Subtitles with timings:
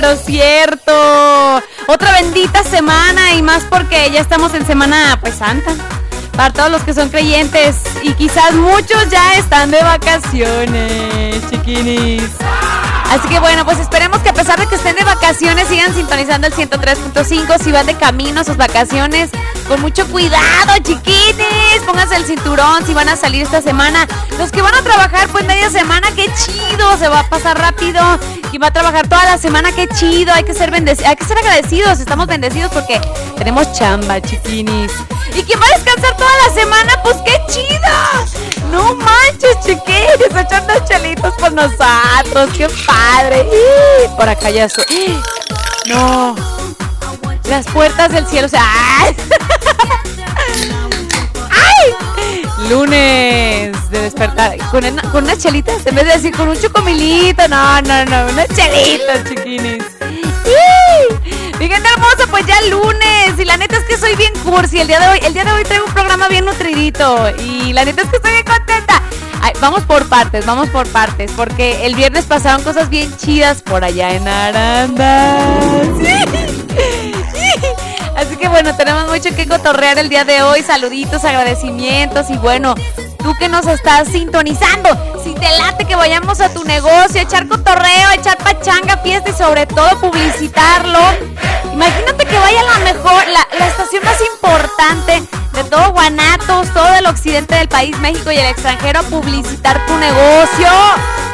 [0.00, 1.62] Pero cierto.
[1.86, 5.72] Otra bendita semana y más porque ya estamos en Semana pues Santa.
[6.34, 12.22] Para todos los que son creyentes y quizás muchos ya están de vacaciones, chiquinis.
[13.10, 16.46] Así que bueno, pues esperemos que a pesar de que estén de vacaciones sigan sintonizando
[16.46, 19.30] el 103.5 si van de camino a sus vacaciones.
[19.68, 21.82] Con mucho cuidado, chiquines.
[21.84, 24.06] Pónganse el cinturón si van a salir esta semana.
[24.38, 28.00] Los que van a trabajar pues media semana, qué chido, se va a pasar rápido.
[28.52, 30.32] Y va a trabajar toda la semana, qué chido.
[30.34, 32.00] Hay que ser bendecidos, hay que ser agradecidos.
[32.00, 33.00] Estamos bendecidos porque
[33.36, 34.92] tenemos chamba, chiquinis.
[35.36, 37.78] Y quien va a descansar toda la semana, pues qué chido.
[38.72, 42.50] No manches, chiquines, echando chelitos por nosotros.
[42.56, 43.46] Qué padre.
[44.16, 45.20] por acá ya estoy.
[45.86, 46.34] No.
[47.44, 48.48] Las puertas del cielo.
[51.50, 51.94] ¡Ay!
[52.68, 58.04] Lunes de despertar con, con unas en vez de decir con un chocomilito, no, no,
[58.04, 59.84] no, unas chelitas, chiquines.
[61.58, 63.38] Fíjate hermosa, pues ya lunes.
[63.38, 64.80] Y la neta es que soy bien cursi.
[64.80, 67.28] El día de hoy, el día de hoy traigo un programa bien nutridito.
[67.38, 69.02] Y la neta es que estoy bien contenta.
[69.60, 71.30] vamos por partes, vamos por partes.
[71.32, 75.38] Porque el viernes pasaron cosas bien chidas por allá en Aranda.
[78.16, 80.62] Así que bueno, tenemos mucho que cotorrear el día de hoy.
[80.62, 82.74] Saluditos, agradecimientos y bueno,
[83.30, 84.88] tú que nos estás sintonizando,
[85.22, 89.66] si te late que vayamos a tu negocio, echar cotorreo, echar pachanga, fiesta y sobre
[89.66, 90.98] todo publicitarlo.
[91.72, 95.22] Imagínate que vaya la mejor, la, estación más importante
[95.52, 99.96] de todo Guanatos, todo el occidente del país, México y el extranjero a publicitar tu
[99.96, 100.68] negocio.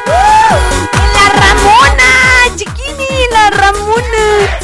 [0.05, 2.55] ¡La Ramona!
[2.55, 3.27] ¡Chiquini!
[3.31, 4.59] ¡La Ramona!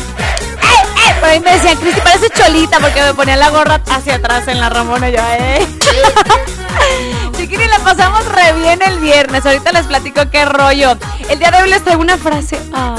[1.19, 4.59] Por ahí me decían, Cristi, parece cholita porque me ponía la gorra hacia atrás en
[4.59, 5.09] la Ramona.
[5.09, 5.65] Yo, eh.
[7.53, 9.45] Chiquini, la pasamos re bien el viernes.
[9.45, 10.97] Ahorita les platico qué rollo.
[11.29, 12.59] El día de hoy les traigo una frase.
[12.73, 12.95] Ah,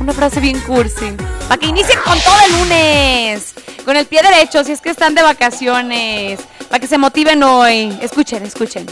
[0.00, 1.16] una frase bien cursi.
[1.48, 3.54] Para que inicien con todo el lunes.
[3.86, 6.40] Con el pie derecho, si es que están de vacaciones.
[6.68, 7.98] Para que se motiven hoy.
[8.02, 8.84] Escuchen, escuchen.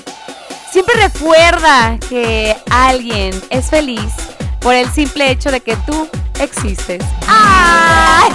[0.72, 4.10] Siempre recuerda que alguien es feliz
[4.58, 6.08] por el simple hecho de que tú
[6.40, 7.04] existes.
[7.26, 8.32] ¡Ay!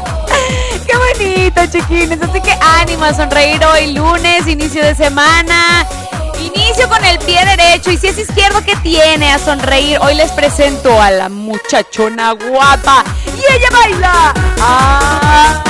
[1.18, 2.20] ¡Qué bonito, chiquines!
[2.22, 5.86] Así que ánimo a sonreír hoy lunes, inicio de semana.
[6.40, 9.98] Inicio con el pie derecho y si es izquierdo, ¿qué tiene a sonreír?
[10.02, 14.34] Hoy les presento a la muchachona guapa y ella baila.
[14.60, 15.64] ¡Ah!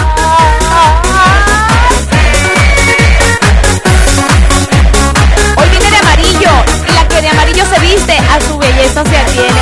[5.56, 6.52] Hoy viene de amarillo
[6.90, 9.62] y la que de amarillo se viste a su belleza se atiene.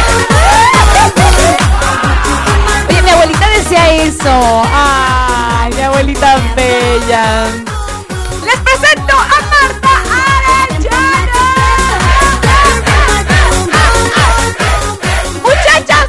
[2.89, 4.63] Oye, mi abuelita decía eso.
[4.65, 5.34] Mi
[5.85, 7.47] abuelita bella.
[8.43, 11.43] Les presento a Marta Arellano.
[15.43, 16.05] Muchachas,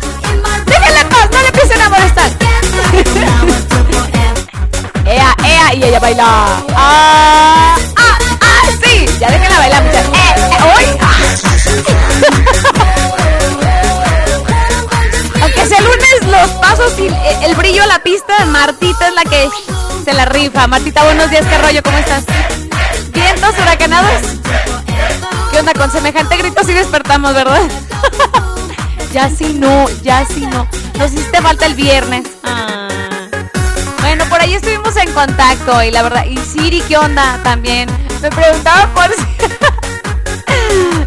[0.66, 2.30] déjenle en paz, no le empiecen a molestar.
[5.06, 6.24] ea, ea, y ella baila.
[6.74, 8.62] Ah, ah, ah.
[9.20, 10.08] Ya déjenla bailar, muchachas.
[10.12, 10.86] Eh, eh, hoy.
[16.98, 19.48] y el, brillo a la pista, Martita es la que
[20.04, 20.66] se la rifa.
[20.66, 21.82] Martita, buenos días, ¿qué rollo?
[21.82, 22.24] ¿Cómo estás?
[23.12, 24.22] ¿Vientos huracanados?
[25.50, 25.72] ¿Qué onda?
[25.72, 27.62] Con semejante grito sí despertamos, ¿verdad?
[29.12, 30.68] ya sí no, ya sí no.
[30.98, 32.26] Nos hiciste falta el viernes.
[32.44, 32.88] Ah.
[34.00, 37.40] Bueno, por ahí estuvimos en contacto y la verdad, y Siri, ¿qué onda?
[37.42, 37.88] También.
[38.20, 39.10] Me preguntaban por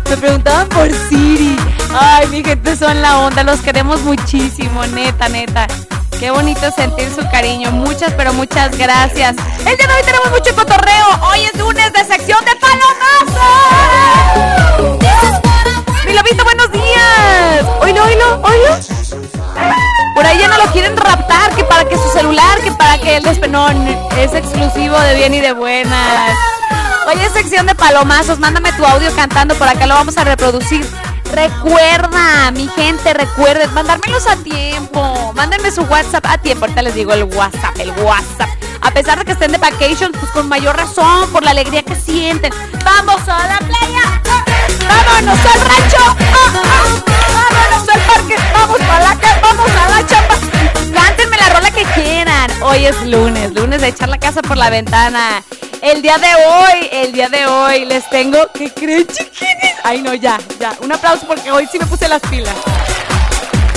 [0.09, 1.57] Me preguntaban por Siri.
[1.99, 5.67] Ay, mi gente son la onda, los queremos muchísimo, neta, neta.
[6.19, 7.71] Qué bonito sentir su cariño.
[7.71, 9.35] Muchas, pero muchas gracias.
[9.59, 11.05] El día de hoy tenemos mucho cotorreo.
[11.29, 13.39] Hoy es lunes de sección de palomazo.
[16.05, 17.65] Milo visto, buenos días.
[17.79, 18.79] Oilo, oilo, oilo.
[20.13, 23.17] Por ahí ya no lo quieren raptar, que para que su celular, que para que
[23.17, 26.35] el despenón es exclusivo de bien y de buenas.
[27.09, 28.37] Hoy es sección de palomazos.
[28.37, 30.87] Mándame tu audio cantando, por acá lo vamos a reproducir.
[31.33, 35.33] Recuerda, mi gente, recuerden, mandármelos a tiempo.
[35.33, 36.65] Mándenme su WhatsApp a tiempo.
[36.65, 38.49] Ahorita les digo el WhatsApp, el WhatsApp.
[38.81, 41.95] A pesar de que estén de vacation, pues con mayor razón, por la alegría que
[41.95, 42.53] sienten.
[42.85, 44.21] ¡Vamos a la playa!
[44.87, 46.15] ¡Vámonos al rancho!
[47.33, 48.35] ¡Vámonos al parque!
[48.53, 49.17] ¡Vamos a la!
[49.41, 50.58] ¡Vamos a la chamba!
[50.93, 52.51] Cántenme la rola que quieran.
[52.63, 55.43] Hoy es lunes, lunes de echar la casa por la ventana.
[55.81, 58.37] El día de hoy, el día de hoy les tengo.
[58.53, 59.75] ¿Qué creen, chiquines?
[59.83, 60.75] Ay, no, ya, ya.
[60.81, 62.55] Un aplauso porque hoy sí me puse las pilas.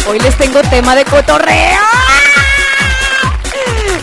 [0.08, 1.80] Hoy les tengo tema de cotorreo.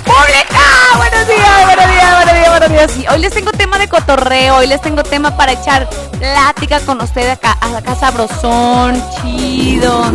[0.06, 0.60] ¡Pública!
[0.98, 2.92] Buenos días, buenos días, buenos días, buenos días.
[2.92, 7.02] Sí, hoy les tengo tema de cotorreo, hoy les tengo tema para echar plática con
[7.02, 10.12] ustedes acá, acá sabrosón, chido.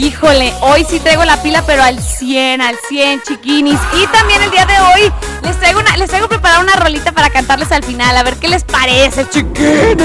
[0.00, 3.78] Híjole, hoy sí traigo la pila, pero al 100, al 100, chiquinis.
[4.02, 5.12] Y también el día de hoy
[5.42, 8.16] les traigo, una, les traigo preparada una rolita para cantarles al final.
[8.16, 9.98] A ver qué les parece, chiquines.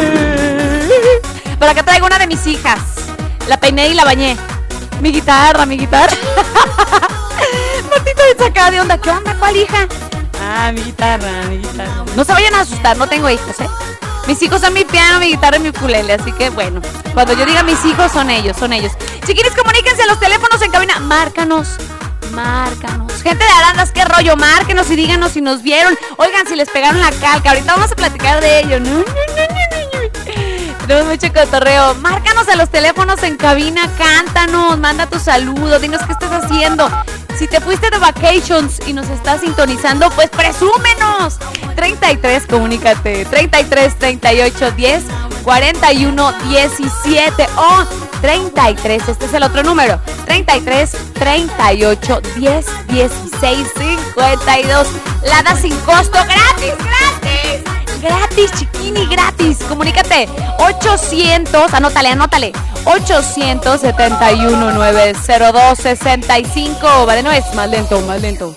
[1.57, 2.77] Por acá traigo una de mis hijas.
[3.47, 4.35] La peiné y la bañé.
[4.99, 6.13] Mi guitarra, mi guitarra.
[7.89, 8.97] Martita de sacada de onda.
[8.97, 9.33] ¿Qué onda?
[9.39, 9.87] ¿Cuál hija?
[10.41, 12.03] Ah, mi guitarra, mi guitarra.
[12.17, 13.69] No se vayan a asustar, no tengo hijos, ¿eh?
[14.27, 16.81] Mis hijos son mi piano, mi guitarra y mi ukulele, así que bueno,
[17.13, 18.91] cuando yo diga mis hijos son ellos, son ellos.
[19.25, 21.77] Chiquines, comuníquense a los teléfonos en cabina, márcanos,
[22.31, 23.13] márcanos.
[23.21, 25.97] Gente de Arandas, qué rollo, márquenos y díganos si nos vieron.
[26.17, 28.79] Oigan, si les pegaron la calca, ahorita vamos a platicar de ello.
[28.79, 29.05] No, no, no.
[30.87, 31.95] Tenemos mucho cotorreo.
[31.95, 36.87] Márcanos a los teléfonos en cabina, cántanos, manda tu saludo, dinos qué estás haciendo.
[37.37, 41.37] Si te fuiste de vacations y nos estás sintonizando, pues presúmenos.
[41.75, 43.25] 33, comunícate.
[43.25, 45.03] 33 38 10
[45.43, 47.85] 41 17 o
[48.21, 49.99] 33, este es el otro número.
[50.25, 54.87] 33 38 10 16 52.
[55.23, 57.34] Lada sin costo, gratis, gratis.
[58.05, 59.57] Gratis, chiquini, gratis.
[59.67, 60.29] Comunícate.
[60.59, 62.51] 800, anótale, anótale.
[62.85, 67.05] 871 902 65.
[67.07, 68.55] Va de nuez, más lento, más lento.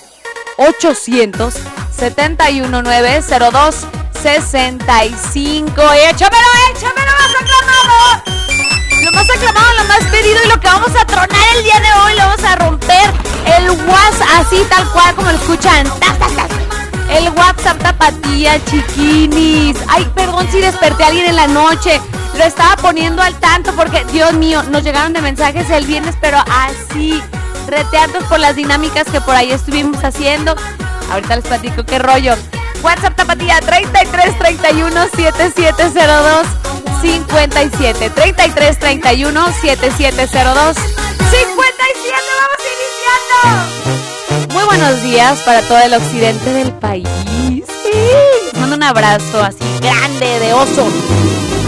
[0.58, 1.54] 800
[1.96, 3.86] 71 902
[4.22, 5.92] 65.
[5.92, 7.12] ¡Échamelo, échamelo!
[7.18, 8.22] ¡Más aclamado!
[9.02, 11.92] Lo más aclamado, lo más pedido y lo que vamos a tronar el día de
[12.00, 13.10] hoy, lo vamos a romper
[13.46, 15.86] el WhatsApp así tal cual como lo escuchan.
[16.00, 16.67] ¡Tas, tas, tas!
[17.10, 19.76] El WhatsApp tapatía, chiquinis.
[19.88, 22.00] Ay, perdón si desperté a alguien en la noche.
[22.36, 26.38] Lo estaba poniendo al tanto porque, Dios mío, nos llegaron de mensajes el viernes, pero
[26.38, 27.20] así,
[27.66, 30.54] reteados por las dinámicas que por ahí estuvimos haciendo.
[31.10, 32.34] Ahorita les platico qué rollo.
[32.82, 36.46] WhatsApp tapatía 33 31 7702
[37.00, 40.98] 57 33 31 7702 57.
[42.40, 42.60] Vamos
[43.44, 44.07] iniciando.
[44.52, 47.08] Muy buenos días para todo el occidente del país.
[47.46, 48.58] Sí.
[48.60, 50.86] Mando un abrazo así grande de oso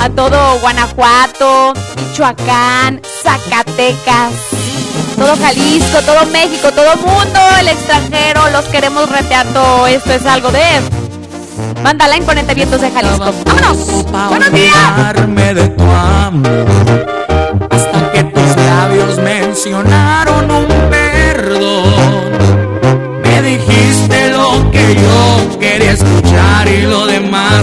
[0.00, 4.32] a todo Guanajuato, Michoacán, Zacatecas,
[5.16, 9.86] todo Jalisco, todo México, todo mundo, el extranjero, los queremos reteando.
[9.86, 10.60] Esto es algo de
[11.82, 13.32] Banda la imponente vientos de Jalisco.
[13.44, 14.04] ¡Vámonos!
[14.28, 14.74] ¡Buenos días!
[15.54, 16.66] de tu amor
[17.70, 22.29] hasta que tus labios mencionaron un perdón.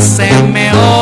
[0.02, 0.97] semeou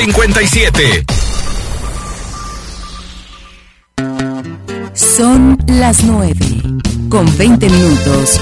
[0.00, 1.04] 770257.
[4.94, 6.34] Son las 9
[7.10, 8.40] con 20 minutos.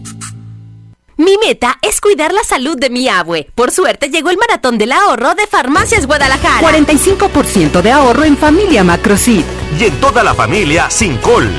[1.18, 1.75] Mi meta
[2.06, 3.48] cuidar la salud de mi abue.
[3.56, 6.60] Por suerte llegó el maratón del ahorro de Farmacias Guadalajara.
[6.64, 9.44] 45% de ahorro en familia Macrosit.
[9.76, 11.50] y en toda la familia sin col.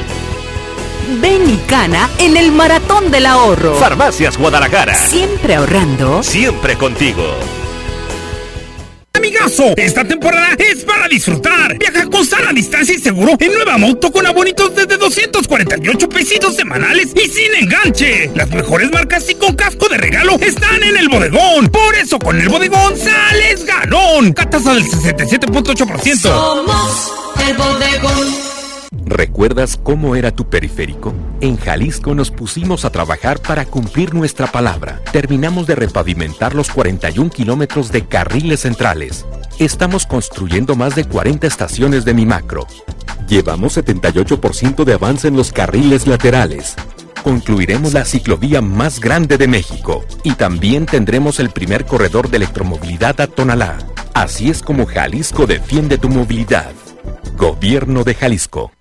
[1.19, 3.75] Ven y cana en el maratón del ahorro.
[3.75, 4.95] Farmacias Guadalajara.
[4.95, 6.23] Siempre ahorrando.
[6.23, 7.25] Siempre contigo.
[9.77, 11.77] Esta temporada es para disfrutar.
[11.77, 17.13] Viaja con sana distancia y seguro en nueva moto con abonitos desde 248 pesitos semanales
[17.15, 18.29] y sin enganche.
[18.35, 21.69] Las mejores marcas y con casco de regalo están en el bodegón.
[21.69, 24.33] Por eso con el bodegón sales ganón.
[24.33, 26.17] Catasa del 67.8%.
[26.17, 27.13] Somos
[27.47, 28.57] el bodegón.
[29.05, 31.13] ¿Recuerdas cómo era tu periférico?
[31.39, 35.01] En Jalisco nos pusimos a trabajar para cumplir nuestra palabra.
[35.13, 39.25] Terminamos de repavimentar los 41 kilómetros de carriles centrales.
[39.59, 42.67] Estamos construyendo más de 40 estaciones de Mi Macro.
[43.27, 46.75] Llevamos 78% de avance en los carriles laterales.
[47.23, 53.19] Concluiremos la ciclovía más grande de México y también tendremos el primer corredor de electromovilidad
[53.19, 53.79] a Tonalá.
[54.13, 56.71] Así es como Jalisco defiende tu movilidad.
[57.35, 58.71] Gobierno de Jalisco.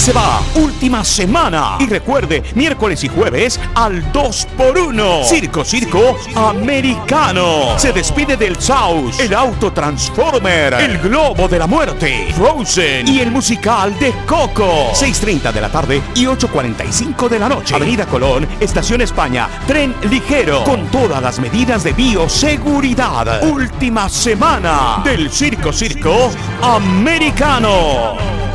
[0.00, 1.76] Se va, última semana.
[1.78, 5.24] Y recuerde, miércoles y jueves al 2x1.
[5.24, 7.78] Circo Circo Americano.
[7.78, 13.30] Se despide del South, el Auto Transformer, el Globo de la Muerte, Frozen y el
[13.30, 14.90] musical de Coco.
[14.94, 17.74] 6.30 de la tarde y 8.45 de la noche.
[17.74, 23.44] Avenida Colón, Estación España, tren ligero, con todas las medidas de bioseguridad.
[23.44, 26.30] Última semana del Circo Circo
[26.62, 28.49] Americano.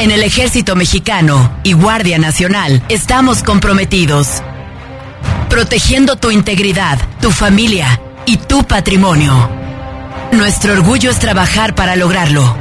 [0.00, 4.42] En el Ejército Mexicano y Guardia Nacional estamos comprometidos,
[5.48, 9.50] protegiendo tu integridad, tu familia y tu patrimonio.
[10.30, 12.56] Nuestro orgullo es trabajar para lograrlo.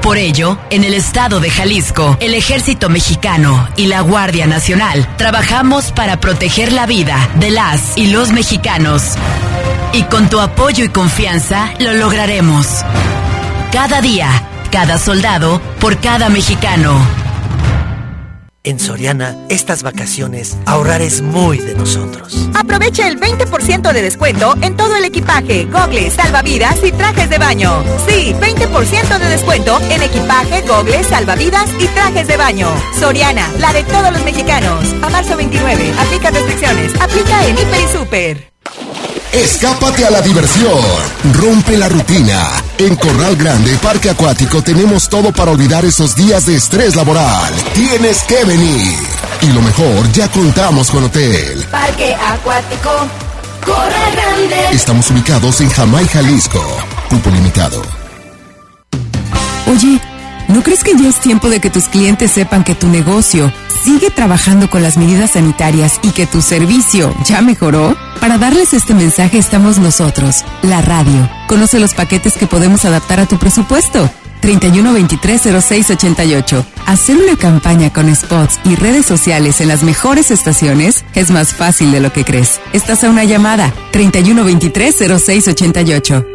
[0.00, 5.90] Por ello, en el estado de Jalisco, el Ejército Mexicano y la Guardia Nacional trabajamos
[5.90, 9.16] para proteger la vida de las y los mexicanos.
[9.92, 12.84] Y con tu apoyo y confianza lo lograremos.
[13.72, 14.30] Cada día,
[14.74, 16.98] cada soldado, por cada mexicano.
[18.64, 22.48] En Soriana, estas vacaciones, ahorrar es muy de nosotros.
[22.56, 27.84] Aprovecha el 20% de descuento en todo el equipaje, gogles, salvavidas y trajes de baño.
[28.08, 32.68] Sí, 20% de descuento en equipaje, gogles, salvavidas y trajes de baño.
[32.98, 34.92] Soriana, la de todos los mexicanos.
[35.04, 37.00] A marzo 29, aplica restricciones.
[37.00, 38.53] Aplica en Hiper y Super.
[39.34, 40.78] Escápate a la diversión.
[41.32, 42.40] Rompe la rutina.
[42.78, 47.52] En Corral Grande Parque Acuático tenemos todo para olvidar esos días de estrés laboral.
[47.74, 48.96] Tienes que venir.
[49.42, 51.66] Y lo mejor, ya contamos con hotel.
[51.68, 52.90] Parque Acuático
[53.66, 54.68] Corral Grande.
[54.70, 56.64] Estamos ubicados en Jamay, Jalisco.
[57.10, 57.82] Cupo limitado.
[59.66, 60.00] Oye,
[60.46, 63.52] ¿no crees que ya es tiempo de que tus clientes sepan que tu negocio
[63.84, 67.94] sigue trabajando con las medidas sanitarias y que tu servicio ya mejoró?
[68.20, 71.28] Para darles este mensaje estamos nosotros, la radio.
[71.46, 74.10] Conoce los paquetes que podemos adaptar a tu presupuesto.
[74.40, 76.64] 31230688.
[76.86, 81.92] Hacer una campaña con spots y redes sociales en las mejores estaciones es más fácil
[81.92, 82.60] de lo que crees.
[82.72, 83.72] Estás a una llamada.
[83.92, 86.33] 31230688.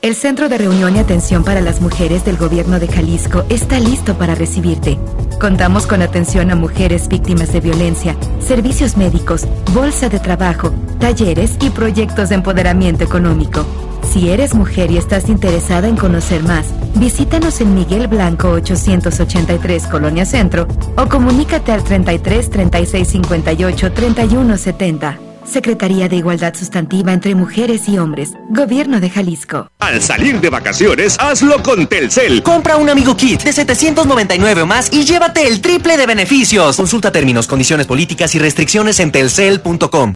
[0.00, 4.16] El Centro de Reunión y Atención para las Mujeres del Gobierno de Jalisco está listo
[4.16, 4.96] para recibirte.
[5.40, 11.70] Contamos con atención a mujeres víctimas de violencia, servicios médicos, bolsa de trabajo, talleres y
[11.70, 13.66] proyectos de empoderamiento económico.
[14.08, 20.24] Si eres mujer y estás interesada en conocer más, visítanos en Miguel Blanco 883 Colonia
[20.24, 25.27] Centro o comunícate al 33 36 58 31 70.
[25.48, 28.34] Secretaría de Igualdad Sustantiva entre Mujeres y Hombres.
[28.50, 29.70] Gobierno de Jalisco.
[29.78, 32.42] Al salir de vacaciones, hazlo con Telcel.
[32.42, 36.76] Compra un amigo kit de 799 o más y llévate el triple de beneficios.
[36.76, 40.14] Consulta términos, condiciones políticas y restricciones en telcel.com.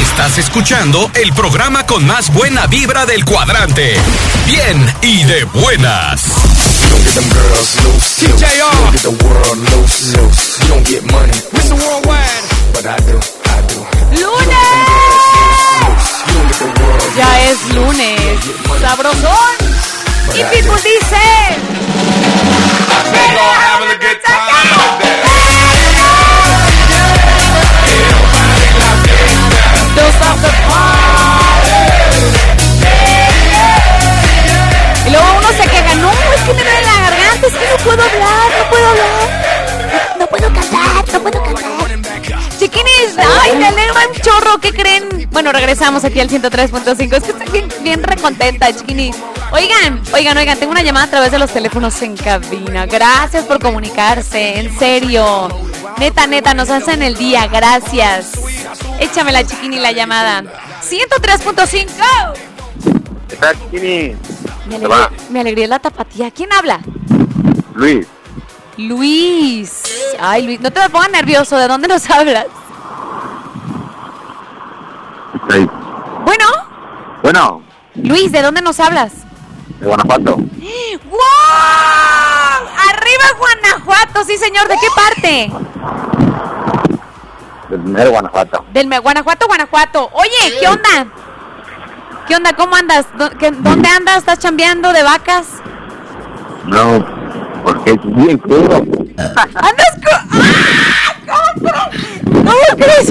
[0.00, 3.94] Estás escuchando el programa con más buena vibra del cuadrante.
[4.46, 6.24] Bien y de buenas.
[14.10, 14.58] ¡Lunes!
[17.16, 18.20] Ya es lunes.
[18.80, 19.54] ¡Sabrosón!
[20.34, 21.16] Y Pitbull dice...
[35.06, 37.76] Y luego uno se queja, no, es que me duele la garganta, es que no
[37.82, 40.18] puedo hablar, no puedo hablar.
[40.18, 41.77] No puedo cantar, no puedo cantar.
[43.18, 45.28] Ay, me alegra un chorro, ¿qué creen?
[45.30, 47.16] Bueno, regresamos aquí al 103.5.
[47.16, 49.16] Es que estoy bien, bien recontenta, chiquinis.
[49.50, 52.86] Oigan, oigan, oigan, tengo una llamada a través de los teléfonos en cabina.
[52.86, 55.48] Gracias por comunicarse, en serio.
[55.98, 58.32] Neta, neta, nos hacen el día, gracias.
[59.00, 60.42] Échame la chiquini la llamada.
[60.88, 61.86] 103.5.
[63.28, 64.16] ¿Qué tal, chiquini?
[64.68, 66.30] Me alegría, me alegría la tapatía.
[66.30, 66.80] ¿Quién habla?
[67.74, 68.06] Luis.
[68.76, 69.82] Luis.
[70.20, 71.56] Ay, Luis, no te me pongas nervioso.
[71.56, 72.46] ¿De dónde nos hablas?
[76.24, 76.46] Bueno,
[77.22, 77.62] Bueno,
[77.94, 79.12] Luis, ¿de dónde nos hablas?
[79.80, 80.36] de Guanajuato.
[80.36, 81.18] ¡Wow!
[82.90, 84.24] ¡Arriba Guanajuato!
[84.24, 84.66] Sí, señor.
[84.68, 85.52] ¿De qué parte?
[87.70, 88.64] Del mero Guanajuato.
[88.72, 90.10] Del Guanajuato, Guanajuato.
[90.14, 91.06] Oye, ¿qué onda?
[92.26, 92.52] ¿Qué onda?
[92.54, 93.06] ¿Cómo andas?
[93.16, 94.18] ¿Dó- qué- ¿Dónde andas?
[94.18, 95.46] ¿Estás chambeando de vacas?
[96.64, 97.04] No,
[97.62, 98.76] porque es bien crudo.
[99.18, 100.97] ¡Andas co- ¡Ah!
[101.28, 101.70] ¿Cómo,
[102.24, 103.10] ¿Cómo crees?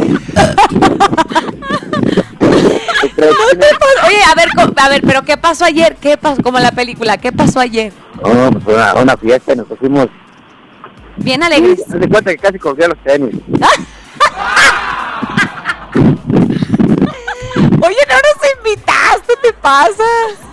[3.17, 3.27] No
[3.59, 3.67] te
[4.07, 5.95] Oye, a ver, a ver, pero ¿qué pasó ayer?
[5.99, 6.41] ¿Qué pasó?
[6.41, 7.93] Como en la película, ¿qué pasó ayer?
[8.23, 10.07] No, pues una, una fiesta y nos pusimos.
[11.17, 11.87] Bien alegres.
[11.87, 13.35] De cuenta que casi cogía los tenis.
[17.81, 20.47] Oye, no nos invitaste, ¿te pasas?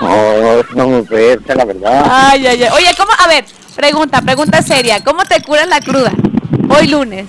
[0.00, 2.06] No, como fuerza, la verdad.
[2.08, 2.70] Ay, ay, ay.
[2.74, 3.10] Oye, ¿cómo?
[3.18, 3.44] A ver,
[3.76, 5.02] pregunta, pregunta seria.
[5.04, 6.12] ¿Cómo te curas la cruda?
[6.70, 7.26] Hoy lunes.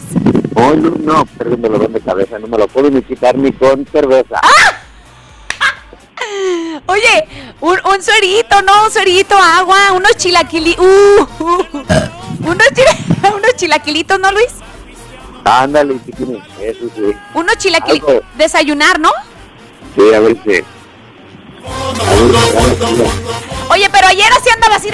[0.55, 3.85] Hoy no, no, perdón, dolor de cabeza, no me lo puedo ni quitar ni con
[3.87, 4.39] cerveza.
[4.41, 4.77] ¡Ah!
[6.85, 7.27] Oye,
[7.61, 8.85] un, un suerito, ¿no?
[8.85, 10.85] Un suerito, agua, unos chilaquilitos.
[10.85, 14.53] Uh, uh, unos, chila- unos chilaquilitos, ¿no, Luis?
[15.43, 17.11] Ándale, chiquini, eso sí.
[17.33, 18.21] Unos chilaquilitos.
[18.37, 19.09] Desayunar, ¿no?
[19.95, 20.63] Sí, a ver si.
[23.69, 24.89] Oye, pero ayer así andaba así.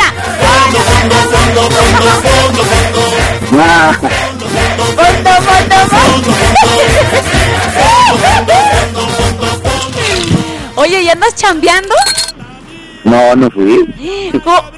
[10.75, 11.95] Oye, ¿y andas chambeando?
[13.03, 13.93] No, no fui.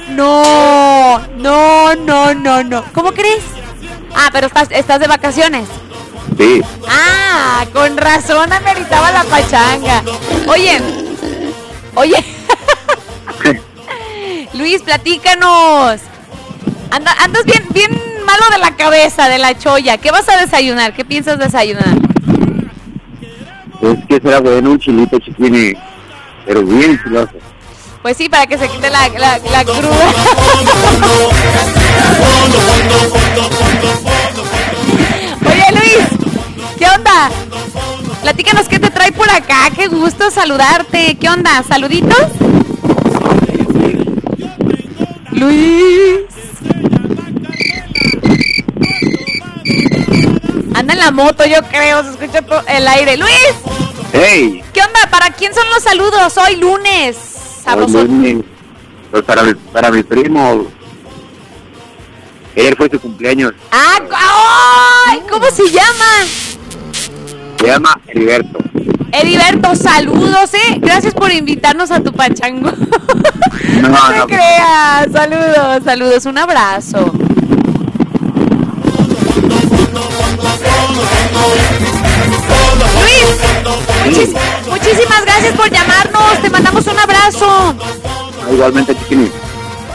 [0.10, 2.84] No, no, no, no, no.
[2.94, 3.44] ¿Cómo crees?
[4.16, 5.68] Ah, pero estás, estás de vacaciones.
[6.38, 6.62] Sí.
[6.88, 10.04] Ah, con razón ameritaba la pachanga.
[10.48, 10.82] Oye,
[12.00, 12.16] oye.
[14.54, 16.00] Luis, platícanos.
[16.92, 17.92] Anda- andas bien, bien
[18.26, 19.98] malo de la cabeza, de la cholla.
[19.98, 20.94] ¿Qué vas a desayunar?
[20.94, 21.96] ¿Qué piensas desayunar?
[23.82, 25.74] Es que será bueno un chilito, chiquini.
[26.46, 27.32] Pero bien chiloso.
[28.02, 30.14] Pues sí, para que se quite la, la, la cruda.
[35.46, 36.08] Oye, Luis,
[36.78, 37.30] ¿qué onda?
[38.22, 39.70] Platícanos qué te trae por acá.
[39.76, 41.18] Qué gusto saludarte.
[41.20, 41.64] ¿Qué onda?
[41.64, 42.18] ¿Saluditos?
[45.32, 46.22] Luis.
[50.76, 52.04] Anda en la moto, yo creo.
[52.04, 53.18] Se escucha el aire.
[53.18, 53.54] Luis,
[54.14, 54.64] ¡Hey!
[54.74, 55.00] ¿qué onda?
[55.10, 56.38] ¿Para quién son los saludos?
[56.38, 57.18] Hoy lunes.
[57.68, 58.46] Hoy lunes,
[59.12, 60.68] Pues para mi, para mi primo.
[62.56, 63.54] Ayer fue su cumpleaños.
[63.72, 64.00] Ah,
[65.08, 65.22] ¡ay!
[65.30, 66.26] ¿Cómo se llama?
[67.60, 68.60] Se llama Heriberto.
[69.12, 70.78] Heriberto, saludos, ¿eh?
[70.80, 72.72] Gracias por invitarnos a tu pachango.
[72.72, 75.12] No, No no, te creas.
[75.12, 76.26] Saludos, saludos.
[76.26, 77.12] Un abrazo.
[84.06, 84.30] Luis,
[84.68, 86.42] muchísimas gracias por llamarnos.
[86.42, 87.76] Te mandamos un abrazo.
[88.52, 89.32] Igualmente, chiquini.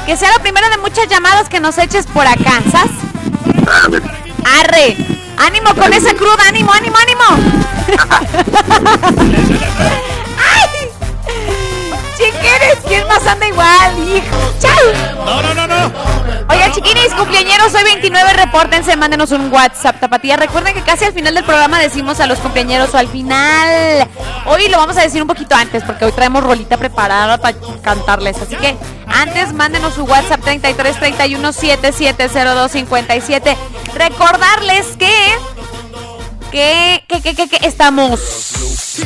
[0.06, 2.92] Que sea la primera de muchas llamadas que nos eches por acá, ¿sabes?
[3.84, 4.02] A ver.
[4.60, 4.96] Arre.
[5.36, 7.73] Ánimo con esa cruda, ánimo, ánimo, ánimo.
[10.38, 10.88] ¡Ay!
[12.16, 14.08] Chiquines, ¿quién más anda igual?
[14.08, 14.52] Hijo.
[14.60, 15.24] ¡Chao!
[15.24, 15.92] No, no, no, no.
[16.48, 20.36] Oiga, chiquinis, cumpleañeros, hoy 29, repórtense, mándenos un WhatsApp, tapatía.
[20.36, 24.08] Recuerden que casi al final del programa decimos a los cumpleañeros o al final.
[24.46, 28.36] Hoy lo vamos a decir un poquito antes, porque hoy traemos rolita preparada para cantarles.
[28.40, 33.56] Así que antes mándenos su WhatsApp 33 31 7702 57.
[33.94, 35.10] Recordarles que
[36.54, 38.20] que, que, que, que, estamos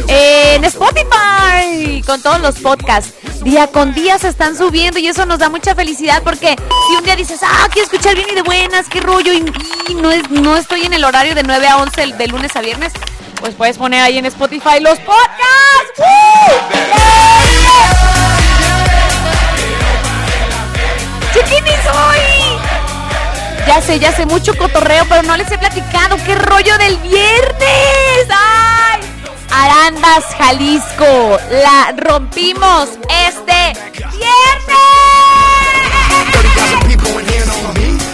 [0.07, 3.15] en Spotify con todos los podcasts.
[3.43, 6.57] Día con día se están subiendo y eso nos da mucha felicidad porque
[6.89, 9.41] si un día dices, ah, quiero escuchar bien y de buenas, qué rollo, y,
[9.95, 12.93] no, es, no estoy en el horario de 9 a 11 de lunes a viernes,
[13.41, 15.97] pues puedes poner ahí en Spotify los podcasts.
[15.97, 16.05] ¡Woo!
[21.33, 22.18] ¡Chiquinis hoy!
[23.69, 28.27] Ya sé, ya sé, mucho cotorreo, pero no les he platicado qué rollo del viernes.
[28.31, 29.03] ¡Ay!
[29.51, 31.39] Arandas, Jalisco.
[31.51, 32.89] La rompimos
[33.27, 33.75] este
[34.17, 34.49] viernes.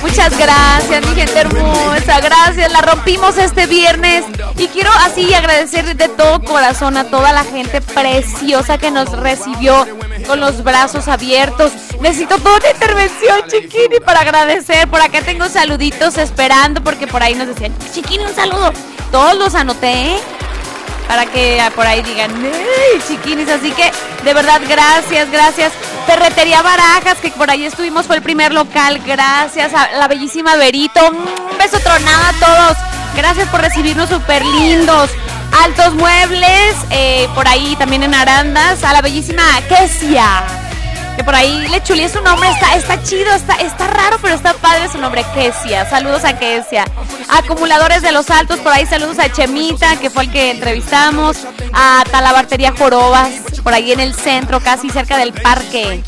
[0.02, 2.20] Muchas gracias, mi gente hermosa.
[2.20, 4.24] Gracias, la rompimos este viernes.
[4.58, 9.86] Y quiero así agradecer de todo corazón a toda la gente preciosa que nos recibió
[10.24, 11.72] con los brazos abiertos.
[12.00, 14.88] Necesito toda una intervención, Chiquini, para agradecer.
[14.88, 18.72] Por acá tengo saluditos esperando porque por ahí nos decían, Chiquini, un saludo.
[19.10, 20.18] Todos los anoté, ¿eh?
[21.08, 23.48] para que por ahí digan, ¡ay, chiquinis!
[23.48, 23.90] Así que,
[24.24, 25.72] de verdad, gracias, gracias.
[26.06, 29.00] Ferretería Barajas, que por ahí estuvimos, fue el primer local.
[29.06, 31.08] Gracias a la bellísima Berito.
[31.08, 32.76] Un beso tronado a todos.
[33.16, 35.10] Gracias por recibirnos súper lindos.
[35.62, 38.82] Altos Muebles, eh, por ahí también en Arandas.
[38.84, 40.44] A la bellísima Kesia.
[41.16, 44.52] Que por ahí le chulié su nombre, está, está chido, está, está raro, pero está
[44.54, 45.88] padre su nombre, Kesia.
[45.88, 46.84] Saludos a Kesia.
[47.28, 51.36] Acumuladores de los Altos, por ahí saludos a Chemita, que fue el que entrevistamos.
[51.72, 53.30] A Talabartería Jorobas,
[53.62, 56.02] por ahí en el centro, casi cerca del parque.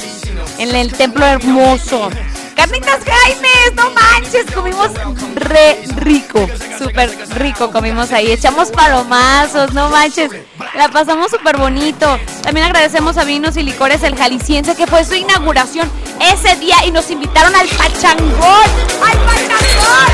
[0.58, 2.10] En el templo hermoso.
[2.56, 4.90] Carnitas Jaimes, no manches, comimos
[5.34, 10.30] re rico, súper rico comimos ahí, echamos palomazos, no manches,
[10.74, 12.18] la pasamos súper bonito.
[12.42, 15.90] También agradecemos a Vinos y Licores el Jalisciense que fue su inauguración
[16.20, 18.70] ese día y nos invitaron al Pachangón,
[19.04, 20.10] al Pachangón.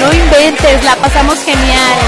[0.00, 1.98] No inventes, la pasamos genial.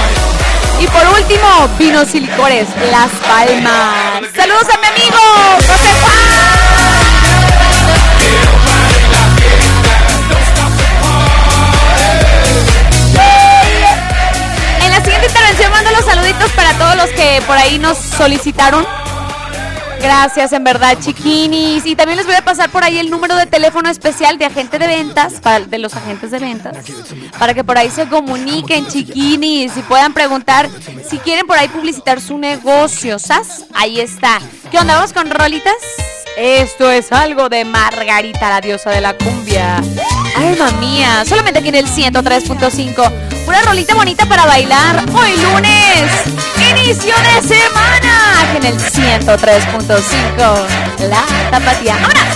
[0.80, 4.22] Y por último, Vinos y Licores Las Palmas.
[4.36, 5.18] Saludos a mi amigo
[5.66, 6.57] José Juan.
[16.04, 18.86] saluditos para todos los que por ahí nos solicitaron.
[20.00, 21.84] Gracias, en verdad, chiquinis.
[21.84, 24.78] Y también les voy a pasar por ahí el número de teléfono especial de agente
[24.78, 26.76] de ventas, de los agentes de ventas,
[27.38, 30.68] para que por ahí se comuniquen, chiquinis, y puedan preguntar
[31.08, 33.64] si quieren por ahí publicitar su negocio, ¿sas?
[33.74, 34.40] Ahí está.
[34.70, 34.94] ¿Qué onda?
[34.94, 35.74] ¿Vamos con rolitas?
[36.36, 39.82] Esto es algo de Margarita, la diosa de la cumbia.
[40.36, 43.37] Alma mía, solamente aquí en el 103.5.
[43.48, 46.12] Una rolita bonita para bailar hoy lunes.
[46.70, 51.08] Inicio de semana en el 103.5.
[51.08, 51.96] La tapatía.
[51.96, 52.28] ¡Vámonos!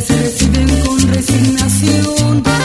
[0.00, 2.59] se reciben con resignación.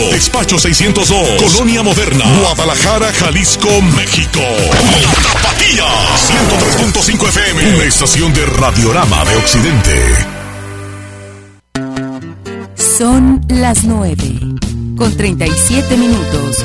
[0.00, 1.06] Despacho 602.
[1.40, 2.24] Colonia Moderna.
[2.40, 4.40] Guadalajara, Jalisco, México.
[4.40, 5.84] La Tapatía.
[6.16, 7.74] 103.5 FM.
[7.76, 10.34] Una estación de Radiorama de Occidente.
[12.74, 14.16] Son las 9.
[14.96, 16.64] Con 37 minutos.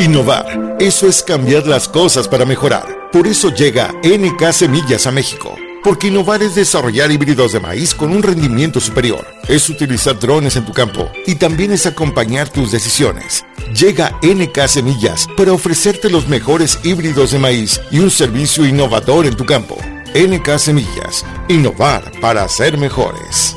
[0.00, 3.10] Innovar, eso es cambiar las cosas para mejorar.
[3.12, 5.54] Por eso llega NK Semillas a México.
[5.84, 9.26] Porque innovar es desarrollar híbridos de maíz con un rendimiento superior.
[9.46, 13.44] Es utilizar drones en tu campo y también es acompañar tus decisiones.
[13.78, 19.36] Llega NK Semillas para ofrecerte los mejores híbridos de maíz y un servicio innovador en
[19.36, 19.76] tu campo.
[20.14, 23.54] NK Semillas, innovar para ser mejores.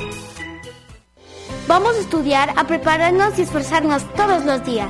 [1.70, 4.90] Vamos a estudiar, a prepararnos y esforzarnos todos los días.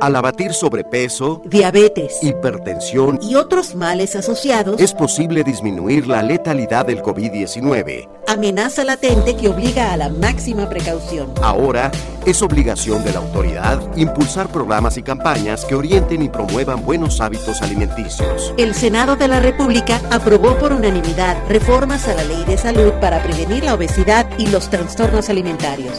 [0.00, 7.02] Al abatir sobrepeso, diabetes, hipertensión y otros males asociados, es posible disminuir la letalidad del
[7.02, 8.08] COVID-19.
[8.26, 11.34] Amenaza latente que obliga a la máxima precaución.
[11.42, 11.90] Ahora
[12.24, 17.60] es obligación de la autoridad impulsar programas y campañas que orienten y promuevan buenos hábitos
[17.60, 18.54] alimenticios.
[18.56, 23.22] El Senado de la República aprobó por unanimidad reformas a la Ley de Salud para
[23.22, 25.98] prevenir la obesidad y los trastornos alimentarios.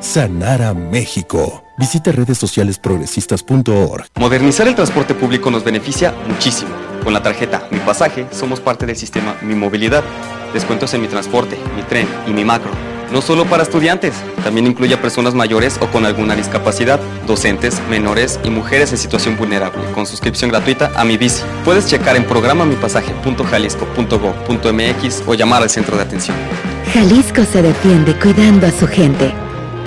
[0.00, 1.64] Sanar a México.
[1.78, 4.06] Visita redes sociales progresistas.org.
[4.18, 6.70] Modernizar el transporte público nos beneficia muchísimo.
[7.02, 10.04] Con la tarjeta Mi Pasaje somos parte del sistema Mi Movilidad.
[10.52, 12.70] Descuentos en mi transporte, mi tren y mi macro.
[13.12, 18.40] No solo para estudiantes, también incluye a personas mayores o con alguna discapacidad, docentes, menores
[18.44, 21.44] y mujeres en situación vulnerable, con suscripción gratuita a Mi Bici.
[21.64, 26.36] Puedes checar en programamipasaje.jalisco.gov.mx o llamar al centro de atención.
[26.92, 29.45] Jalisco se defiende cuidando a su gente.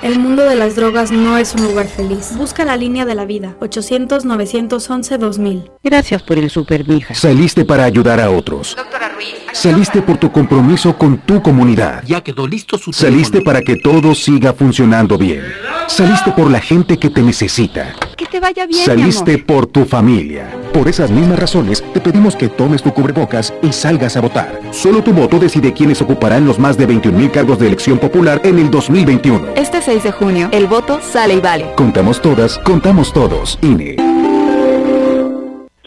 [0.00, 2.36] El mundo de las drogas no es un lugar feliz.
[2.36, 3.56] Busca la línea de la vida.
[3.60, 5.72] 800-911-2000.
[5.82, 7.14] Gracias por el super, mija.
[7.14, 8.76] Saliste para ayudar a otros.
[8.76, 9.34] Doctora Ruiz.
[9.52, 12.04] Saliste por tu compromiso con tu comunidad.
[12.06, 15.42] Ya quedó listo su Saliste para que todo siga funcionando bien.
[15.88, 17.94] Saliste por la gente que te necesita.
[18.16, 18.84] Que te vaya bien.
[18.84, 20.48] Saliste por tu familia.
[20.72, 24.60] Por esas mismas razones, te pedimos que tomes tu cubrebocas y salgas a votar.
[24.70, 28.40] Solo tu voto decide quiénes ocuparán los más de 21 mil cargos de elección popular
[28.44, 29.54] en el 2021.
[29.56, 31.72] Este 6 de junio, el voto sale y vale.
[31.74, 33.58] Contamos todas, contamos todos.
[33.62, 33.96] INE.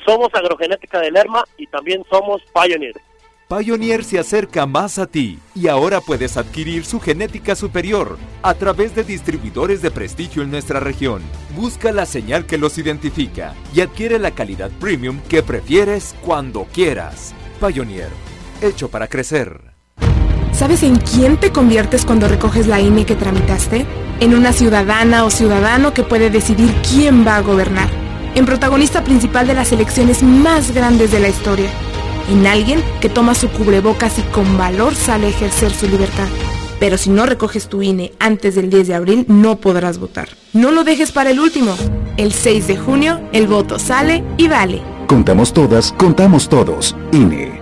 [0.05, 2.95] Somos Agrogenética de Lerma y también somos Pioneer.
[3.51, 8.95] Pioneer se acerca más a ti y ahora puedes adquirir su genética superior a través
[8.95, 11.21] de distribuidores de prestigio en nuestra región.
[11.53, 17.33] Busca la señal que los identifica y adquiere la calidad premium que prefieres cuando quieras.
[17.59, 18.07] Pioneer,
[18.61, 19.73] hecho para crecer.
[20.53, 23.85] ¿Sabes en quién te conviertes cuando recoges la INE que tramitaste?
[24.21, 27.89] En una ciudadana o ciudadano que puede decidir quién va a gobernar.
[28.33, 31.69] En protagonista principal de las elecciones más grandes de la historia.
[32.29, 36.27] En alguien que toma su cubrebocas y con valor sale a ejercer su libertad.
[36.79, 40.29] Pero si no recoges tu INE antes del 10 de abril, no podrás votar.
[40.53, 41.75] No lo dejes para el último.
[42.17, 44.81] El 6 de junio, el voto sale y vale.
[45.07, 46.95] Contamos todas, contamos todos.
[47.11, 47.61] INE.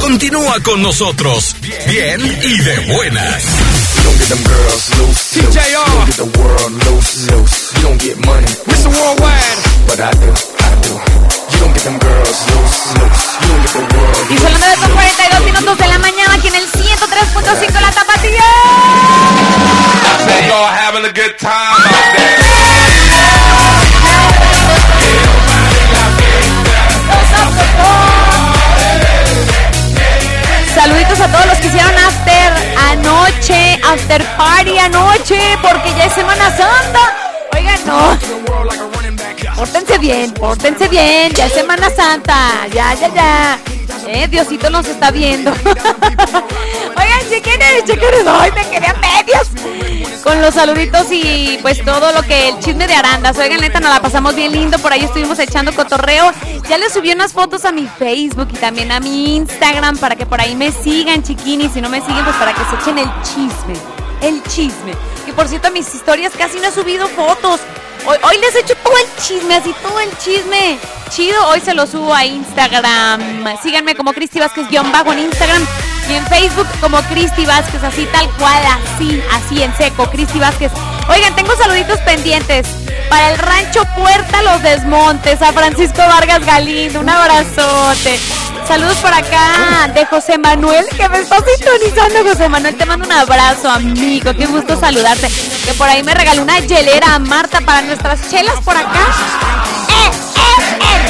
[0.00, 1.56] Continúa con nosotros,
[1.88, 3.44] bien y de buenas.
[14.28, 17.90] Y son las 9 con 42 minutos de la mañana aquí en el 103.5 La
[17.92, 18.42] Tapatía.
[30.74, 32.52] Saluditos a todos los que hicieron after
[32.90, 37.14] anoche, after party anoche, porque ya es Semana Santa.
[37.52, 38.95] Oigan, no.
[39.56, 43.58] Pórtense bien, pórtense bien, ya es Semana Santa, ya, ya, ya.
[44.06, 45.50] Eh, Diosito nos está viendo.
[46.96, 49.50] Oigan, chequenes, chequenes, ay, me quedé a medias.
[50.22, 53.38] Con los saluditos y pues todo lo que el chisme de Arandas.
[53.38, 54.78] Oigan, neta, nos la pasamos bien lindo.
[54.78, 56.32] Por ahí estuvimos echando cotorreo.
[56.68, 60.26] Ya les subí unas fotos a mi Facebook y también a mi Instagram para que
[60.26, 61.72] por ahí me sigan, chiquinis.
[61.72, 63.74] Si no me siguen, pues para que se echen el chisme.
[64.20, 64.92] El chisme.
[65.36, 67.60] Por cierto, mis historias casi no he subido fotos.
[68.06, 70.78] Hoy, les echo todo el chisme, así todo el chisme.
[71.10, 73.44] Chido, hoy se lo subo a Instagram.
[73.62, 75.66] Síganme como Cristi Vázquez guion bajo en Instagram
[76.08, 80.72] y en Facebook como Cristi Vázquez, así tal cual, así, así en seco, Cristi Vázquez.
[81.08, 82.66] Oigan, tengo saluditos pendientes
[83.08, 88.18] para el rancho Puerta Los Desmontes, a Francisco Vargas Galindo, un abrazote.
[88.66, 92.28] Saludos por acá de José Manuel, que me está sintonizando.
[92.28, 94.34] José Manuel, te mando un abrazo, amigo.
[94.34, 95.28] Qué gusto saludarte.
[95.64, 99.06] Que por ahí me regaló una hielera a Marta para nuestras chelas por acá.
[99.88, 101.05] ¡Eh, eh, eh!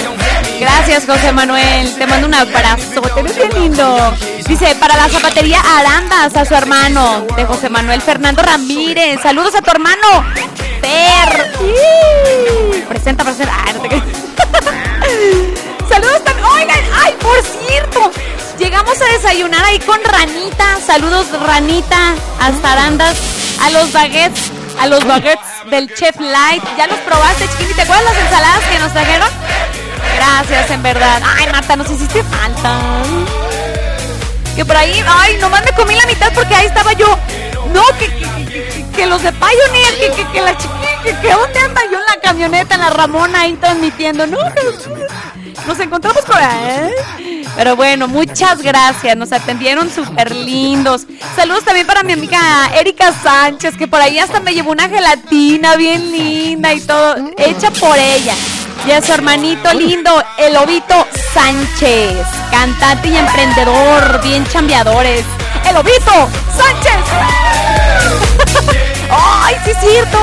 [0.59, 1.94] Gracias, José Manuel.
[1.94, 3.02] Te mando un abrazo.
[3.02, 4.14] Te ves bien lindo.
[4.46, 9.20] Dice, para la zapatería Arandas, a su hermano, de José Manuel Fernando Ramírez.
[9.22, 10.24] Saludos a tu hermano,
[10.80, 11.52] Per.
[12.88, 13.52] Presenta, presenta.
[13.54, 13.82] Ah, no.
[15.88, 16.46] Saludos también.
[16.46, 18.11] Oigan, ay, por cierto.
[18.59, 20.78] Llegamos a desayunar ahí con Ranita.
[20.86, 23.16] Saludos, Ranita, hasta Arandas.
[23.62, 24.50] A los baguettes,
[24.80, 26.62] a los baguettes del Chef Light.
[26.78, 27.74] ¿Ya los probaste, chiquini?
[27.74, 29.28] ¿Te acuerdas las ensaladas que nos trajeron?
[30.16, 31.22] Gracias, en verdad.
[31.38, 32.78] Ay, Marta, nos hiciste falta.
[34.54, 37.06] Que por ahí, ay, nomás me comí la mitad porque ahí estaba yo.
[37.72, 41.82] No, que, que, que- que- los de Pioneer, que, que, la chiquilla, que, dónde anda
[41.90, 44.26] yo en la camioneta, en la Ramona ahí transmitiendo.
[44.26, 46.90] No, que- nos encontramos por ahí.
[47.56, 51.02] Pero bueno, muchas gracias, nos atendieron súper lindos.
[51.34, 52.38] Saludos también para mi amiga
[52.78, 57.70] Erika Sánchez, que por ahí hasta me llevó una gelatina bien linda y todo, hecha
[57.72, 58.34] por ella.
[58.87, 65.24] Y a su hermanito lindo, el Lobito Sánchez, cantante y emprendedor, bien chambeadores.
[65.68, 66.95] ¡El Lobito Sánchez!
[69.11, 70.18] ¡Ay, sí es cierto!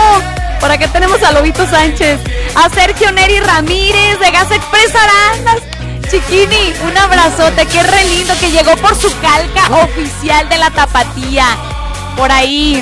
[0.61, 2.21] Por acá tenemos a Lobito Sánchez,
[2.55, 5.61] a Sergio Neri Ramírez de Gas Express Arandas.
[6.09, 11.45] Chiquini, un abrazote, qué re lindo que llegó por su calca oficial de la tapatía.
[12.15, 12.81] Por ahí.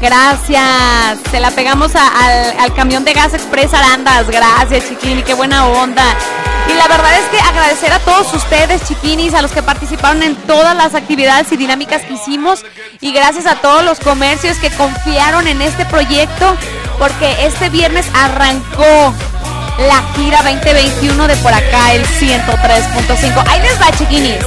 [0.00, 1.18] Gracias.
[1.30, 4.28] Se la pegamos al, camión de gas express Arandas.
[4.28, 5.22] Gracias, chiquini.
[5.22, 6.04] Qué buena onda.
[6.68, 10.36] Y la verdad es que agradecer a todos ustedes, chiquinis, a los que participaron en
[10.36, 12.64] todas las actividades y dinámicas que hicimos.
[13.00, 16.56] Y gracias a todos los comercios que confiaron en este proyecto.
[16.98, 19.14] Porque este viernes arrancó
[19.78, 23.44] la gira 2021 de por acá, el 103.5.
[23.48, 24.44] Ahí les va, chiquinis.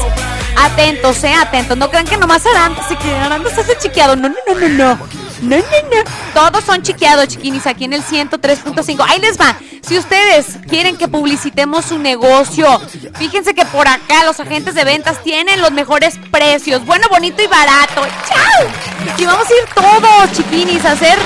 [0.58, 1.78] Atentos, eh, atentos.
[1.78, 4.16] No crean que nomás Arandas se que Arandas hace chiqueado.
[4.16, 5.25] No, no, no, no, no.
[5.42, 6.04] No, no, no.
[6.34, 9.06] Todos son chiqueados, chiquinis, aquí en el 103.5.
[9.08, 9.58] Ahí les va.
[9.88, 12.82] Si ustedes quieren que publicitemos su negocio,
[13.16, 16.86] fíjense que por acá los agentes de ventas tienen los mejores precios.
[16.86, 18.02] Bueno, bonito y barato.
[18.28, 19.16] ¡Chao!
[19.18, 21.20] Y vamos a ir todos, chiquinis, a hacer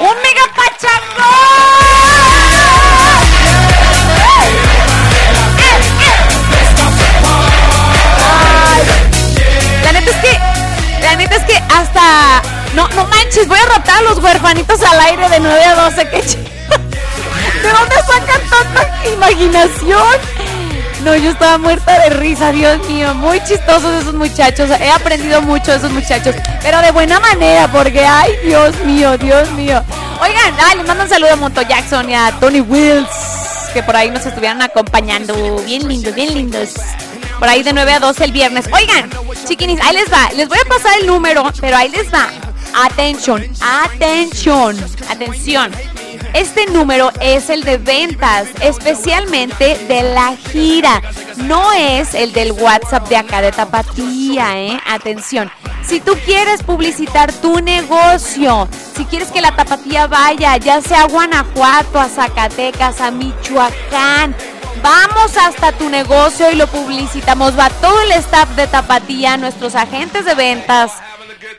[0.00, 0.40] un mega
[9.84, 10.38] La neta es que,
[11.02, 12.42] la neta es que hasta,
[12.74, 16.08] no, no manches, voy a rotar a los huerfanitos al aire de 9 a 12,
[16.08, 16.36] que ch-
[17.62, 20.18] ¿De dónde sacan tanta imaginación?
[21.04, 25.70] No, yo estaba muerta de risa, Dios mío, muy chistosos esos muchachos, he aprendido mucho
[25.70, 29.82] de esos muchachos, pero de buena manera, porque, ay, Dios mío, Dios mío.
[30.20, 33.08] Oigan, ah, les mando un saludo a Monto Jackson y a Tony Wills,
[33.72, 36.70] que por ahí nos estuvieron acompañando, bien lindos, bien lindos
[37.38, 38.66] por ahí de 9 a 12 el viernes.
[38.70, 39.08] Oigan,
[39.48, 40.28] chiquinis, ahí les va.
[40.36, 42.28] Les voy a pasar el número, pero ahí les va.
[42.74, 44.76] Atención, atención,
[45.08, 45.72] atención.
[46.34, 51.02] Este número es el de ventas, especialmente de la gira.
[51.36, 54.80] No es el del WhatsApp de acá de Tapatía, ¿eh?
[54.86, 55.50] Atención.
[55.84, 61.08] Si tú quieres publicitar tu negocio, si quieres que la Tapatía vaya, ya sea a
[61.08, 64.36] Guanajuato, a Zacatecas, a Michoacán,
[64.82, 67.58] Vamos hasta tu negocio y lo publicitamos.
[67.58, 70.92] Va todo el staff de Tapatía, nuestros agentes de ventas.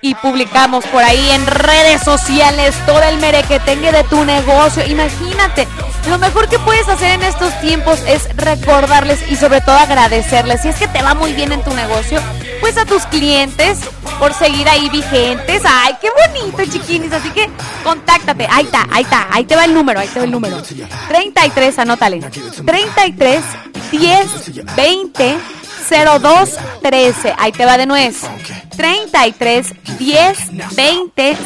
[0.02, 4.84] Y publicamos por ahí en redes sociales todo el merequetengue de tu negocio.
[4.88, 5.68] Imagínate,
[6.10, 10.62] lo mejor que puedes hacer en estos tiempos es recordarles y sobre todo agradecerles.
[10.62, 12.20] Si es que te va muy bien en tu negocio,
[12.60, 13.80] pues a tus clientes
[14.20, 15.62] por seguir ahí vigentes.
[15.66, 17.14] Ay, qué bonito, chiquinis.
[17.14, 17.49] Así que
[17.84, 18.47] contáctate.
[18.49, 19.28] Ahí está, ahí está.
[19.32, 20.62] Ahí te va el número, ahí te va el número.
[21.10, 22.20] 33, anótale.
[22.66, 23.43] 33
[23.91, 25.38] 10 20
[25.92, 26.50] 02
[26.82, 27.36] 13.
[27.38, 28.22] Ahí te va de nuez.
[28.78, 29.68] 33
[30.00, 30.38] 10
[30.76, 31.38] 20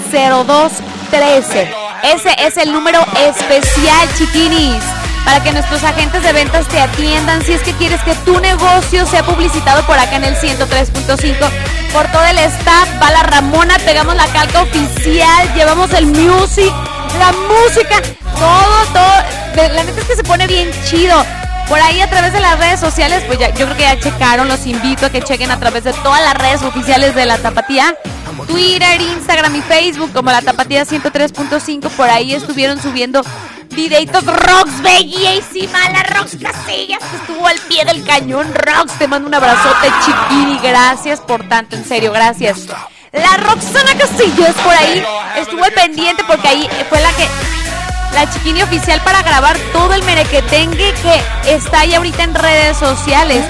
[0.48, 0.72] 02
[1.10, 1.74] 13.
[2.04, 4.82] Ese es el número especial, chiquinis.
[5.26, 9.08] Para que nuestros agentes de ventas te atiendan si es que quieres que tu negocio
[9.08, 11.50] sea publicitado por acá en el 103.5.
[11.92, 16.72] Por todo el staff, va la Ramona, pegamos la calca oficial, llevamos el music,
[17.18, 18.02] la música,
[18.38, 19.68] todo, todo.
[19.74, 21.26] La neta es que se pone bien chido
[21.68, 24.48] por ahí a través de las redes sociales, pues ya, yo creo que ya checaron,
[24.48, 27.96] los invito a que chequen a través de todas las redes oficiales de la Tapatía.
[28.48, 33.22] Twitter, Instagram y Facebook como la Tapatía 103.5, por ahí estuvieron subiendo
[33.70, 38.54] videitos Rox, bellísima, la Rox Casillas que estuvo al pie del cañón.
[38.54, 42.68] Rox, te mando un abrazote chiquini, gracias por tanto, en serio, gracias.
[43.12, 45.04] La Roxana Casillas por ahí
[45.38, 47.26] estuvo pendiente porque ahí fue la que
[48.16, 53.44] la chiquini oficial para grabar todo el merequetengue que está ahí ahorita en redes sociales.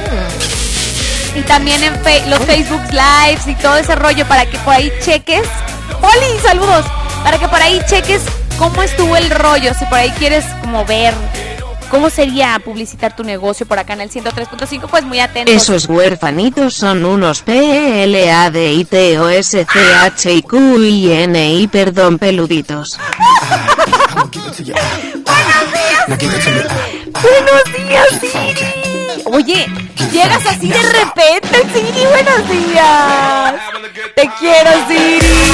[1.36, 1.94] Y también en
[2.30, 5.48] los Facebook Lives y todo ese rollo para que por ahí cheques.
[6.02, 6.40] ¡Holi!
[6.42, 6.84] ¡Saludos!
[7.24, 8.24] Para que por ahí cheques
[8.58, 9.72] cómo estuvo el rollo.
[9.78, 11.14] Si por ahí quieres como ver
[11.92, 15.54] cómo sería publicitar tu negocio por acá en el 103.5, pues muy atentos.
[15.54, 20.42] Esos huérfanitos son unos P, L, A, D, I, T, O, S, C, H, I,
[20.42, 23.00] Q, I, N, I, perdón, peluditos.
[24.36, 24.82] Buenos días.
[27.22, 29.24] Buenos días, Siri.
[29.26, 29.66] Oye,
[30.12, 32.06] llegas así de repente, Siri.
[32.08, 33.54] Buenos días.
[34.16, 35.54] Te quiero, Siri.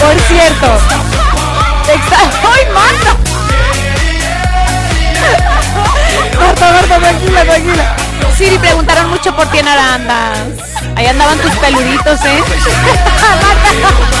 [0.00, 0.78] Por cierto.
[2.52, 3.16] ¡Ay, Marta!
[6.38, 8.07] Marta, Marta, tranquila, tranquila.
[8.36, 10.38] Siri, preguntaron mucho por ti en Arandas.
[10.96, 12.42] Ahí andaban tus peluditos, ¿eh?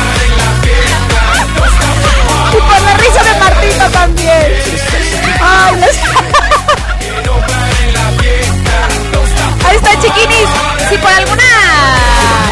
[2.52, 4.52] y por la risa de Martita también.
[5.40, 5.84] Ay,
[9.68, 10.48] Ahí está, chiquinis.
[10.88, 11.44] Si por alguna,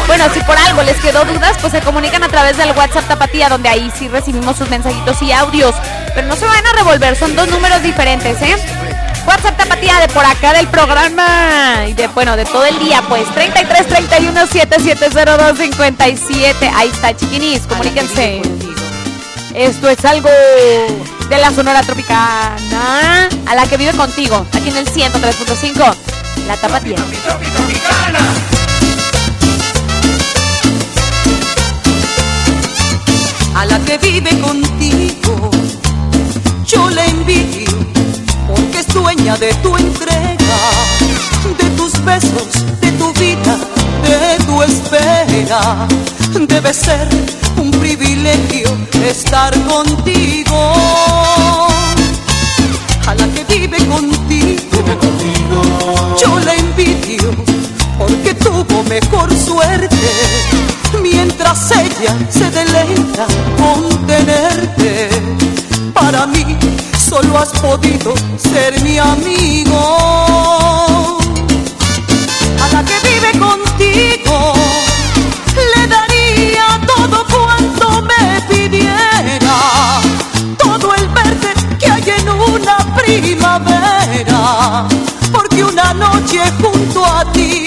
[0.05, 3.49] bueno, si por algo les quedó dudas, pues se comunican a través del WhatsApp Tapatía,
[3.49, 5.73] donde ahí sí recibimos sus mensajitos y audios.
[6.13, 8.55] Pero no se vayan a revolver, son dos números diferentes, ¿eh?
[9.27, 13.29] WhatsApp Tapatía de por acá del programa y de bueno, de todo el día, pues
[13.33, 16.71] 33 31 7702 57.
[16.73, 18.41] Ahí está, chiquinis, comuníquense.
[19.53, 24.87] Esto es algo de la Sonora Tropicana, a la que vive contigo, aquí en el
[24.87, 25.95] 103.5,
[26.47, 26.97] la Tapatía.
[33.55, 35.51] A la que vive contigo,
[36.65, 37.46] yo porque es
[39.01, 40.57] dueña de tu entrega,
[41.59, 43.55] de tus besos, de tu vida,
[44.03, 45.87] de tu espera.
[46.47, 47.07] Debe ser
[47.57, 48.69] un privilegio
[49.05, 50.73] estar contigo.
[53.07, 54.79] A la que vive contigo,
[56.21, 57.31] yo la envidio
[57.97, 60.09] porque tuvo mejor suerte.
[61.01, 63.25] Mientras ella se deleita
[63.57, 65.09] con tenerte,
[65.93, 66.57] para mí
[67.07, 69.79] solo has podido ser mi amigo.
[72.61, 74.53] A la que vive contigo,
[75.73, 80.01] le daría todo cuanto me pidiera,
[80.57, 84.85] todo el verde que hay en una primavera,
[85.31, 87.66] porque una noche junto a ti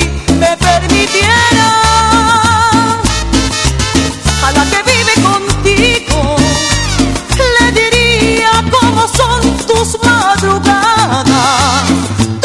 [9.81, 11.25] tus madrugadas,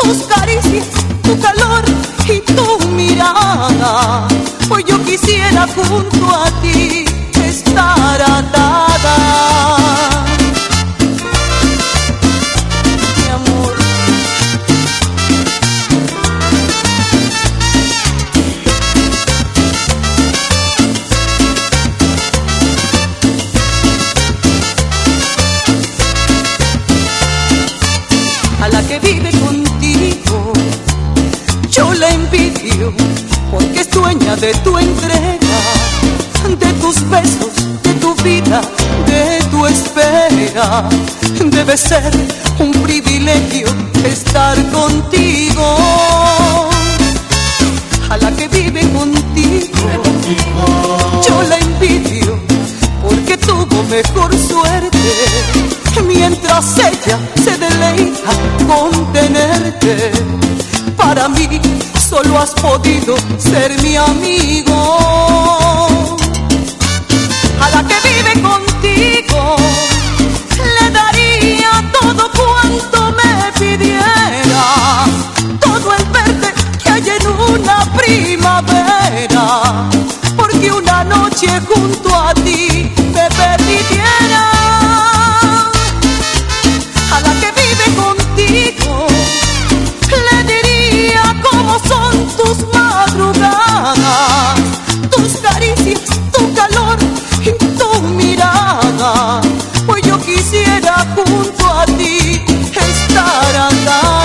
[0.01, 0.87] tus caricias,
[1.21, 1.83] tu calor
[2.29, 4.25] y tu mirada.
[4.69, 7.03] Pues yo quisiera junto a ti
[7.43, 10.04] estar atada.
[34.13, 35.59] De tu entrega,
[36.59, 38.61] de tus besos, de tu vida,
[39.07, 40.87] de tu espera.
[41.43, 42.11] Debe ser
[42.59, 43.67] un privilegio
[44.05, 45.77] estar contigo.
[48.09, 50.03] A la que vive contigo,
[51.27, 52.39] yo la envidio
[53.01, 54.99] porque tuvo mejor suerte.
[56.05, 58.31] Mientras ella se deleita
[58.67, 60.11] con tenerte,
[60.95, 61.59] para mí
[62.07, 64.97] solo has podido ser mi amigo.
[67.61, 69.55] A la que vive contigo,
[70.79, 75.05] le daría todo cuanto me pidiera,
[75.59, 76.53] todo el verde
[76.83, 79.89] que hay en una primavera,
[80.37, 84.54] porque una noche junto a ti me permitiera.
[95.09, 96.01] Tus caricias,
[96.31, 96.97] tu calor
[97.41, 99.41] y tu mirada.
[99.85, 102.43] Pues yo quisiera junto a ti
[102.75, 104.24] estar atada.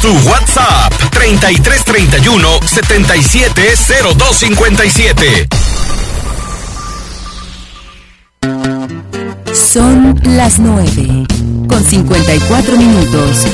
[0.00, 5.48] Tu WhatsApp 3331 770257.
[9.52, 11.26] Son las 9
[11.68, 13.46] con 54 minutos.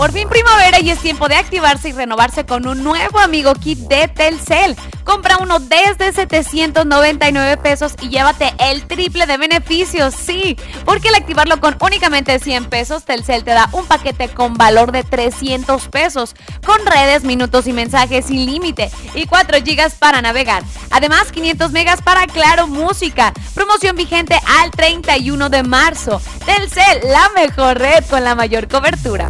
[0.00, 3.80] Por fin primavera y es tiempo de activarse y renovarse con un nuevo amigo kit
[3.80, 4.74] de Telcel.
[5.04, 10.14] Compra uno desde 799 pesos y llévate el triple de beneficios.
[10.14, 14.90] Sí, porque al activarlo con únicamente 100 pesos, Telcel te da un paquete con valor
[14.90, 16.34] de 300 pesos,
[16.64, 20.62] con redes, minutos y mensajes sin límite y 4 gigas para navegar.
[20.90, 23.34] Además, 500 megas para Claro Música.
[23.52, 26.22] Promoción vigente al 31 de marzo.
[26.46, 29.28] Telcel, la mejor red con la mayor cobertura.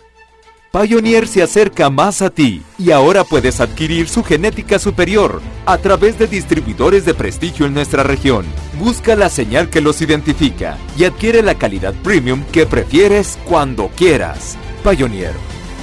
[0.76, 6.20] Pioneer se acerca más a ti y ahora puedes adquirir su genética superior a través
[6.20, 8.46] de distribuidores de prestigio en nuestra región.
[8.78, 14.58] Busca la señal que los identifica y adquiere la calidad premium que prefieres cuando quieras.
[14.84, 15.32] Pioneer,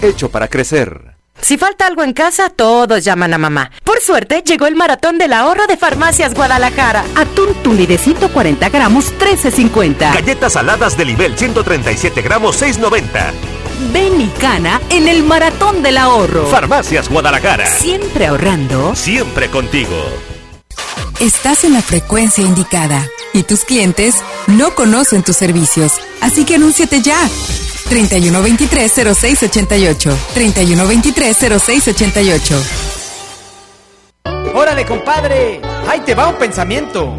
[0.02, 1.16] hecho para crecer.
[1.40, 3.70] Si falta algo en casa, todos llaman a mamá.
[3.84, 7.02] Por suerte, llegó el maratón del ahorro de Farmacias Guadalajara.
[7.16, 10.14] Atún tuli de 140 gramos, 13.50.
[10.14, 13.51] Galletas saladas de nivel 137 gramos, 6.90.
[13.92, 16.46] Ven y cana en el maratón del ahorro.
[16.46, 17.66] Farmacias Guadalajara.
[17.66, 18.94] Siempre ahorrando.
[18.94, 19.96] Siempre contigo.
[21.20, 24.16] Estás en la frecuencia indicada y tus clientes
[24.46, 27.16] no conocen tus servicios, así que anúnciate ya.
[27.90, 30.14] 3123-0688.
[30.34, 32.56] 3123-0688.
[34.54, 35.62] Órale, compadre.
[35.88, 37.18] Ahí te va un pensamiento.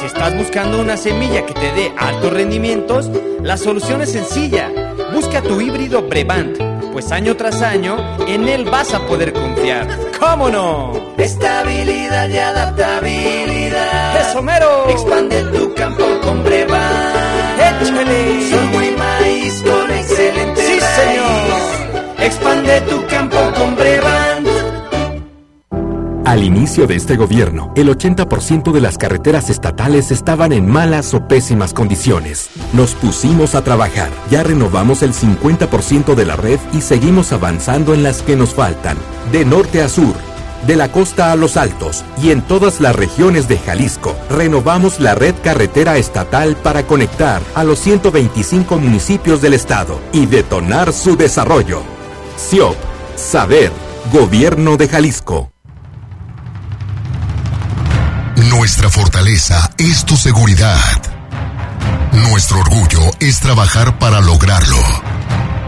[0.00, 3.10] Si estás buscando una semilla que te dé altos rendimientos,
[3.42, 4.87] la solución es sencilla.
[5.12, 6.58] Busca tu híbrido Brevant,
[6.92, 7.96] pues año tras año
[8.26, 9.86] en él vas a poder confiar.
[10.18, 11.14] ¿Cómo no?
[11.16, 14.20] Estabilidad y adaptabilidad.
[14.30, 14.86] ¡Eso mero!
[14.90, 17.82] Expande tu campo con Brevant.
[17.82, 18.50] ¡Échale!
[18.50, 20.84] Sorgo y maíz con excelente ¡Sí, raíz.
[20.96, 22.24] señor!
[22.24, 24.37] Expande tu campo con Brevant.
[26.28, 31.26] Al inicio de este gobierno, el 80% de las carreteras estatales estaban en malas o
[31.26, 32.50] pésimas condiciones.
[32.74, 38.02] Nos pusimos a trabajar, ya renovamos el 50% de la red y seguimos avanzando en
[38.02, 38.98] las que nos faltan,
[39.32, 40.14] de norte a sur.
[40.66, 45.14] De la costa a los altos y en todas las regiones de Jalisco, renovamos la
[45.14, 51.80] red carretera estatal para conectar a los 125 municipios del estado y detonar su desarrollo.
[52.36, 52.76] CIOP,
[53.16, 53.72] Saber,
[54.12, 55.52] Gobierno de Jalisco.
[58.50, 60.78] Nuestra fortaleza es tu seguridad.
[62.12, 64.78] Nuestro orgullo es trabajar para lograrlo.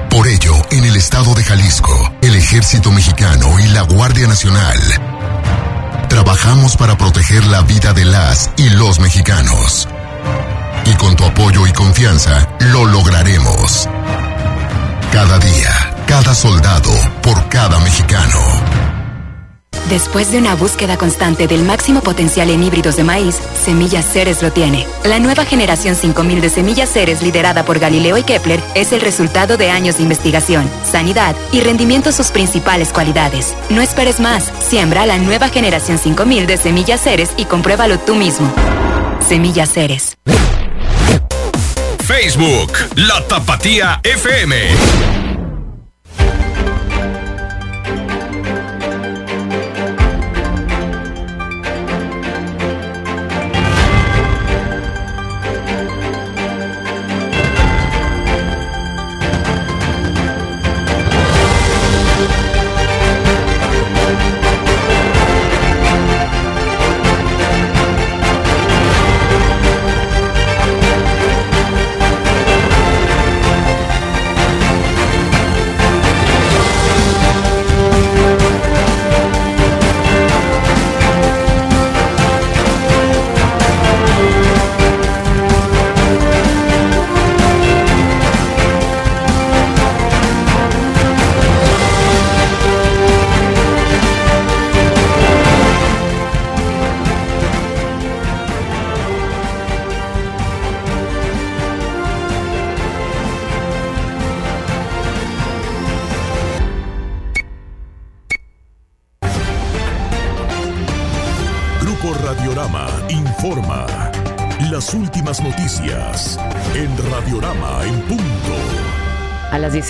[0.09, 4.79] Por ello, en el estado de Jalisco, el Ejército Mexicano y la Guardia Nacional
[6.11, 9.89] trabajamos para proteger la vida de las y los mexicanos.
[10.85, 13.89] Y con tu apoyo y confianza, lo lograremos.
[15.13, 18.80] Cada día, cada soldado, por cada mexicano.
[19.91, 24.53] Después de una búsqueda constante del máximo potencial en híbridos de maíz, Semillas Ceres lo
[24.53, 24.87] tiene.
[25.05, 29.57] La nueva generación 5000 de Semillas Ceres liderada por Galileo y Kepler es el resultado
[29.57, 33.57] de años de investigación, sanidad y rendimiento sus principales cualidades.
[33.69, 38.49] No esperes más, siembra la nueva generación 5000 de Semillas Ceres y compruébalo tú mismo.
[39.27, 40.17] Semillas Ceres.
[42.07, 45.20] Facebook, La Tapatía FM.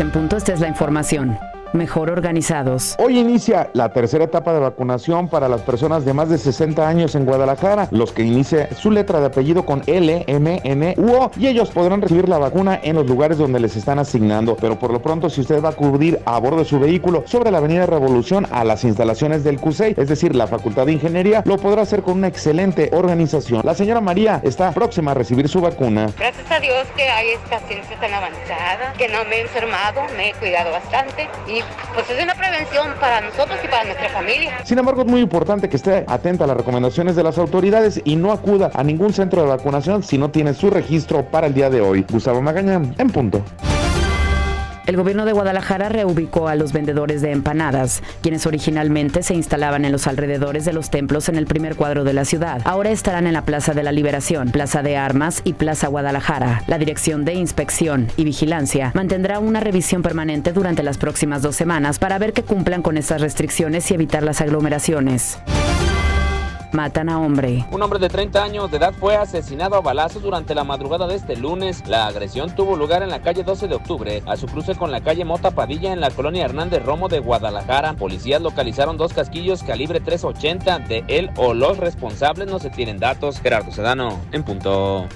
[0.00, 1.49] En punto, esta es la información.
[1.72, 2.96] Mejor organizados.
[2.98, 7.14] Hoy inicia la tercera etapa de vacunación para las personas de más de 60 años
[7.14, 11.30] en Guadalajara, los que inicie su letra de apellido con L, M, N u O
[11.36, 14.56] y ellos podrán recibir la vacuna en los lugares donde les están asignando.
[14.60, 17.52] Pero por lo pronto, si usted va a acudir a bordo de su vehículo sobre
[17.52, 21.56] la Avenida Revolución a las instalaciones del CUSEI, es decir, la Facultad de Ingeniería, lo
[21.56, 23.62] podrá hacer con una excelente organización.
[23.64, 26.08] La señora María está próxima a recibir su vacuna.
[26.18, 30.30] Gracias a Dios que hay esta ciencia tan avanzada, que no me he enfermado, me
[30.30, 31.59] he cuidado bastante y
[31.94, 34.58] pues es una prevención para nosotros y para nuestra familia.
[34.64, 38.16] Sin embargo, es muy importante que esté atenta a las recomendaciones de las autoridades y
[38.16, 41.70] no acuda a ningún centro de vacunación si no tiene su registro para el día
[41.70, 42.04] de hoy.
[42.10, 43.42] Gustavo Magaña, en punto.
[44.86, 49.92] El gobierno de Guadalajara reubicó a los vendedores de empanadas, quienes originalmente se instalaban en
[49.92, 52.60] los alrededores de los templos en el primer cuadro de la ciudad.
[52.64, 56.62] Ahora estarán en la Plaza de la Liberación, Plaza de Armas y Plaza Guadalajara.
[56.66, 61.98] La Dirección de Inspección y Vigilancia mantendrá una revisión permanente durante las próximas dos semanas
[61.98, 65.38] para ver que cumplan con estas restricciones y evitar las aglomeraciones.
[66.72, 67.66] Matan a hombre.
[67.72, 71.16] Un hombre de 30 años de edad fue asesinado a balazos durante la madrugada de
[71.16, 71.82] este lunes.
[71.86, 75.00] La agresión tuvo lugar en la calle 12 de octubre, a su cruce con la
[75.00, 77.94] calle Mota Padilla en la colonia Hernández Romo de Guadalajara.
[77.94, 80.78] Policías localizaron dos casquillos calibre 380.
[80.80, 83.40] De él o los responsables no se tienen datos.
[83.40, 85.08] Gerardo Sedano, en punto.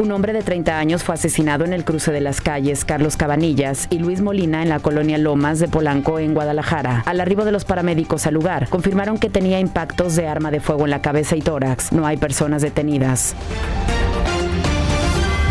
[0.00, 3.86] Un hombre de 30 años fue asesinado en el cruce de las calles Carlos Cabanillas
[3.90, 7.02] y Luis Molina en la colonia Lomas de Polanco en Guadalajara.
[7.04, 10.84] Al arribo de los paramédicos al lugar, confirmaron que tenía impactos de arma de fuego
[10.84, 11.92] en la cabeza y tórax.
[11.92, 13.34] No hay personas detenidas.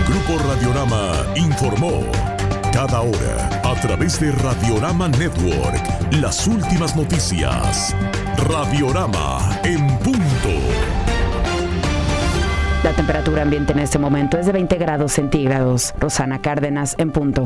[0.07, 2.01] Grupo Radiorama informó.
[2.73, 5.83] Cada hora, a través de Radiorama Network,
[6.13, 7.95] las últimas noticias.
[8.47, 9.88] Radiorama en
[12.89, 15.93] La temperatura ambiente en este momento es de 20 grados centígrados.
[15.99, 17.45] Rosana Cárdenas en punto.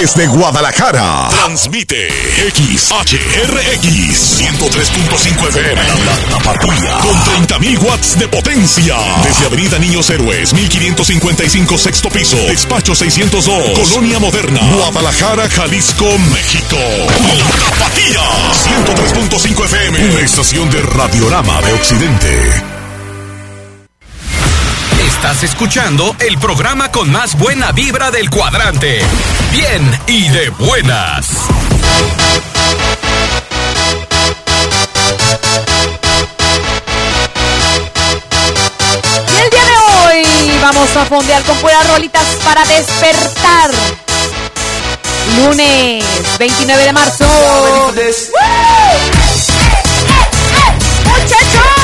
[0.00, 2.08] Desde Guadalajara, transmite
[2.50, 5.80] XHRX 103.5 FM.
[5.80, 8.96] La Tapatía, con 30.000 watts de potencia.
[9.22, 12.36] Desde Avenida Niños Héroes, 1555 sexto piso.
[12.48, 16.78] Despacho 602, Colonia Moderna, Guadalajara, Jalisco, México.
[17.06, 18.22] La Tapatía,
[19.38, 20.10] 103.5 FM.
[20.10, 22.81] Una estación de Radiorama de Occidente.
[25.22, 29.00] Estás escuchando el programa con más buena vibra del cuadrante.
[29.52, 31.28] Bien y de buenas.
[39.28, 43.70] Y el día de hoy vamos a fondear con puras rolitas para despertar.
[45.36, 46.04] Lunes
[46.40, 47.26] 29 de marzo.
[51.04, 51.81] ¡Muchachos!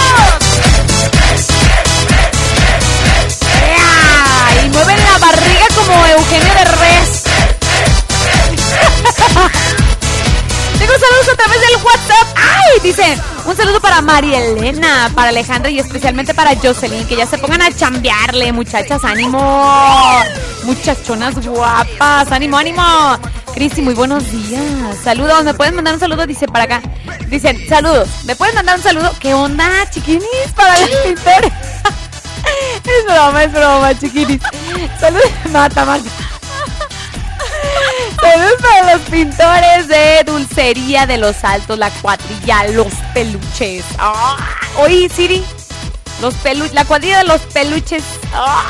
[4.78, 7.18] Mueven la barriga como Eugenio de Res.
[10.78, 12.28] Tengo saludos a través del WhatsApp.
[12.36, 12.78] ¡Ay!
[12.84, 17.08] Dicen, un saludo para María Elena, para Alejandra y especialmente para Jocelyn.
[17.08, 19.02] Que ya se pongan a chambearle, muchachas.
[19.04, 20.22] ¡Ánimo!
[20.62, 22.30] Muchachonas guapas.
[22.30, 23.18] ¡Ánimo, ánimo!
[23.54, 24.96] Cristi, muy buenos días.
[25.02, 26.24] Saludos, ¿me pueden mandar un saludo?
[26.24, 26.80] Dice para acá.
[27.26, 28.08] Dicen, saludos.
[28.26, 29.12] ¿Me pueden mandar un saludo?
[29.18, 30.52] ¿Qué onda, chiquinis?
[30.54, 31.52] Para los pintores.
[32.84, 34.40] Es broma, es broma, chiquinis.
[35.00, 36.10] Saludos, mata, mata.
[38.20, 43.84] Saludos para los pintores de Dulcería de los Altos, la cuadrilla, los peluches.
[43.98, 44.36] Ah,
[44.78, 45.44] Oí, Siri,
[46.20, 48.02] los pelu la cuadrilla de los peluches.
[48.32, 48.64] Ah.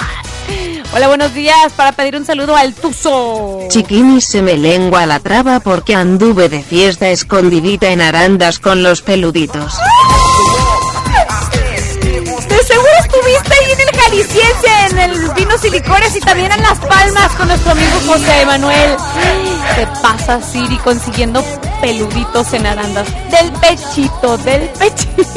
[0.95, 1.73] Hola, buenos días.
[1.77, 3.61] Para pedir un saludo al Tuzo.
[3.69, 9.03] Chiquini se me lengua la traba porque anduve de fiesta escondidita en arandas con los
[9.03, 9.75] peluditos.
[13.71, 17.73] En el Jalisciense, en el Vinos y Licores y también en Las Palmas con nuestro
[17.73, 18.97] amigo José Emanuel.
[19.75, 21.45] Te pasa, Siri, consiguiendo
[21.81, 23.07] peluditos en arandas.
[23.31, 25.23] Del pechito, del pechito.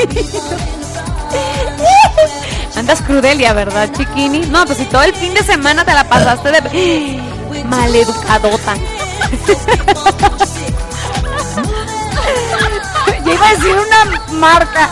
[2.76, 4.40] Andas crudelia, ¿verdad, chiquini?
[4.48, 7.20] No, pues si todo el fin de semana te la pasaste de
[7.66, 8.76] maleducadota.
[13.26, 14.06] Yo iba a decir una
[14.40, 14.90] marca.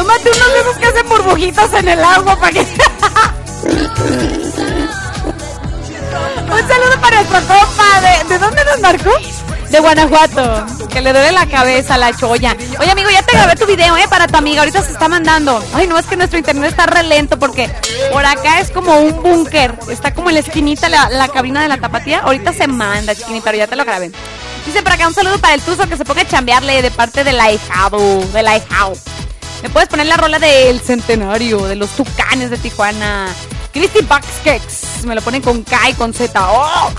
[0.00, 2.60] Tómate unos de esos que hacen burbujitas en el agua para que...
[6.50, 8.00] Un saludo para nuestro compa.
[8.00, 9.10] ¿De, ¿de dónde nos marcó?
[9.68, 10.66] De Guanajuato.
[10.88, 12.56] Que le duele la cabeza a la cholla.
[12.78, 14.06] Oye, amigo, ya te grabé tu video, ¿eh?
[14.08, 14.62] Para tu amiga.
[14.62, 15.62] Ahorita se está mandando.
[15.74, 17.70] Ay, no, es que nuestro internet está re lento porque
[18.10, 19.78] por acá es como un búnker.
[19.90, 22.20] Está como en la esquinita la, cabina de la tapatía.
[22.20, 24.10] Ahorita se manda, chiquini, pero ya te lo grabé.
[24.64, 27.22] Dice por acá un saludo para el Tuzo que se ponga a chambearle de parte
[27.22, 28.24] de la hijado.
[28.32, 28.94] De la hijao.
[29.62, 33.28] Me puedes poner la rola del centenario, de los tucanes de Tijuana.
[33.72, 35.04] Christy Buckskex.
[35.04, 36.32] Me lo ponen con K y con Z.
[36.50, 36.90] ¡Oh!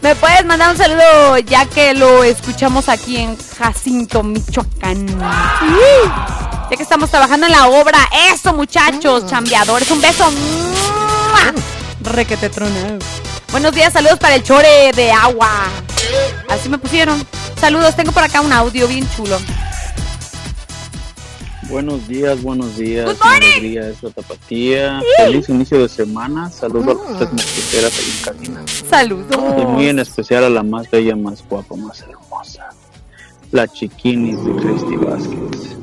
[0.00, 5.08] Me puedes mandar un saludo ya que lo escuchamos aquí en Jacinto, Michoacán.
[5.08, 6.10] Sí.
[6.70, 7.98] Ya que estamos trabajando en la obra.
[8.32, 9.90] Eso, muchachos, chambeadores.
[9.90, 10.30] Un beso.
[12.00, 12.98] Requete tronado.
[13.50, 15.48] Buenos días, saludos para el chore de agua.
[16.48, 17.26] Así me pusieron.
[17.60, 19.38] Saludos, tengo por acá un audio bien chulo.
[21.68, 23.06] Buenos días, buenos días.
[23.06, 23.78] Good morning.
[23.78, 25.00] Es la tapatía.
[25.16, 26.50] Feliz inicio de semana.
[26.50, 28.62] Saludos a las mosquiteras ahí en cabina.
[28.88, 29.62] Saludos.
[29.62, 32.68] Y muy en especial a la más bella, más guapa, más hermosa.
[33.50, 35.76] La chiquinis de Cristi Vázquez.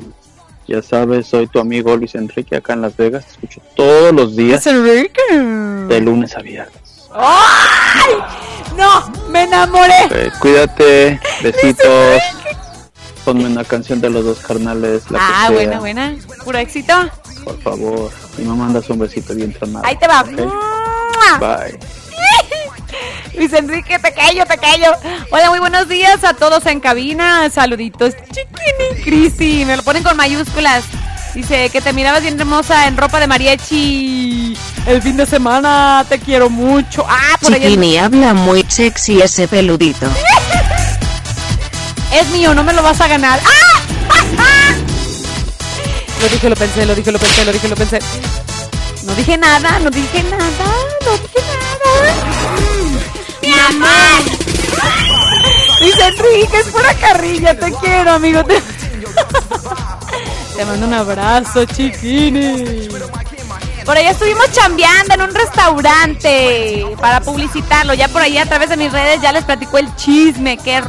[0.68, 3.26] Ya sabes, soy tu amigo Luis Enrique acá en Las Vegas.
[3.26, 4.62] Te escucho todos los días.
[4.64, 7.08] De lunes a viernes.
[7.12, 8.14] ¡Ay!
[8.76, 9.12] ¡No!
[9.30, 10.04] ¡Me enamoré!
[10.10, 11.20] Eh, cuídate.
[11.42, 12.22] Besitos.
[13.24, 15.02] Ponme una canción de los dos carnales.
[15.10, 16.16] La Ah, que buena, buena.
[16.44, 16.92] Puro éxito.
[17.44, 18.10] Por favor.
[18.38, 19.84] Y me mandas un besito bien tronado.
[19.86, 20.22] Ahí te va.
[20.24, 21.78] Bye.
[23.36, 24.90] Luis Enrique, pequeño, pequeño.
[25.30, 27.48] Hola, muy buenos días a todos en cabina.
[27.50, 28.14] Saluditos.
[28.32, 29.64] Chiquini, Cristi.
[29.64, 30.84] Me lo ponen con mayúsculas.
[31.34, 34.56] Dice que te mirabas bien hermosa en ropa de mariachi.
[34.86, 37.06] El fin de semana te quiero mucho.
[37.08, 37.60] Ah, por ahí.
[37.60, 40.06] Chiquini habla muy sexy ese peludito.
[42.12, 43.40] Es mío, no me lo vas a ganar.
[43.44, 43.72] ¡Ah!
[46.20, 47.98] Lo dije, lo pensé, lo dije, lo pensé, lo dije, lo pensé.
[49.04, 50.72] No dije nada, no dije nada,
[51.04, 52.14] no dije nada.
[53.42, 54.22] ¡Mi amor!
[55.80, 58.44] Dice Enrique, es pura carrilla, te quiero, amigo.
[58.44, 58.62] Te,
[60.56, 62.88] te mando un abrazo, chiquini.
[63.84, 67.94] Por ahí estuvimos chambeando en un restaurante para publicitarlo.
[67.94, 70.56] Ya por ahí a través de mis redes ya les platicó el chisme.
[70.56, 70.80] ¡Qué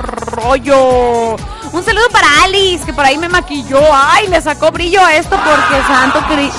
[0.43, 1.35] rollo!
[1.71, 3.79] Un saludo para Alice, que por ahí me maquilló.
[3.93, 4.27] ¡Ay!
[4.27, 6.51] Le sacó brillo a esto porque santo, Cri-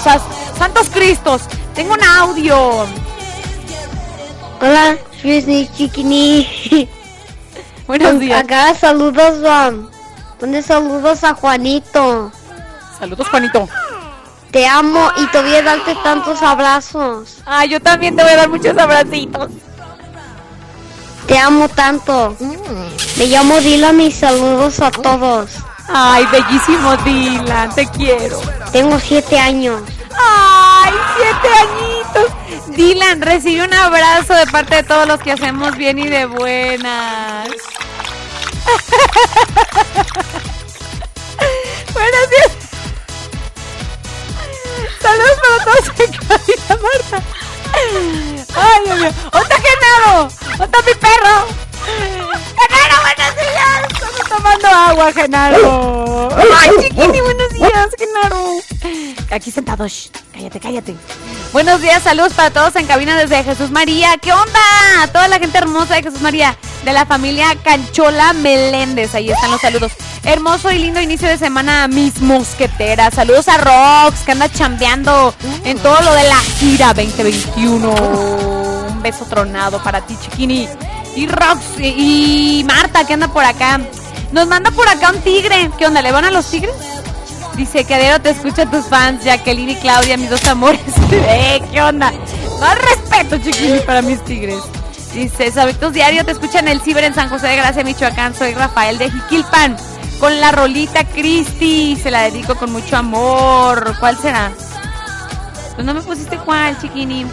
[0.59, 1.43] Santos Cristos,
[1.75, 2.87] tengo un audio.
[4.61, 6.89] Hola, soy Chiquini.
[7.87, 8.43] Buenos días.
[8.43, 9.71] Acá saludos a...
[10.41, 12.33] ¿Dónde saludos a Juanito?
[12.99, 13.69] Saludos, Juanito.
[14.51, 17.39] Te amo y te voy a darte tantos abrazos.
[17.45, 19.51] Ay, yo también te voy a dar muchos abracitos.
[21.27, 22.37] Te amo tanto.
[23.17, 25.51] Me llamo Dylan y saludos a todos.
[25.89, 28.41] Ay, bellísimo Dylan, te quiero.
[28.73, 29.83] Tengo siete años.
[30.19, 32.27] Ay, siete añitos.
[32.77, 37.49] Dylan, recibe un abrazo de parte de todos los que hacemos bien y de buenas.
[41.93, 42.53] Buenos días.
[45.01, 46.11] Saludos para todos en
[46.83, 47.23] Marta.
[48.57, 49.13] Ay, Dios mío.
[49.33, 50.29] ¿Dónde está Genaro?
[50.59, 51.47] ¿Dónde está mi perro?
[51.85, 53.93] Genaro, buenos días.
[53.93, 56.29] Estamos tomando agua, Genaro.
[56.61, 58.55] Ay, chiquini, buenos días, Genaro.
[59.31, 59.87] Aquí sentado.
[59.87, 60.95] Shh, cállate, cállate.
[61.53, 64.17] Buenos días, saludos para todos en cabina desde Jesús María.
[64.21, 64.61] ¿Qué onda?
[65.13, 69.15] Toda la gente hermosa de Jesús María, de la familia Canchola Meléndez.
[69.15, 69.93] Ahí están los saludos.
[70.25, 73.15] Hermoso y lindo inicio de semana, mis mosqueteras.
[73.15, 77.91] Saludos a Rox, que anda chambeando en todo lo de la gira 2021.
[78.89, 80.69] Un beso tronado para ti, chiquini.
[81.17, 83.81] Y Rox y Marta, que anda por acá.
[84.33, 85.71] Nos manda por acá un tigre.
[85.79, 86.03] ¿Qué onda?
[86.03, 86.75] ¿Le van a los tigres?
[87.57, 90.81] Dice, Cadero, te escuchan tus fans, Jacqueline y Claudia, mis dos amores.
[91.13, 92.13] eh, ¿qué onda?
[92.61, 94.59] Más respeto, chiquini, para mis tigres.
[95.15, 98.35] Dice, Sabitos Diario, te escuchan el Ciber en San José de Gracia, Michoacán.
[98.35, 99.77] Soy Rafael de Jiquilpan.
[100.19, 101.97] Con la rolita Cristi.
[101.97, 103.95] Se la dedico con mucho amor.
[104.01, 104.51] ¿Cuál será?
[105.77, 107.27] Pues no me pusiste cuál, chiquini.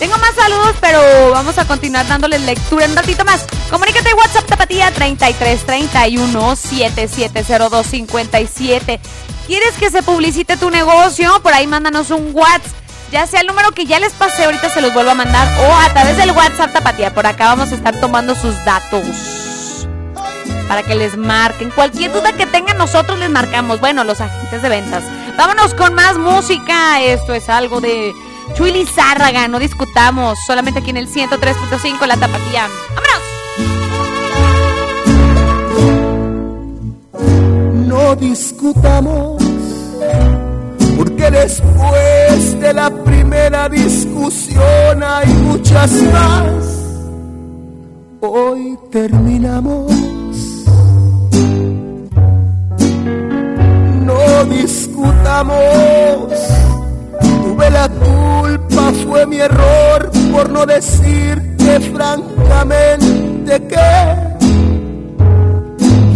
[0.00, 3.44] Tengo más saludos, pero vamos a continuar dándoles lectura un ratito más.
[3.68, 8.98] Comunícate WhatsApp Tapatía 33 31 7702 57.
[9.46, 11.42] ¿Quieres que se publicite tu negocio?
[11.42, 12.72] Por ahí mándanos un WhatsApp.
[13.12, 15.46] Ya sea el número que ya les pasé, ahorita se los vuelvo a mandar.
[15.68, 17.12] O a través del WhatsApp Tapatía.
[17.12, 19.04] Por acá vamos a estar tomando sus datos.
[20.66, 21.68] Para que les marquen.
[21.68, 23.80] Cualquier duda que tengan, nosotros les marcamos.
[23.80, 25.04] Bueno, los agentes de ventas.
[25.36, 27.02] Vámonos con más música.
[27.02, 28.14] Esto es algo de
[28.54, 29.48] Chuy Lizárraga.
[29.48, 30.38] No discutamos.
[30.46, 32.68] Solamente aquí en el 103.5 La Tapatía.
[38.10, 39.42] no discutamos,
[40.96, 46.50] porque después de la primera discusión hay muchas más.
[48.20, 49.92] Hoy terminamos.
[54.04, 56.32] No discutamos,
[57.60, 64.16] tuve la culpa, fue mi error por no decirte francamente que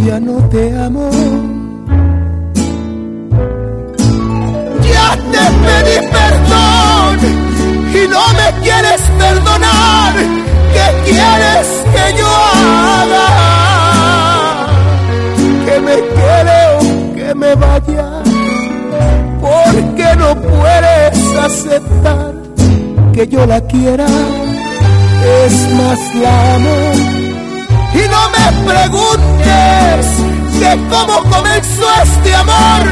[0.07, 1.11] ya no te amo.
[4.90, 7.18] Ya te pedí perdón
[7.92, 10.14] y no me quieres perdonar.
[10.72, 13.63] ¿Qué quieres que yo haga?
[20.25, 22.35] No puedes aceptar
[23.12, 24.07] que yo la quiera.
[25.45, 26.77] Es más la amo
[27.95, 30.07] y no me preguntes
[30.59, 32.83] que cómo comenzó este amor,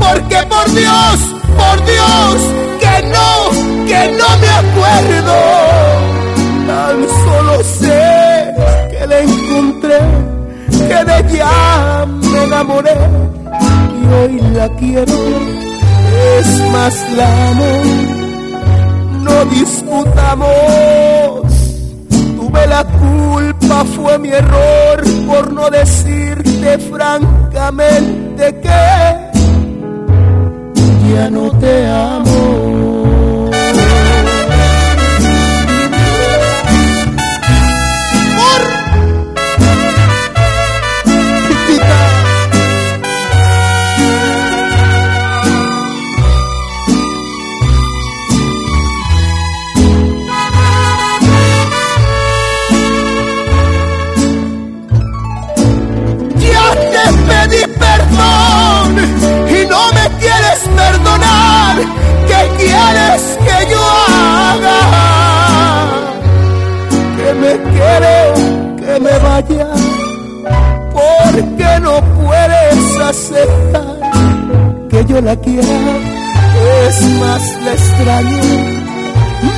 [0.00, 1.18] porque por Dios,
[1.60, 2.36] por Dios,
[2.80, 5.36] que no, que no me acuerdo.
[6.66, 8.54] Tan solo sé
[8.90, 10.00] que la encontré,
[10.70, 12.96] que de ella me enamoré
[14.00, 15.14] y hoy la quiero,
[16.38, 17.72] es más la amo,
[19.22, 20.96] no discutamos
[22.36, 29.26] tuve la culpa, fue mi error por no decirte francamente que
[31.12, 32.75] ya no te amo.
[63.22, 64.80] Que yo haga?
[67.16, 69.68] Que me quiere o que me vaya.
[70.92, 73.96] Porque no puedes aceptar
[74.90, 75.78] que yo la quiera.
[76.86, 78.86] Es más, la extraño.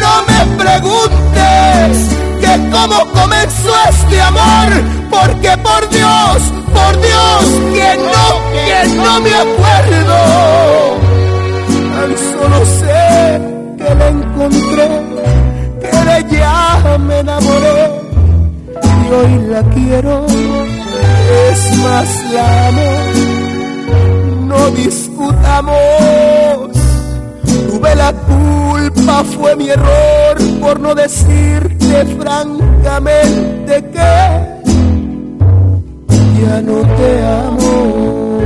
[0.00, 4.68] No me preguntes que cómo comenzó este amor,
[5.10, 6.38] porque por Dios,
[6.74, 7.44] por Dios,
[7.74, 8.24] que no,
[8.66, 9.57] que no me
[30.68, 33.98] por no decirte francamente que
[36.40, 38.38] ya no te amo.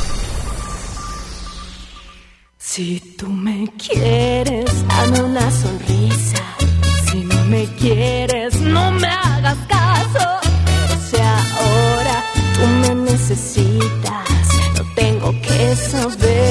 [2.74, 6.41] Si tú me quieres, dame una sonrisa.
[7.05, 10.39] Si no me quieres, no me hagas caso.
[10.65, 14.47] Pero si ahora tú me necesitas,
[14.78, 16.51] no tengo que saber.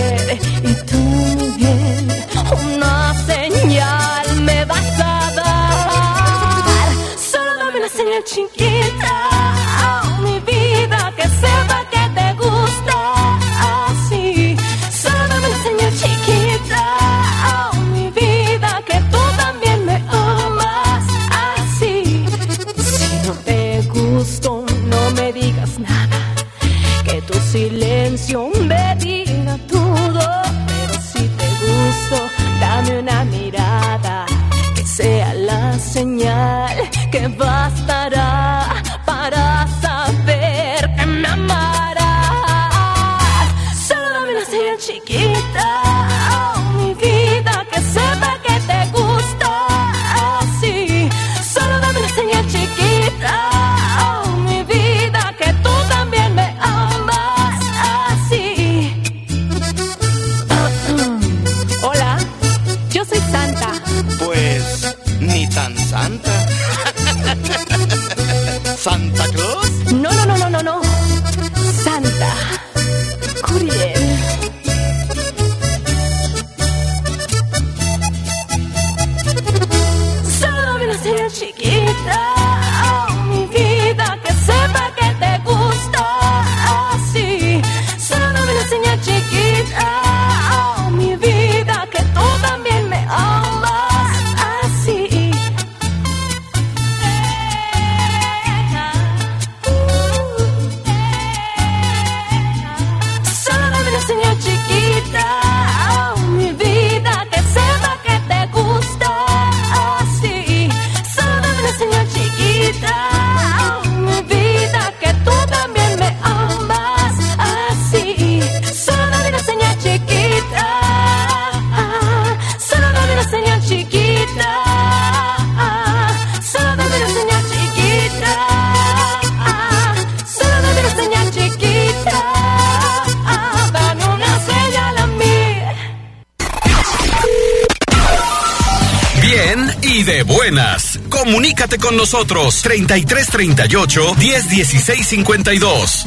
[142.12, 146.06] Nosotros 3338 1016 52.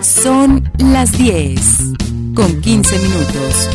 [0.00, 1.60] Son las 10
[2.36, 3.70] con 15 minutos.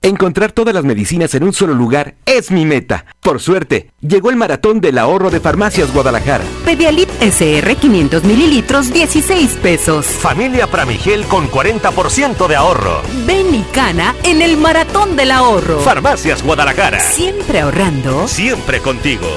[0.00, 3.04] Encontrar todas las medicinas en un solo lugar es mi meta.
[3.28, 6.44] Por suerte, llegó el maratón del ahorro de Farmacias Guadalajara.
[6.64, 10.06] Pedialit SR 500 mililitros, 16 pesos.
[10.06, 13.02] Familia Pramigel con 40% de ahorro.
[13.26, 15.78] Ven y cana en el maratón del ahorro.
[15.80, 17.00] Farmacias Guadalajara.
[17.00, 18.26] Siempre ahorrando.
[18.28, 19.28] Siempre contigo.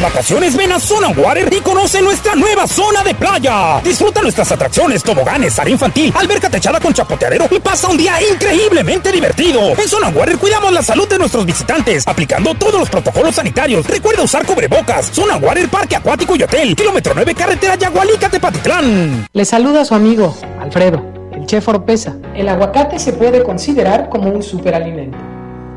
[0.00, 3.80] Vacaciones ven a Zona Water y conoce nuestra nueva zona de playa.
[3.82, 9.12] Disfruta nuestras atracciones, toboganes, área infantil, alberca techada con chapoteadero y pasa un día increíblemente
[9.12, 9.70] divertido.
[9.70, 13.86] En Zona Water cuidamos la salud de nuestros visitantes, aplicando todos los protocolos sanitarios.
[13.86, 15.10] Recuerda usar cubrebocas.
[15.12, 16.74] Zona Water, Parque Acuático y Hotel.
[16.74, 19.28] Kilómetro 9, carretera Yagualica, Tepatitlán.
[19.32, 21.02] Le saluda su amigo, Alfredo,
[21.32, 22.16] el chef Oropesa.
[22.34, 25.33] El aguacate se puede considerar como un superalimento.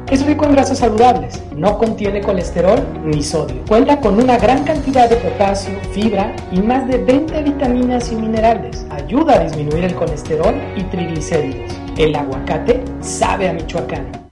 [0.09, 3.61] Es rico en grasas saludables, no contiene colesterol ni sodio.
[3.67, 8.85] Cuenta con una gran cantidad de potasio, fibra y más de 20 vitaminas y minerales.
[8.89, 11.73] Ayuda a disminuir el colesterol y triglicéridos.
[11.97, 14.29] El aguacate sabe a Michoacán.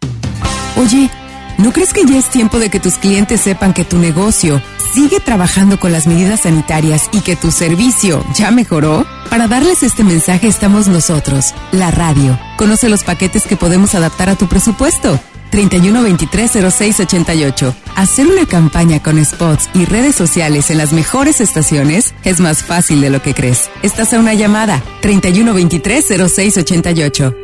[0.77, 1.09] Oye,
[1.57, 4.61] ¿no crees que ya es tiempo de que tus clientes sepan que tu negocio
[4.93, 9.05] sigue trabajando con las medidas sanitarias y que tu servicio ya mejoró?
[9.29, 12.39] Para darles este mensaje estamos nosotros, la radio.
[12.55, 15.19] Conoce los paquetes que podemos adaptar a tu presupuesto.
[15.51, 17.73] 31230688.
[17.95, 23.01] Hacer una campaña con spots y redes sociales en las mejores estaciones es más fácil
[23.01, 23.69] de lo que crees.
[23.81, 24.81] Estás a una llamada.
[25.01, 27.35] 31230688.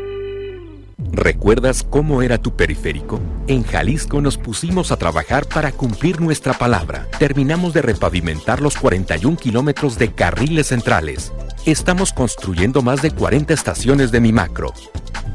[1.14, 3.19] ¿Recuerdas cómo era tu periférico?
[3.48, 7.07] En Jalisco nos pusimos a trabajar para cumplir nuestra palabra.
[7.19, 11.34] Terminamos de repavimentar los 41 kilómetros de carriles centrales.
[11.66, 14.74] Estamos construyendo más de 40 estaciones de mi macro.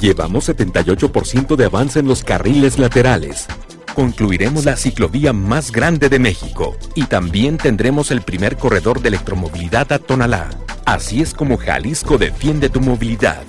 [0.01, 3.47] Llevamos 78% de avance en los carriles laterales.
[3.95, 9.93] Concluiremos la ciclovía más grande de México y también tendremos el primer corredor de electromovilidad
[9.93, 10.51] a Tonalá.
[10.85, 13.45] Así es como Jalisco defiende tu movilidad.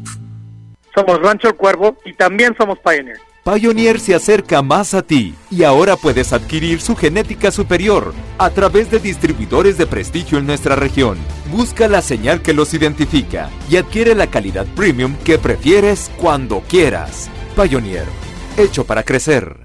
[0.95, 3.21] Somos Rancho Cuervo y también somos Pioneer.
[3.45, 8.89] Pioneer se acerca más a ti y ahora puedes adquirir su genética superior a través
[8.93, 11.19] de distribuidores de prestigio en nuestra región.
[11.51, 17.31] Busca la señal que los identifica y adquiere la calidad premium que prefieres cuando quieras.
[17.57, 18.07] Pioneer,
[18.57, 19.62] hecho para crecer.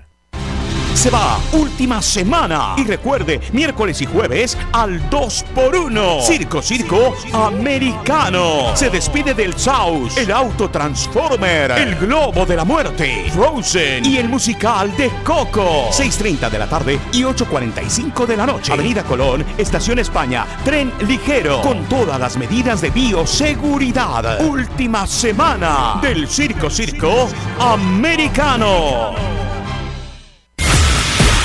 [0.97, 2.73] Se va, última semana.
[2.75, 6.23] Y recuerde, miércoles y jueves al 2x1.
[6.23, 8.75] Circo, circo, americano.
[8.75, 14.27] Se despide del South, el auto Transformer, el globo de la muerte, Frozen y el
[14.27, 15.91] musical de Coco.
[15.91, 18.73] 6.30 de la tarde y 8.45 de la noche.
[18.73, 24.41] Avenida Colón, Estación España, tren ligero, con todas las medidas de bioseguridad.
[24.43, 27.29] Última semana del Circo, circo,
[27.59, 29.37] americano.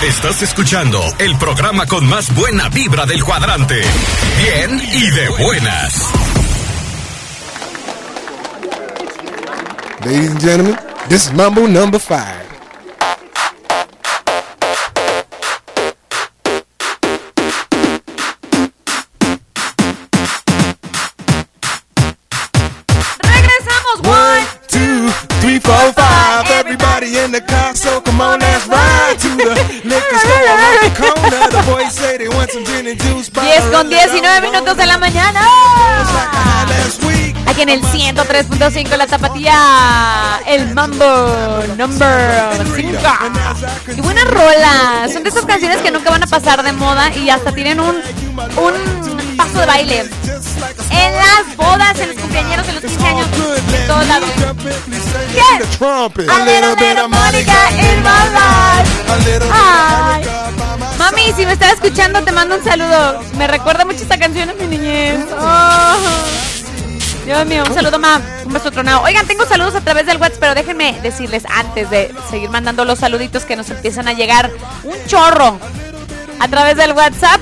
[0.03, 3.81] Estás escuchando el programa con más buena vibra del cuadrante.
[4.37, 6.11] Bien y de buenas.
[10.05, 10.77] Ladies and gentlemen,
[11.09, 12.43] this is Mambo number five.
[23.23, 25.09] Regresamos, one, two,
[25.41, 26.51] three, four, five.
[26.51, 29.62] Everybody in the car, so come on, let's ride to the
[33.43, 35.41] 10 con 19 minutos de la mañana.
[37.63, 41.05] En el 103.5 la tapatía, el mambo
[41.79, 42.99] number 5.
[43.97, 45.13] Y buenas rolas.
[45.13, 47.95] Son de esas canciones que nunca van a pasar de moda y hasta tienen un,
[47.95, 50.01] un paso de baile.
[50.91, 53.27] En las bodas, en los cumpleaños, en los 15 años,
[53.73, 54.29] en todos lados.
[55.33, 55.85] ¿Qué?
[55.85, 58.91] A little bit of Monica in my life.
[59.53, 60.25] Ay.
[60.99, 63.21] Mami, si me estás escuchando, te mando un saludo.
[63.39, 65.21] Me recuerda mucho esta canción a mi niñez.
[65.39, 66.52] Oh.
[67.25, 69.03] Dios mío, un saludo más, un beso tronado.
[69.03, 72.99] Oigan, tengo saludos a través del WhatsApp, pero déjenme decirles antes de seguir mandando los
[72.99, 74.51] saluditos que nos empiezan a llegar
[74.83, 75.59] un chorro
[76.41, 77.41] a través del WhatsApp.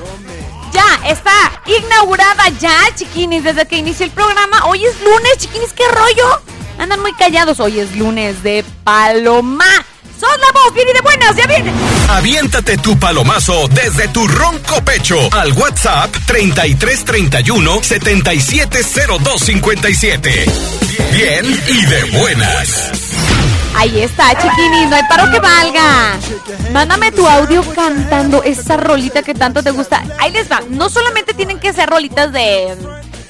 [0.71, 1.31] Ya está
[1.65, 4.65] inaugurada ya, chiquinis, desde que inició el programa.
[4.65, 6.41] Hoy es lunes, chiquinis, qué rollo.
[6.77, 7.59] Andan muy callados.
[7.59, 9.65] Hoy es lunes de Paloma.
[10.21, 10.71] ¡Sos la voz!
[10.75, 11.35] ¡Viene de buenas!
[11.35, 11.73] ¡Ya viene!
[12.09, 20.45] Aviéntate tu palomazo desde tu ronco pecho al WhatsApp 3331 770257.
[21.11, 22.91] Bien y de buenas.
[23.75, 26.19] Ahí está, chiquinis, no hay paro que valga.
[26.71, 30.03] Mándame tu audio cantando esa rolita que tanto te gusta.
[30.19, 30.61] Ahí les va.
[30.69, 32.77] No solamente tienen que ser rolitas de,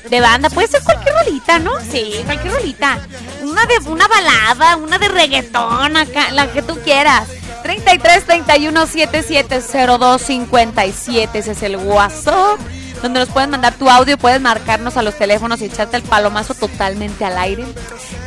[0.10, 1.72] de banda, puede ser cualquier rolita, ¿no?
[1.80, 3.00] Sí, cualquier rolita.
[3.44, 7.28] Una de una balada, una de reggaetón, acá, la que tú quieras.
[7.64, 11.40] 33 31 7702 57.
[11.40, 12.60] Ese es el WhatsApp.
[13.02, 16.54] Donde nos pueden mandar tu audio, puedes marcarnos a los teléfonos y echarte el palomazo
[16.54, 17.66] totalmente al aire.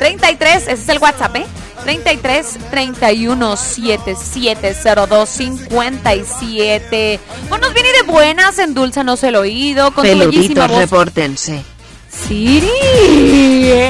[0.01, 1.46] 33, ese es el WhatsApp, ¿eh?
[1.84, 7.20] 33 31 7702 57.
[7.48, 10.78] Bueno, nos viene de buenas, endulzanos el oído con tu bellísima Peluditos, voz.
[10.78, 11.62] repórtense.
[12.10, 12.70] Siri.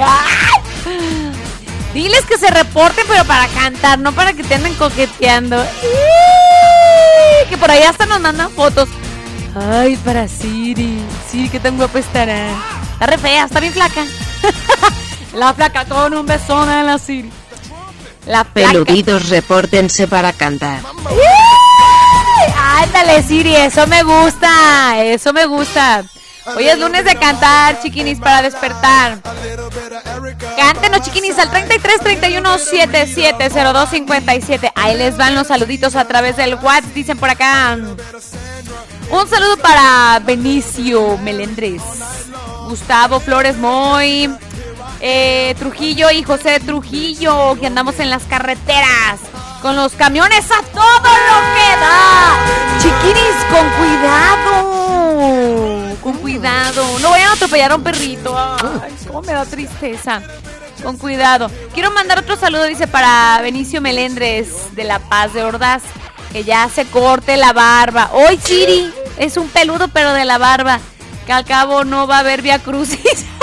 [0.03, 0.63] ¡Ay!
[1.95, 5.65] Diles que se reporten, pero para cantar, no para que te anden coqueteando.
[7.49, 8.89] Que por ahí hasta nos mandan fotos.
[9.55, 10.99] Ay, para Siri.
[11.31, 12.49] Siri, qué tan guapa estará.
[12.93, 14.05] Está re fea, está bien flaca.
[15.35, 17.31] la flaca con un besón en la Siri.
[18.27, 18.73] La flaca.
[18.73, 20.81] Peluditos, repórtense para cantar.
[22.83, 25.03] Ándale, Siri, eso me gusta.
[25.05, 26.05] Eso me gusta.
[26.47, 29.19] Hoy es lunes de cantar, chiquinis, para despertar.
[30.57, 34.73] Cántenos, chiquinis, al 33 31 77 02 57.
[34.75, 36.93] Ahí les van los saluditos a través del WhatsApp.
[36.93, 37.79] Dicen por acá.
[39.11, 41.83] Un saludo para Benicio Melendres,
[42.69, 44.31] Gustavo Flores Moy,
[45.01, 49.21] eh, Trujillo y José Trujillo, que andamos en las carreteras
[49.65, 52.37] con los camiones a todo lo que da.
[52.79, 54.51] Chiquinis, con cuidado.
[56.03, 56.99] Con cuidado.
[56.99, 58.37] No vayan a atropellar a un perrito.
[58.37, 60.21] Ay, cómo me da tristeza.
[60.83, 61.51] Con cuidado.
[61.73, 65.83] Quiero mandar otro saludo, dice, para Benicio Melendres de La Paz de Ordaz.
[66.35, 68.11] Que ya se corte la barba.
[68.13, 70.81] Hoy, Siri, es un peludo, pero de la barba.
[71.27, 73.25] Que al cabo no va a haber via crucis.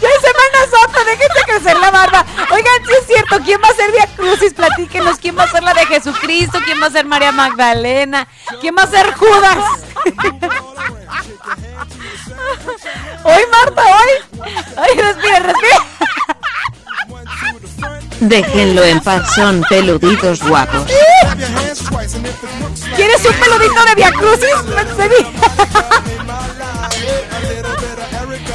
[0.00, 2.24] Ya es Semana Santa, déjense crecer la barba.
[2.50, 4.54] Oigan, si es cierto, ¿quién va a ser Via Crucis?
[4.54, 6.58] Platíquenos, ¿quién va a ser la de Jesucristo?
[6.64, 8.26] ¿Quién va a ser María Magdalena?
[8.62, 9.58] ¿Quién va a ser Judas?
[13.24, 14.10] Hoy, Marta, hoy.
[14.76, 15.89] Ay, respira, respira.
[18.20, 20.84] Déjenlo en paz, son peluditos guapos.
[22.94, 24.54] ¿Quieres un peludito de Via Crucis?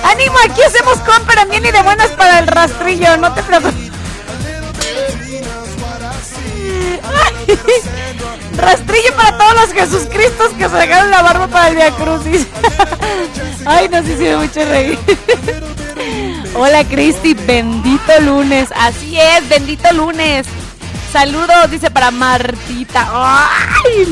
[0.03, 3.91] Ánimo, aquí hacemos compra bien y de buenas para el rastrillo, no te preocupes.
[8.57, 12.45] Rastrillo para todos los Jesucristos que se dejaron la barba para el Via Crucis.
[13.65, 14.99] Ay, nos hicieron mucho reír.
[16.57, 18.69] Hola Cristi, bendito lunes.
[18.77, 20.47] Así es, bendito lunes.
[21.11, 23.09] Saludos, dice para Martita.
[23.11, 24.07] Ay.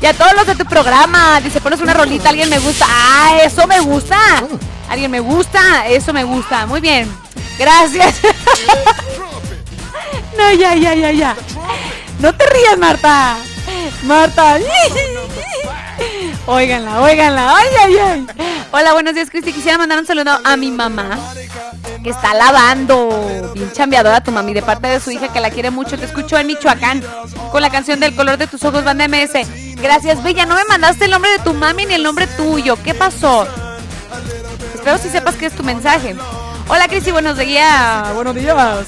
[0.00, 2.86] Y a todos los de tu programa, dice, pones una rolita, alguien me gusta.
[2.88, 4.16] Ah, eso me gusta.
[4.88, 6.66] Alguien me gusta, eso me gusta.
[6.66, 7.10] Muy bien.
[7.58, 8.16] Gracias.
[10.36, 11.36] No, ya, ya, ya, ya.
[12.20, 13.36] No te rías, Marta.
[14.04, 14.58] Marta.
[16.46, 17.56] Óiganla, óiganla.
[17.56, 18.26] Ay, ay, ay.
[18.72, 19.52] Hola, buenos días, Cristi.
[19.52, 21.18] Quisiera mandar un saludo a mi mamá,
[22.02, 23.52] que está lavando.
[23.54, 25.98] Bien chambeadora tu mami, de parte de su hija, que la quiere mucho.
[25.98, 27.02] Te escucho en Michoacán,
[27.50, 29.46] con la canción del color de tus ojos, banda MS.
[29.76, 30.46] Gracias, Bella.
[30.46, 32.76] No me mandaste el nombre de tu mami ni el nombre tuyo.
[32.82, 33.46] ¿Qué pasó?
[34.74, 36.16] Espero si sepas que es tu mensaje.
[36.68, 38.14] Hola, Cristi, buenos días.
[38.14, 38.86] Buenos días.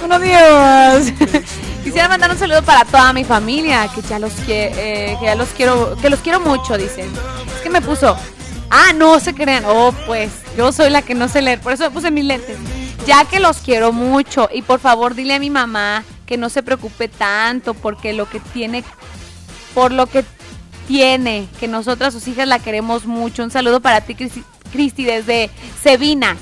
[0.00, 1.12] Buenos días.
[1.88, 5.34] Quisiera mandar un saludo para toda mi familia, que ya los que, eh, que ya
[5.34, 7.10] los quiero, que los quiero mucho, dicen.
[7.56, 8.14] Es que me puso.
[8.68, 9.64] Ah, no se crean.
[9.66, 12.58] Oh, pues, yo soy la que no sé leer, por eso me puse mis lentes.
[13.06, 16.62] Ya que los quiero mucho y por favor dile a mi mamá que no se
[16.62, 18.84] preocupe tanto porque lo que tiene
[19.72, 20.26] por lo que
[20.86, 23.42] tiene, que nosotras sus hijas la queremos mucho.
[23.42, 25.48] Un saludo para ti, Cristi, desde
[25.82, 26.36] Sevina.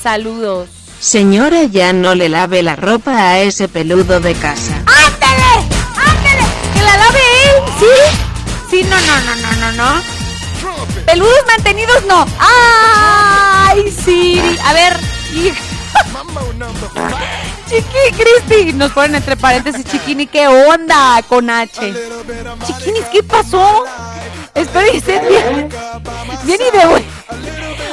[0.00, 0.81] Saludos.
[1.02, 4.72] Señora, ya no le lave la ropa a ese peludo de casa.
[4.86, 5.66] ¡Ándale!
[5.96, 6.44] ¡Ándale!
[6.74, 7.62] ¡Que la lave él!
[7.80, 7.86] ¿Sí?
[8.70, 10.02] Sí, no, no, no, no, no, no.
[11.04, 12.24] Peludos mantenidos no.
[12.38, 14.56] ¡Ay, Siri!
[14.64, 14.96] A ver.
[17.68, 18.72] Chiqui, Cristi.
[18.72, 21.92] Nos ponen entre paréntesis, Chiquini, ¿qué onda con H?
[22.64, 23.84] Chiquinis, ¿qué pasó?
[24.54, 25.68] Estén bien.
[26.44, 27.04] Bien y de buen-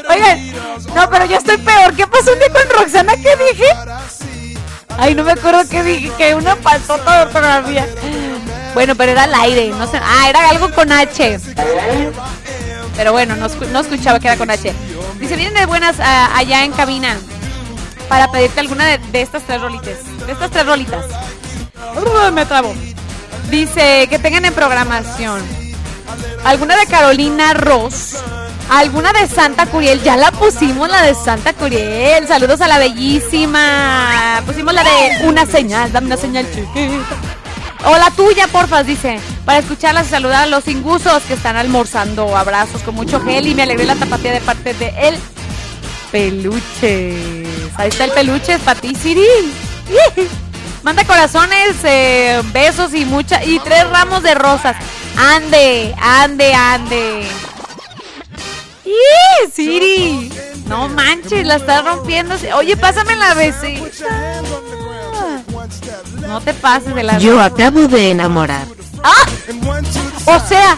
[0.10, 0.52] Oigan,
[0.96, 1.96] no, pero yo estoy peor.
[1.96, 3.14] ¿Qué pasó un con Roxana?
[3.16, 3.66] ¿Qué dije?
[4.98, 7.88] Ay, no me acuerdo qué dije, que una patota de ortografía.
[8.74, 10.00] Bueno, pero era al aire, no sé.
[10.02, 11.40] Ah, era algo con H.
[12.96, 14.74] Pero bueno, no, no escuchaba que era con H.
[15.20, 17.18] Dice, vienen de buenas ah, allá en cabina
[18.10, 19.98] para pedirte alguna de, de estas tres rolitas.
[20.26, 21.06] De estas tres rolitas.
[21.96, 22.74] Uy, me trabo.
[23.50, 25.42] Dice que tengan en programación
[26.44, 28.16] alguna de Carolina Ross.
[28.70, 32.28] Alguna de Santa Curiel, ya la pusimos la de Santa Curiel.
[32.28, 34.44] Saludos a la bellísima.
[34.46, 37.16] Pusimos la de una señal, dame una señal chiquita.
[37.86, 39.20] O la tuya, porfas, dice.
[39.44, 42.38] Para escucharlas y saludar a los ingusos que están almorzando.
[42.38, 45.20] Abrazos con mucho gel y me alegré la tapatía de parte de él.
[46.12, 47.48] Peluches.
[47.76, 49.26] Ahí está el peluche, es para ti, Siri.
[50.84, 54.76] Manda corazones, eh, besos y mucha y tres ramos de rosas.
[55.18, 57.28] Ande, ande, ande.
[59.54, 60.32] Siri!
[60.68, 62.36] No manches, la está rompiendo.
[62.56, 64.42] Oye, pásame la besita.
[66.28, 68.66] No te pases de la Yo acabo de enamorar.
[69.04, 69.26] ¡Ah!
[70.26, 70.78] O sea,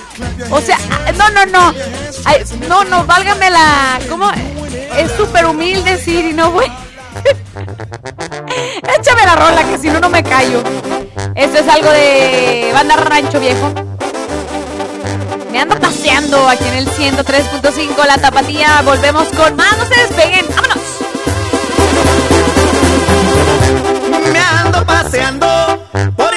[0.50, 1.74] o sea, ah, no, no, no.
[2.68, 4.00] No, no, válgame la.
[4.10, 4.32] ¿Cómo?
[4.98, 6.72] Es súper humilde, Siri, no, güey.
[8.98, 10.64] Échame la rola, que si no, no me callo.
[11.36, 13.74] Esto es algo de banda rancho viejo.
[15.52, 18.82] Me ando paseando aquí en el 103.5 La Tapatía.
[18.84, 19.78] Volvemos con más.
[19.78, 20.46] No se despeguen.
[20.56, 20.78] ¡Vámonos!
[24.32, 26.34] Me ando paseando por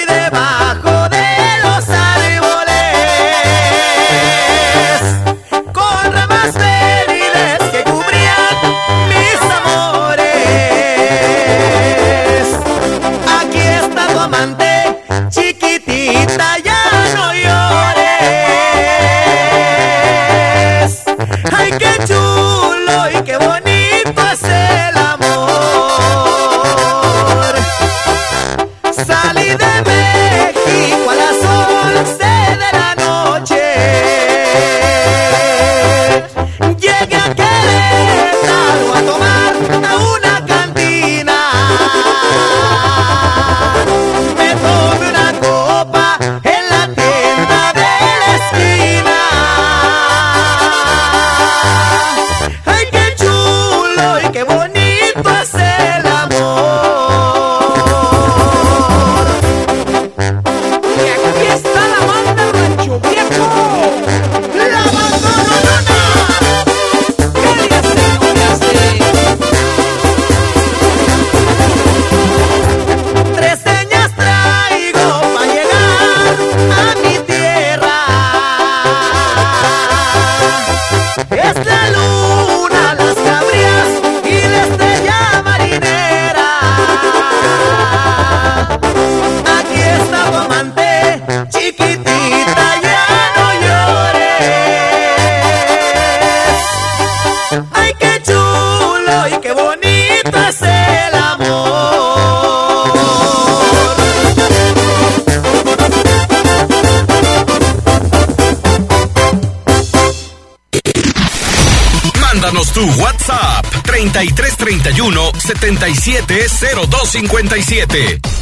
[114.83, 118.34] 31 77 0257.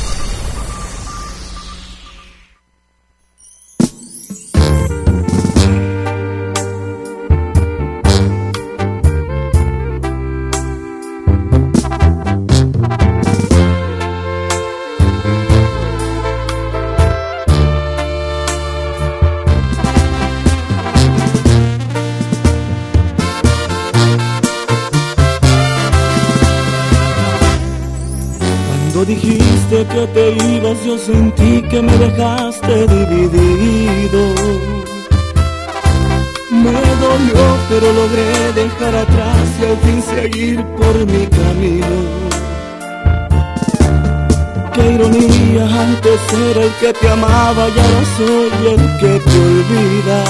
[46.82, 50.20] que te amaba ya no soy el que te olvida.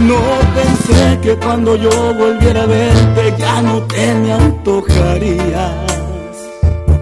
[0.00, 0.20] No
[0.56, 5.72] pensé que cuando yo volviera a verte ya no te me antojarías.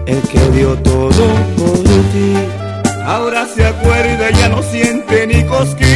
[0.05, 1.25] El que dio todo
[1.57, 1.79] por
[2.11, 2.35] ti,
[3.03, 5.88] ahora se acuerda ya no siente ni cosquillas.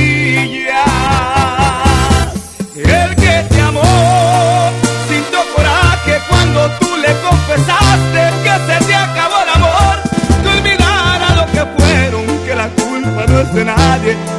[13.53, 14.32] than I did.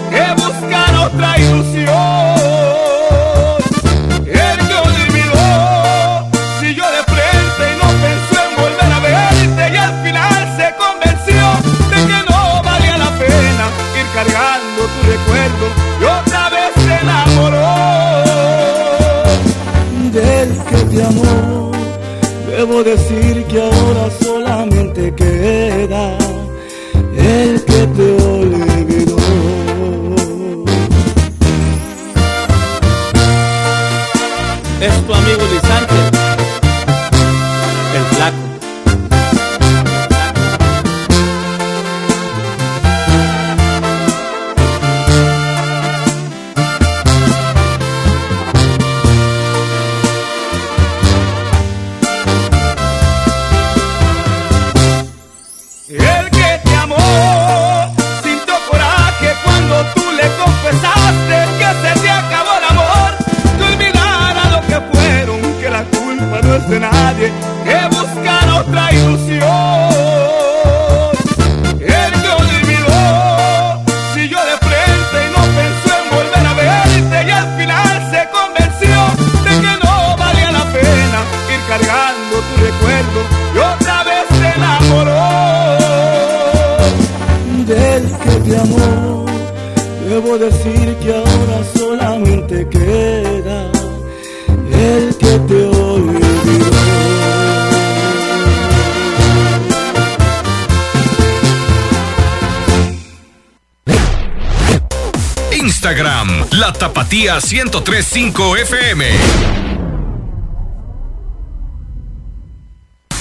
[107.35, 109.05] Tapatía 1035 FM.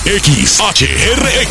[0.05, 1.47] XHRX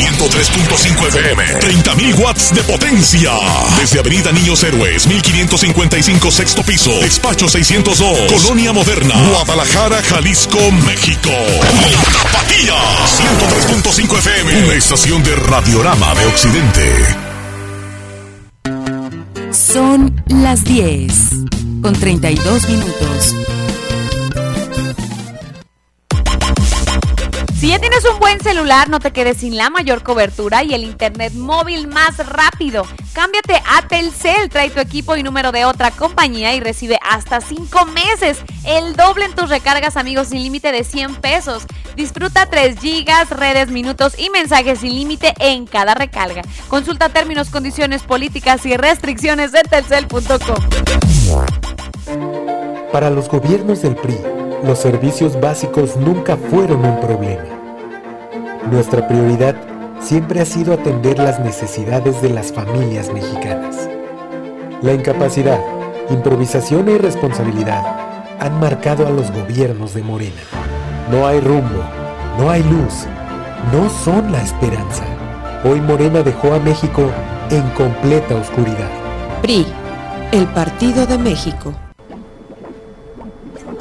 [0.00, 3.32] 103.5 FM 30.000 watts de potencia.
[3.78, 6.92] Desde Avenida Niños Héroes 1555 sexto piso.
[7.00, 8.32] Despacho 602.
[8.32, 9.14] Colonia Moderna.
[9.30, 11.30] Guadalajara, Jalisco, México.
[11.30, 11.90] La
[12.22, 12.74] Tapatía
[13.68, 14.64] 103.5 FM.
[14.64, 17.06] Una estación de Radiorama de Occidente.
[19.50, 21.21] Son las 10
[21.82, 23.34] con 32 minutos.
[27.58, 30.84] Si ya tienes un buen celular, no te quedes sin la mayor cobertura y el
[30.84, 32.84] internet móvil más rápido.
[33.12, 37.86] Cámbiate a Telcel, trae tu equipo y número de otra compañía y recibe hasta 5
[37.86, 41.64] meses, el doble en tus recargas, amigos, sin límite de 100 pesos.
[41.94, 46.42] Disfruta 3 gigas, redes, minutos y mensajes sin límite en cada recarga.
[46.68, 50.71] Consulta términos, condiciones, políticas y restricciones en telcel.com.
[52.92, 54.18] Para los gobiernos del PRI,
[54.66, 57.42] los servicios básicos nunca fueron un problema.
[58.70, 59.56] Nuestra prioridad
[59.98, 63.88] siempre ha sido atender las necesidades de las familias mexicanas.
[64.82, 65.58] La incapacidad,
[66.10, 67.82] improvisación e irresponsabilidad
[68.38, 70.42] han marcado a los gobiernos de Morena.
[71.10, 71.82] No hay rumbo,
[72.38, 73.06] no hay luz,
[73.72, 75.04] no son la esperanza.
[75.64, 77.10] Hoy Morena dejó a México
[77.48, 78.90] en completa oscuridad.
[79.40, 79.66] PRI,
[80.32, 81.72] el Partido de México.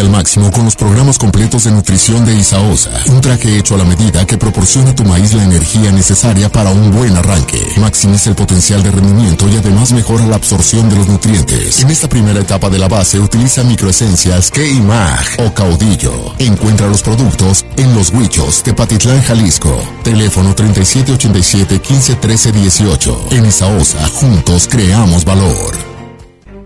[0.00, 2.90] Al máximo con los programas completos de nutrición de Isaosa.
[3.10, 6.70] Un traje hecho a la medida que proporciona a tu maíz la energía necesaria para
[6.70, 7.60] un buen arranque.
[7.78, 11.82] Maximiza el potencial de rendimiento y además mejora la absorción de los nutrientes.
[11.82, 16.34] En esta primera etapa de la base utiliza microesencias K-Mag o Caudillo.
[16.38, 19.80] Encuentra los productos en Los Huichos, Tepatitlán, Jalisco.
[20.02, 23.32] Teléfono 3787-151318.
[23.32, 25.76] En Isaosa, juntos creamos valor.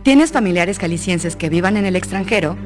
[0.05, 2.57] ¿Tienes familiares calicienses que vivan en el extranjero?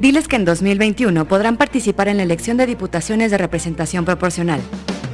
[0.00, 4.60] Diles que en 2021 podrán participar en la elección de diputaciones de representación proporcional.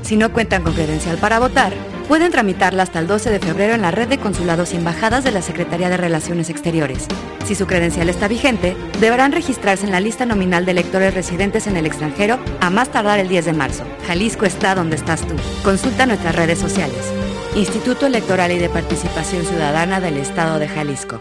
[0.02, 1.72] Si no cuentan con credencial para votar,
[2.06, 5.30] pueden tramitarla hasta el 12 de febrero en la red de consulados y embajadas de
[5.30, 7.06] la Secretaría de Relaciones Exteriores.
[7.46, 11.78] Si su credencial está vigente, deberán registrarse en la lista nominal de electores residentes en
[11.78, 13.84] el extranjero a más tardar el 10 de marzo.
[14.06, 15.34] Jalisco está donde estás tú.
[15.62, 17.10] Consulta nuestras redes sociales.
[17.56, 21.20] Instituto Electoral y de Participación Ciudadana del Estado de Jalisco.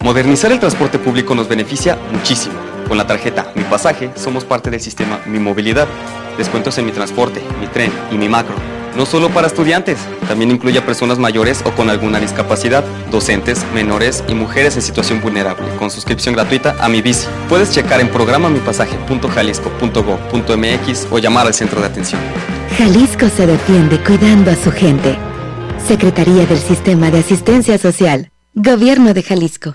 [0.00, 2.54] Modernizar el transporte público nos beneficia muchísimo.
[2.86, 5.88] Con la tarjeta Mi Pasaje somos parte del sistema Mi Movilidad.
[6.38, 8.54] Descuentos en mi transporte, mi tren y mi macro.
[8.96, 14.24] No solo para estudiantes, también incluye a personas mayores o con alguna discapacidad, docentes, menores
[14.26, 17.26] y mujeres en situación vulnerable, con suscripción gratuita a Mi Bici.
[17.48, 22.20] Puedes checar en programamipasaje.jalisco.gov.mx o llamar al centro de atención.
[22.78, 25.18] Jalisco se defiende cuidando a su gente.
[25.86, 28.30] Secretaría del Sistema de Asistencia Social.
[28.54, 29.74] Gobierno de Jalisco.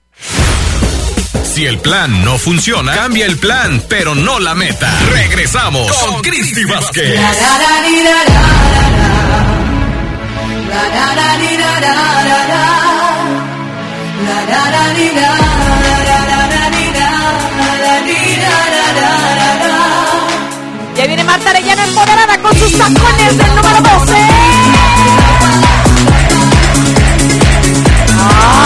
[1.51, 4.89] Si el plan no funciona, cambia el plan, pero no la meta.
[5.11, 7.19] Regresamos con Cristi Vázquez.
[20.95, 24.13] Ya viene Marta Arellano empoderada con sus tacones del número 12.
[28.23, 28.60] ¡Ay,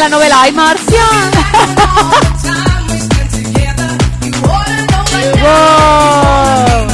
[0.00, 0.40] la novela.
[0.40, 1.02] ¡Ay, Marcia!
[5.42, 6.88] wow.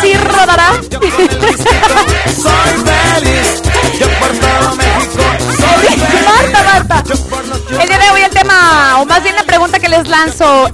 [0.01, 0.69] Sí rodará.
[2.41, 3.61] Soy feliz,
[6.79, 10.69] El día de hoy el tema, o más bien la pregunta que les lanzo,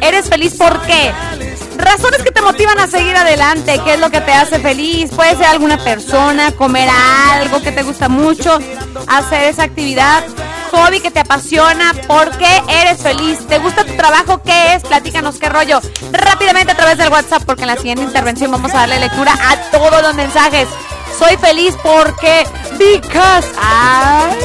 [0.00, 1.12] ¿eres feliz por qué?
[1.80, 5.10] Razones que te motivan a seguir adelante, ¿qué es lo que te hace feliz?
[5.10, 6.88] Puede ser alguna persona, comer
[7.32, 8.58] algo que te gusta mucho,
[9.06, 10.22] hacer esa actividad,
[10.70, 13.46] hobby que te apasiona, ¿por qué eres feliz?
[13.46, 14.42] ¿Te gusta tu trabajo?
[14.42, 14.82] ¿Qué es?
[14.82, 15.80] Platícanos qué rollo.
[16.12, 19.56] Rápidamente a través del WhatsApp, porque en la siguiente intervención vamos a darle lectura a
[19.70, 20.68] todos los mensajes.
[21.18, 22.44] Soy feliz porque,
[22.78, 24.36] because, ay.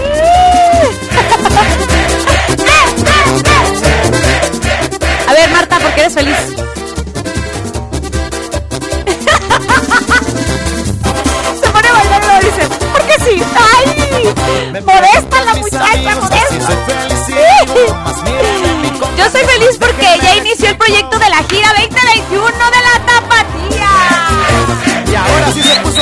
[5.27, 6.35] A ver, Marta, ¿por qué eres feliz?
[12.39, 13.85] dice, porque sí, ay,
[14.81, 16.73] modesta la muchacha, modesta.
[19.17, 23.91] Yo soy feliz porque ya inició el proyecto de la gira 2021 de la tapatía.
[25.11, 26.01] Y ahora sí se puso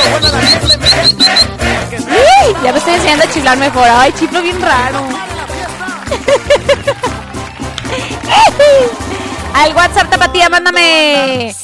[2.62, 5.00] Ya me estoy enseñando a chiflar mejor, ay, chiflo bien raro.
[9.54, 11.54] Al WhatsApp Tapatía, mándame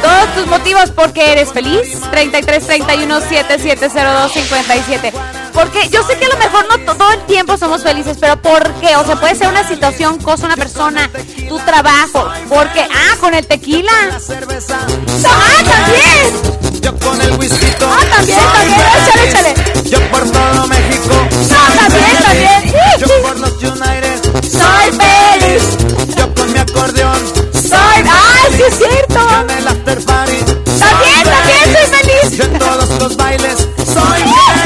[0.00, 2.00] todos tus motivos porque eres feliz.
[2.10, 5.12] 33 31 7702 57.
[5.52, 8.72] Porque yo sé que a lo mejor no todo el tiempo somos felices, pero ¿por
[8.74, 8.94] qué?
[8.96, 11.10] O sea, puede ser una situación, cosa, una persona,
[11.48, 12.30] tu trabajo.
[12.48, 13.92] Porque, ah, con el tequila.
[15.26, 16.80] ¡Ah, también!
[16.80, 17.66] Yo con el whisky.
[17.82, 18.80] Ah, también, también.
[19.28, 19.90] Échale, échale.
[19.90, 21.14] Yo por todo México.
[21.52, 22.74] Ah, también, también.
[22.98, 24.20] Yo por los United.
[24.50, 26.16] Soy feliz.
[26.16, 27.39] Yo con mi acordeón.
[28.60, 28.68] Soy.
[28.68, 29.14] ¡Ay, sí es cierto!
[29.14, 30.38] Yo en el after party.
[30.78, 32.38] También, también soy feliz.
[32.38, 33.68] Yo en todos los bailes.
[33.76, 34.22] Soy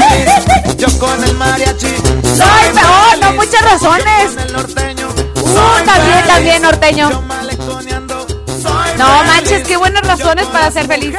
[0.09, 0.77] feliz.
[0.77, 1.95] Yo con el mariachi.
[2.23, 4.31] Soy peor, no, muchas razones.
[4.31, 5.07] Con el norteño.
[5.35, 7.09] Uh, también, también, norteño.
[8.97, 11.15] No manches, qué buenas razones para ser feliz.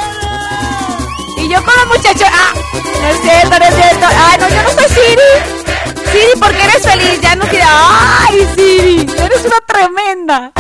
[1.39, 2.29] Y yo con los muchachos.
[2.31, 2.53] Ah,
[3.01, 4.07] no es cierto, no es cierto.
[4.07, 6.11] Ay, no, yo no soy Siri.
[6.13, 7.21] Siri, porque eres feliz.
[7.21, 7.67] Ya no quiero.
[7.69, 10.53] Ay, Siri, eres una tremenda.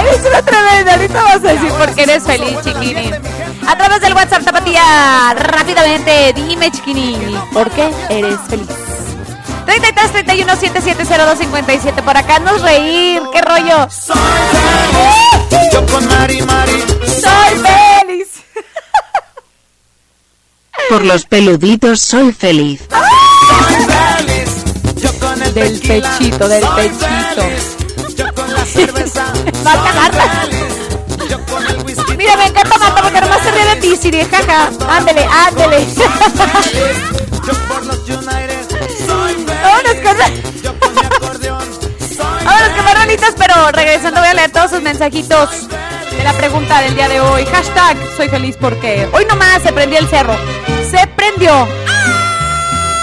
[0.00, 0.94] Eres una tremenda.
[0.94, 3.10] Ahorita vas a decir por qué eres feliz, chiquini.
[3.66, 8.68] A través del WhatsApp Tapatía, rápidamente, dime, chiquini, ¿por qué eres feliz?
[9.64, 13.88] 33 31 7702 57 por acá nos reír, qué rollo.
[15.72, 16.84] Yo con Mari Mari.
[17.06, 18.28] Soy feliz.
[20.90, 22.82] Por los peluditos soy feliz.
[25.54, 27.04] Del pechito, del pechito.
[27.08, 27.83] Yo con la
[28.74, 29.24] cerveza.
[29.62, 30.48] Marta, Marta.
[32.16, 34.70] Mira, me encanta Marta porque nomás se ríe de ti, Siri, jaja.
[34.88, 35.86] Ándele, ándele.
[39.62, 40.16] Vámonos con...
[42.44, 45.68] Vámonos con más rolitas, pero regresando voy a leer todos sus mensajitos
[46.10, 47.46] de la pregunta del día de hoy.
[47.46, 50.36] Hashtag soy feliz porque hoy nomás se prendió el cerro.
[50.90, 51.62] Se prendió.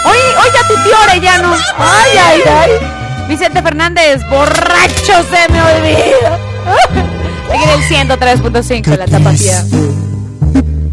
[0.04, 1.54] Hoy, hoy ya tu tío Orellano.
[1.78, 3.01] Ay, ay, ay.
[3.28, 6.38] Vicente Fernández, borracho se me olvida.
[7.52, 9.64] Aquí en el 103.5 de la tapatía.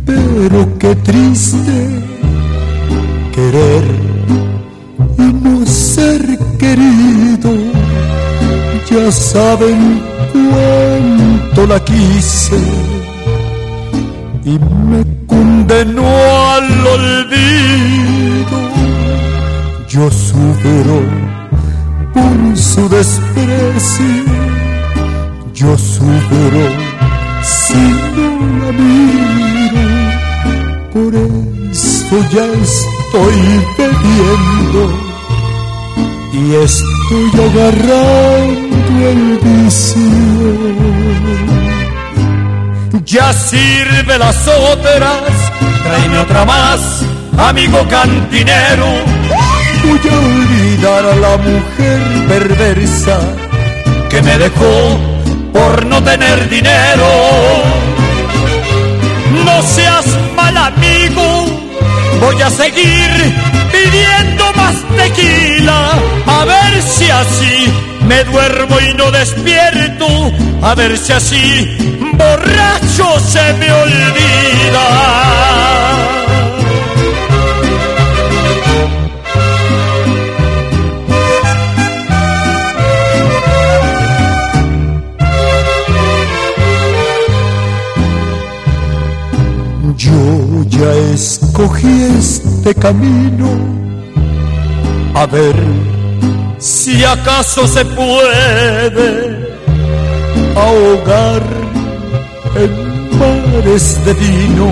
[0.05, 2.03] Pero qué triste
[3.33, 3.83] querer
[5.17, 6.21] y no ser
[6.57, 7.51] querido.
[8.89, 10.01] Ya saben
[10.33, 12.57] cuánto la quise
[14.45, 16.07] y me condenó
[16.51, 18.57] al olvido.
[19.87, 21.03] Yo sufro
[22.13, 24.05] por su desprecio.
[25.53, 26.65] Yo sufro
[27.43, 27.77] si
[28.15, 29.89] no la.
[30.93, 33.39] Por eso ya estoy
[33.77, 34.81] bebiendo
[36.33, 40.49] y estoy agarrando el vicio.
[43.05, 45.33] Ya sirve las otras,
[45.83, 46.79] tráeme otra más,
[47.37, 48.85] amigo cantinero.
[49.83, 53.19] Voy a olvidar a la mujer perversa
[54.09, 54.99] que me dejó
[55.53, 57.09] por no tener dinero.
[59.45, 61.45] No seas mal amigo,
[62.19, 63.09] voy a seguir
[63.71, 65.93] pidiendo más tequila,
[66.25, 70.07] a ver si así me duermo y no despierto,
[70.61, 71.77] a ver si así
[72.13, 75.48] borracho se me olvida.
[90.79, 93.49] Ya escogí este camino.
[95.13, 95.55] A ver
[96.57, 99.57] si acaso se puede
[100.55, 101.41] ahogar
[102.55, 104.69] en mares de vino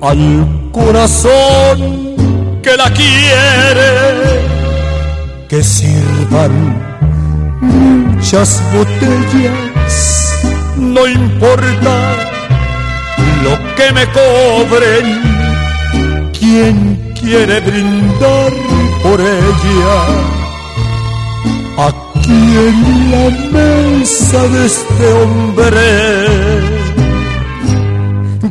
[0.00, 2.14] al corazón
[2.62, 4.54] que la quiere.
[5.48, 6.52] Que sirvan
[7.60, 9.94] muchas botellas,
[10.76, 12.33] no importa
[13.44, 15.06] lo que me cobren.
[16.38, 16.76] ¿Quién
[17.20, 18.52] quiere brindar
[19.02, 19.98] por ella?
[21.88, 22.78] Aquí en
[23.12, 23.26] la
[23.56, 25.88] mesa de este hombre.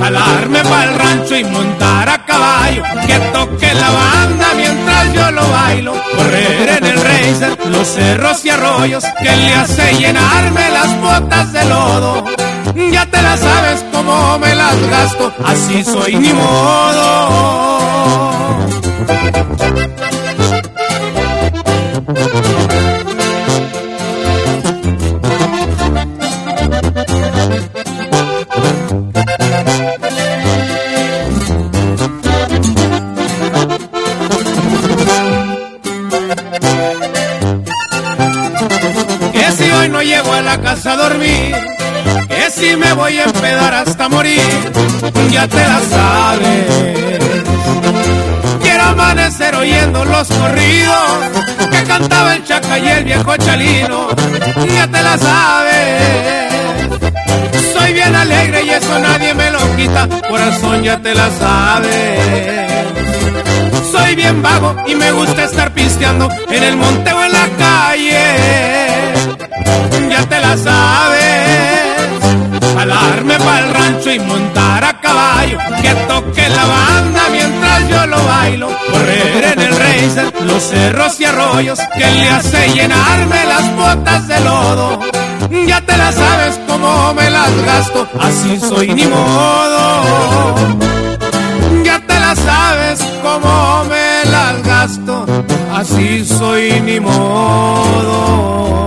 [0.02, 2.82] Jalarme para el rancho y montar a caballo.
[3.06, 5.94] Que toque la banda mientras yo lo bailo.
[6.18, 9.04] Correr en el racer, los cerros y arroyos.
[9.22, 12.26] Que le hace llenarme las botas de lodo.
[12.92, 15.32] Ya te la sabes cómo me las gasto.
[15.46, 17.62] Así soy ni modo.
[42.94, 44.42] Voy a empedar hasta morir,
[45.30, 47.20] ya te la sabes.
[48.62, 51.20] Quiero amanecer oyendo los corridos
[51.72, 54.10] que cantaba el chaca y el viejo chalino,
[54.76, 56.54] ya te la sabes.
[57.74, 62.62] Soy bien alegre y eso nadie me lo quita, corazón ya te la sabes.
[63.92, 68.22] Soy bien vago y me gusta estar pisteando en el monte o en la calle.
[70.10, 71.91] Ya te la sabes.
[72.82, 75.60] Jalarme para el rancho y montar a caballo.
[75.84, 78.70] Que toque la banda mientras yo lo bailo.
[78.92, 81.78] Correr en el racer, los cerros y arroyos.
[81.94, 85.00] Que le hace llenarme las botas de lodo.
[85.68, 88.08] Ya te la sabes cómo me las gasto.
[88.20, 90.56] Así soy ni modo.
[91.84, 95.26] Ya te la sabes cómo me las gasto,
[95.72, 98.81] así soy ni modo.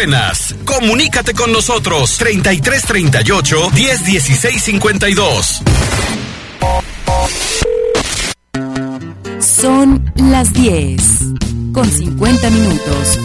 [0.00, 0.54] Buenas.
[0.64, 5.62] Comunícate con nosotros 33 38 10 16 52.
[9.40, 11.02] Son las 10
[11.74, 13.18] con 50 minutos.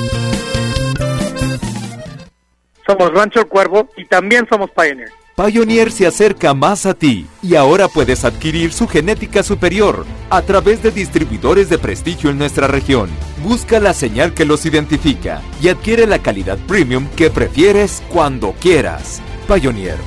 [2.86, 5.12] Somos Rancho El Cuervo y también somos Pioneer.
[5.36, 10.82] Pioneer se acerca más a ti y ahora puedes adquirir su genética superior a través
[10.82, 13.10] de distribuidores de prestigio en nuestra región.
[13.44, 19.22] Busca la señal que los identifica y adquiere la calidad premium que prefieres cuando quieras.
[19.46, 19.98] Pioneer,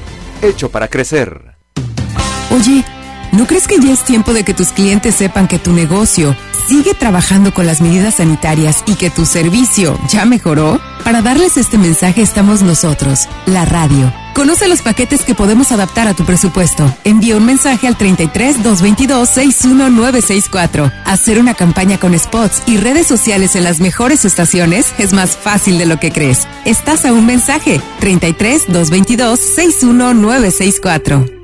[0.40, 1.58] hecho para crecer.
[2.50, 2.82] Oye,
[3.32, 6.34] ¿no crees que ya es tiempo de que tus clientes sepan que tu negocio
[6.68, 10.80] sigue trabajando con las medidas sanitarias y que tu servicio ya mejoró?
[11.04, 14.10] Para darles este mensaje estamos nosotros, la radio.
[14.38, 16.94] Conoce los paquetes que podemos adaptar a tu presupuesto.
[17.02, 20.92] Envía un mensaje al 33 222 61964.
[21.04, 25.76] Hacer una campaña con spots y redes sociales en las mejores estaciones es más fácil
[25.76, 26.46] de lo que crees.
[26.64, 27.80] Estás a un mensaje.
[27.98, 31.37] 33 222 61964.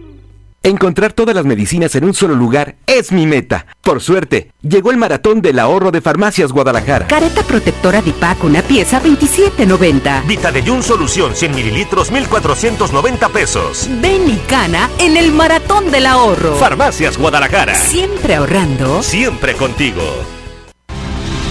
[0.65, 3.67] Encontrar todas las medicinas en un solo lugar es mi meta.
[3.83, 7.07] Por suerte, llegó el maratón del ahorro de Farmacias Guadalajara.
[7.07, 10.27] Careta protectora Dipac, una pieza 27.90.
[10.27, 13.91] Vitadeyun Solución 100 mililitros 1490 pesos.
[14.01, 16.55] Ven y cana en el maratón del ahorro.
[16.55, 17.75] Farmacias Guadalajara.
[17.75, 19.03] Siempre ahorrando.
[19.03, 20.01] Siempre contigo.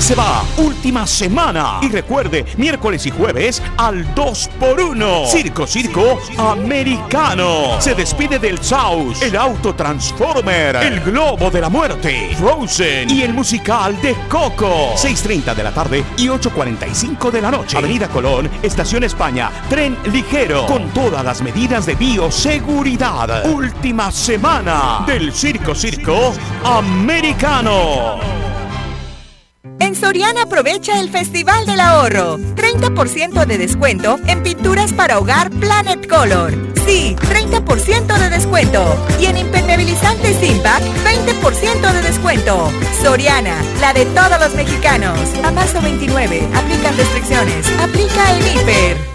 [0.04, 1.80] Se va, última semana.
[1.82, 5.28] Y recuerde, miércoles y jueves al 2x1.
[5.28, 7.80] Circo, circo, americano.
[7.80, 13.34] Se despide del South, el auto Transformer, el globo de la muerte, Frozen y el
[13.34, 14.94] musical de Coco.
[14.96, 17.78] 6.30 de la tarde y 8.45 de la noche.
[17.78, 23.50] Avenida Colón, Estación España, tren ligero, con todas las medidas de bioseguridad.
[23.50, 26.34] Última semana del Circo, circo,
[26.66, 28.44] americano.
[29.80, 32.38] En Soriana aprovecha el Festival del Ahorro.
[32.56, 36.54] 30% de descuento en pinturas para hogar Planet Color.
[36.86, 38.84] Sí, 30% de descuento.
[39.20, 42.72] Y en impermeabilizantes Impact, 20% de descuento.
[43.02, 45.18] Soriana, la de todos los mexicanos.
[45.44, 46.42] A paso 29.
[46.54, 47.68] Aplican restricciones.
[47.80, 49.13] Aplica el hiper.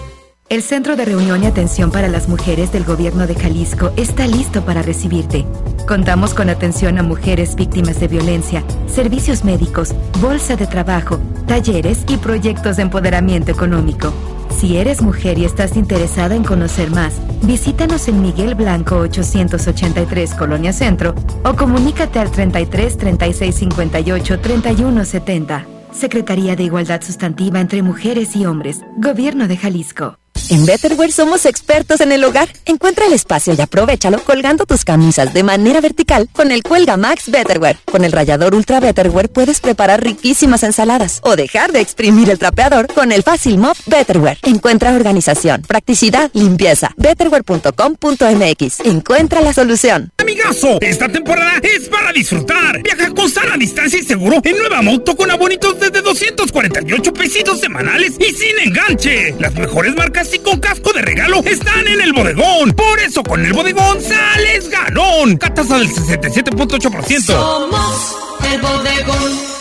[0.50, 4.64] El Centro de Reunión y Atención para las Mujeres del Gobierno de Jalisco está listo
[4.64, 5.44] para recibirte.
[5.86, 12.16] Contamos con atención a mujeres víctimas de violencia, servicios médicos, bolsa de trabajo, talleres y
[12.16, 14.10] proyectos de empoderamiento económico.
[14.58, 20.72] Si eres mujer y estás interesada en conocer más, visítanos en Miguel Blanco 883 Colonia
[20.72, 21.14] Centro
[21.44, 25.66] o comunícate al 33 36 58 31 70.
[25.92, 30.16] Secretaría de Igualdad Sustantiva entre Mujeres y Hombres, Gobierno de Jalisco.
[30.50, 32.48] En Betterware somos expertos en el hogar.
[32.64, 37.30] Encuentra el espacio y aprovechalo colgando tus camisas de manera vertical con el Cuelga Max
[37.30, 37.76] Betterware.
[37.84, 42.86] Con el rallador Ultra Betterware puedes preparar riquísimas ensaladas o dejar de exprimir el trapeador
[42.94, 44.38] con el Fácil Mop Betterware.
[44.42, 46.94] Encuentra organización, practicidad, limpieza.
[46.96, 48.80] Betterware.com.mx.
[48.86, 50.12] Encuentra la solución.
[50.16, 52.82] Amigazo, esta temporada es para disfrutar.
[52.82, 58.14] Viaja con sana distancia y seguro en nueva moto con abonitos desde 248 pesitos semanales
[58.18, 59.34] y sin enganche.
[59.38, 62.72] Las mejores marcas y con casco de regalo están en el bodegón.
[62.72, 65.36] Por eso con el bodegón sales ganón.
[65.36, 67.20] Catasa del 67.8%.
[67.20, 68.16] Somos
[68.52, 69.58] el bodegón.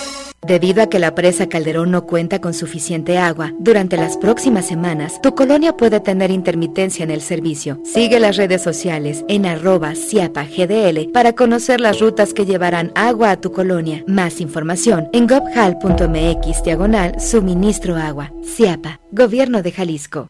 [0.48, 5.20] Debido a que la presa Calderón no cuenta con suficiente agua, durante las próximas semanas
[5.22, 7.82] tu colonia puede tener intermitencia en el servicio.
[7.84, 13.42] Sigue las redes sociales en arroba GDL para conocer las rutas que llevarán agua a
[13.42, 14.06] tu colonia.
[14.08, 18.32] Más información en gobhal.mx diagonal suministro agua.
[18.46, 20.30] CIAPA, Gobierno de Jalisco.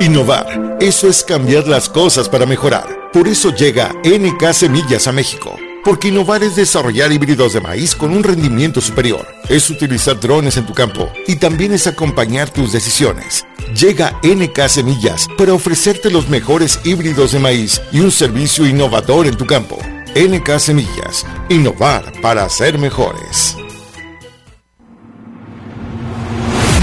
[0.00, 3.10] Innovar, eso es cambiar las cosas para mejorar.
[3.12, 5.56] Por eso llega NK Semillas a México.
[5.84, 9.26] Porque innovar es desarrollar híbridos de maíz con un rendimiento superior.
[9.48, 13.46] Es utilizar drones en tu campo y también es acompañar tus decisiones.
[13.78, 19.36] Llega NK Semillas para ofrecerte los mejores híbridos de maíz y un servicio innovador en
[19.36, 19.78] tu campo.
[20.16, 23.56] NK Semillas, innovar para ser mejores.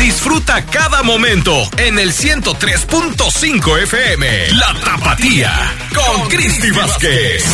[0.02, 4.52] Disfruta cada momento en el 103.5 FM.
[4.54, 7.46] La Tapatía con Cristi Vázquez.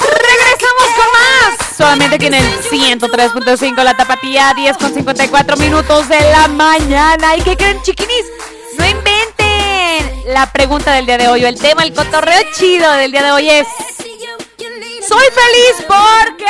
[0.00, 1.76] Regresamos con más.
[1.76, 7.36] Solamente aquí en el 103.5 La Tapatía, 10 con 54 minutos de la mañana.
[7.36, 8.24] ¿Y qué creen, chiquinis?
[8.76, 9.19] No inventen.
[10.26, 13.32] La pregunta del día de hoy o el tema, el cotorreo chido del día de
[13.32, 13.66] hoy es...
[15.08, 16.44] Soy feliz porque...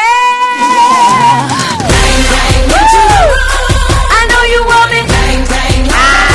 [4.12, 5.04] I know you want me.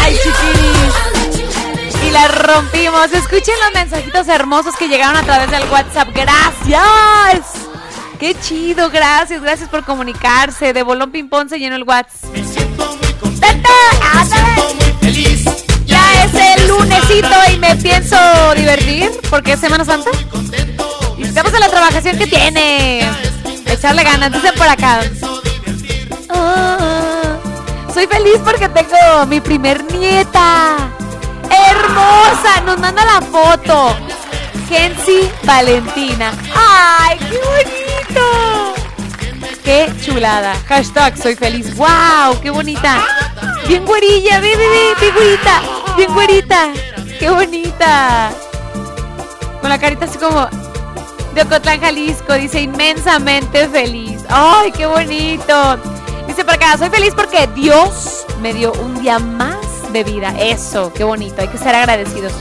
[0.02, 0.94] Ay, chiquinis.
[2.06, 3.12] Y la rompimos.
[3.12, 6.10] Escuchen los mensajitos hermosos que llegaron a través del WhatsApp.
[6.14, 7.66] Gracias.
[8.20, 10.72] Qué chido, gracias, gracias por comunicarse.
[10.74, 12.30] De bolón ping pong se llenó el WhatsApp.
[16.26, 18.18] Es el lunesito y me pienso
[18.56, 20.10] divertir porque es Semana Santa.
[21.18, 23.08] Y estamos en la trabajación que tiene.
[23.66, 25.02] Echarle ganas, dicen por acá.
[26.30, 27.38] Ah,
[27.94, 30.90] soy feliz porque tengo mi primer nieta.
[31.44, 33.96] Hermosa, nos manda la foto.
[34.68, 36.34] Kenzie Valentina.
[36.56, 38.74] ¡Ay, qué bonito!
[39.64, 40.56] ¡Qué chulada!
[40.68, 41.76] Hashtag soy feliz.
[41.76, 42.42] ¡Wow!
[42.42, 43.06] ¡Qué bonita!
[43.68, 45.62] Bien güerilla, ve, ve, ve, bien güerita.
[45.96, 46.74] Bien güerita.
[47.20, 48.32] ¡Qué bonita!
[49.62, 50.48] Con la carita así como
[51.34, 52.34] de Ocotlán, Jalisco.
[52.34, 54.24] Dice inmensamente feliz.
[54.30, 55.78] ¡Ay, qué bonito!
[56.28, 60.34] Dice por acá, soy feliz porque Dios me dio un día más de vida.
[60.38, 61.42] Eso, qué bonito.
[61.42, 62.34] Hay que ser agradecidos.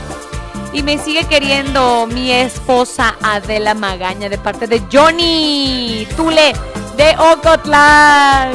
[0.73, 6.53] Y me sigue queriendo mi esposa Adela Magaña de parte de Johnny Tule
[6.97, 8.51] de Ocotlán.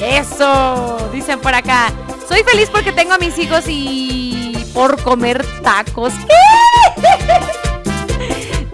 [0.00, 1.92] Eso, dicen por acá.
[2.30, 6.12] Soy feliz porque tengo a mis hijos y por comer tacos.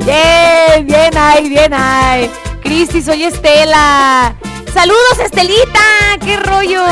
[0.05, 2.31] Bien, bien ay, bien ay.
[2.63, 4.37] Cristi, soy Estela.
[4.73, 5.81] Saludos, Estelita.
[6.23, 6.85] ¿Qué rollo?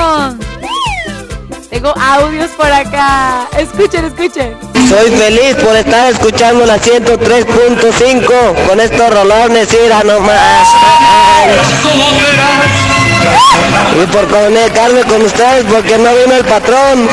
[1.69, 3.47] Tengo audios por acá.
[3.59, 4.57] Escuchen, escuchen.
[4.89, 10.69] Soy feliz por estar escuchando la 103.5 con estos rolones, ira nomás.
[14.03, 17.09] Y por conectarme con ustedes porque no vino el patrón.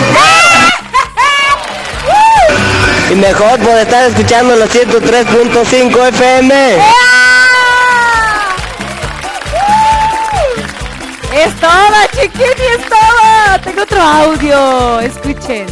[3.12, 6.78] Y mejor por estar escuchando la 103.5 FM.
[11.34, 13.60] Es todo, chiquini, es todo.
[13.64, 15.00] Tengo otro audio.
[15.02, 15.68] Escuchen.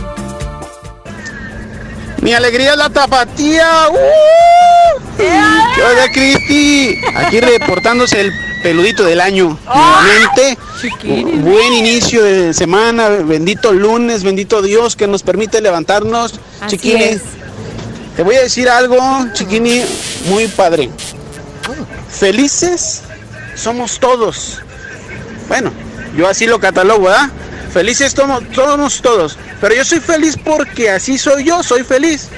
[2.21, 3.87] Mi alegría es la tapatía.
[3.89, 4.99] ¡Uh!
[5.17, 7.01] ¿Qué onda, Cristi?
[7.15, 9.57] Aquí reportándose el peludito del año.
[9.65, 10.57] Nuevamente,
[11.41, 16.39] buen inicio de semana, bendito lunes, bendito Dios que nos permite levantarnos.
[16.61, 17.21] Así Chiquini, es.
[18.15, 18.99] te voy a decir algo,
[19.33, 19.83] Chiquini,
[20.25, 20.89] muy padre.
[22.09, 23.01] Felices
[23.55, 24.59] somos todos.
[25.47, 25.71] Bueno,
[26.15, 27.29] yo así lo catalogo, ¿verdad?
[27.71, 29.37] Felices somos, somos todos.
[29.61, 32.29] Pero yo soy feliz porque así soy yo, soy feliz.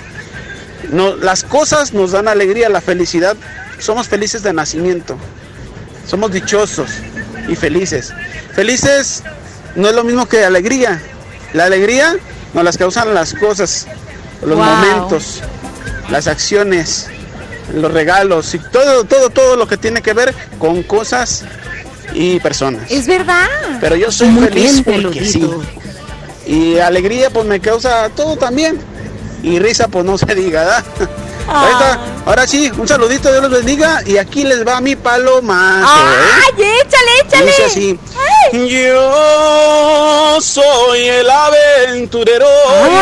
[0.91, 3.37] No, las cosas nos dan alegría, la felicidad.
[3.79, 5.17] Somos felices de nacimiento.
[6.07, 6.89] Somos dichosos
[7.47, 8.11] y felices.
[8.53, 9.23] Felices
[9.75, 11.01] no es lo mismo que alegría.
[11.53, 12.15] La alegría
[12.53, 13.87] nos las causan las cosas,
[14.41, 14.65] los Wow.
[14.65, 15.41] momentos,
[16.09, 17.07] las acciones,
[17.73, 21.43] los regalos y todo, todo, todo lo que tiene que ver con cosas
[22.13, 22.89] y personas.
[22.91, 23.47] Es verdad.
[23.79, 25.49] Pero yo soy Muy feliz bien, porque sí.
[26.45, 28.79] Y alegría pues me causa todo también.
[29.43, 30.83] Y risa pues no se diga,
[31.47, 31.61] ¿verdad?
[31.61, 34.01] Ahorita, ahora sí, un saludito, Dios los bendiga.
[34.05, 36.29] Y aquí les va mi palomazo, ¿eh?
[36.43, 37.45] ¡Ay, échale, échale!
[37.45, 37.99] Dice así.
[38.53, 42.47] Yo soy el aventurero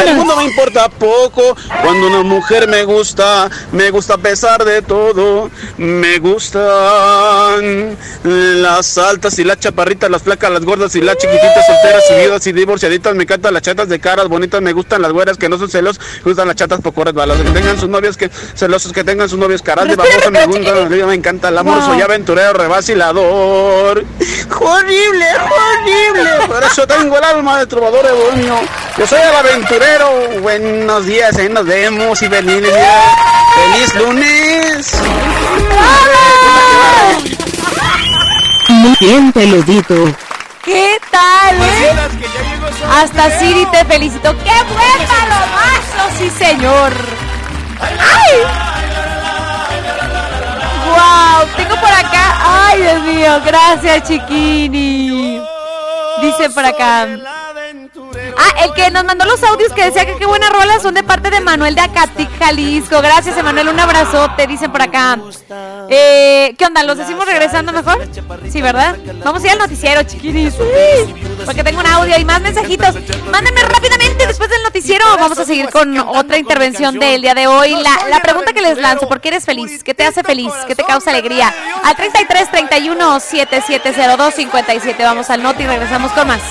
[0.05, 1.55] y el mundo me importa poco.
[1.81, 5.49] Cuando una mujer me gusta, me gusta a pesar de todo.
[5.77, 12.03] Me gustan las altas y las chaparritas, las flacas, las gordas y las chiquititas, solteras
[12.11, 13.15] y viudas y divorciaditas.
[13.15, 15.99] Me encantan las chatas de caras bonitas, me gustan las güeras que no son celos,
[16.17, 19.39] me gustan las chatas poco resbalosas, que tengan sus novios que celosos, que tengan sus
[19.39, 20.73] novios caras de babosa, me gusta,
[21.05, 24.05] me encanta el amor, soy aventurero, revacilador.
[24.59, 26.47] Horrible, horrible.
[26.47, 28.55] Por eso tengo el alma de trovador bohemio.
[28.97, 30.41] Yo soy el aventurero.
[30.41, 33.15] Buenos días, ahí nos vemos y feliz día.
[33.55, 34.93] Feliz lunes.
[38.69, 39.95] Muy bien, peludito.
[40.63, 41.95] ¿Qué tal, eh?
[42.91, 44.35] Hasta Siri te felicito.
[44.43, 47.28] ¡Qué buen palomazo, sí, señor!
[47.81, 48.35] ¡Ay!
[50.89, 51.47] ¡Wow!
[51.55, 52.37] Tengo por acá.
[52.41, 53.41] ¡Ay, Dios mío!
[53.45, 55.41] Gracias, chiquini.
[56.21, 57.07] Dice por acá.
[58.41, 61.03] Ah, el que nos mandó los audios que decía que qué buenas rolas son de
[61.03, 63.01] parte de Manuel de Acatic, Jalisco.
[63.01, 63.67] Gracias, Emanuel.
[63.67, 65.19] Un abrazote, dicen por acá.
[65.89, 66.83] Eh, ¿Qué onda?
[66.83, 68.07] ¿Los decimos regresando mejor?
[68.49, 68.95] Sí, ¿verdad?
[69.25, 70.53] Vamos a ir al noticiero, chiquiris.
[71.43, 72.95] Porque tengo un audio y más mensajitos.
[73.29, 75.03] Mándenme rápidamente después del noticiero.
[75.19, 77.71] Vamos a seguir con otra intervención del día de hoy.
[77.71, 79.83] La, la pregunta que les lanzo, ¿por qué eres feliz?
[79.83, 80.53] ¿Qué te hace feliz?
[80.65, 81.53] ¿Qué te causa alegría?
[81.83, 85.03] Al 33 31 7702 57.
[85.03, 86.41] Vamos al noti y regresamos con más.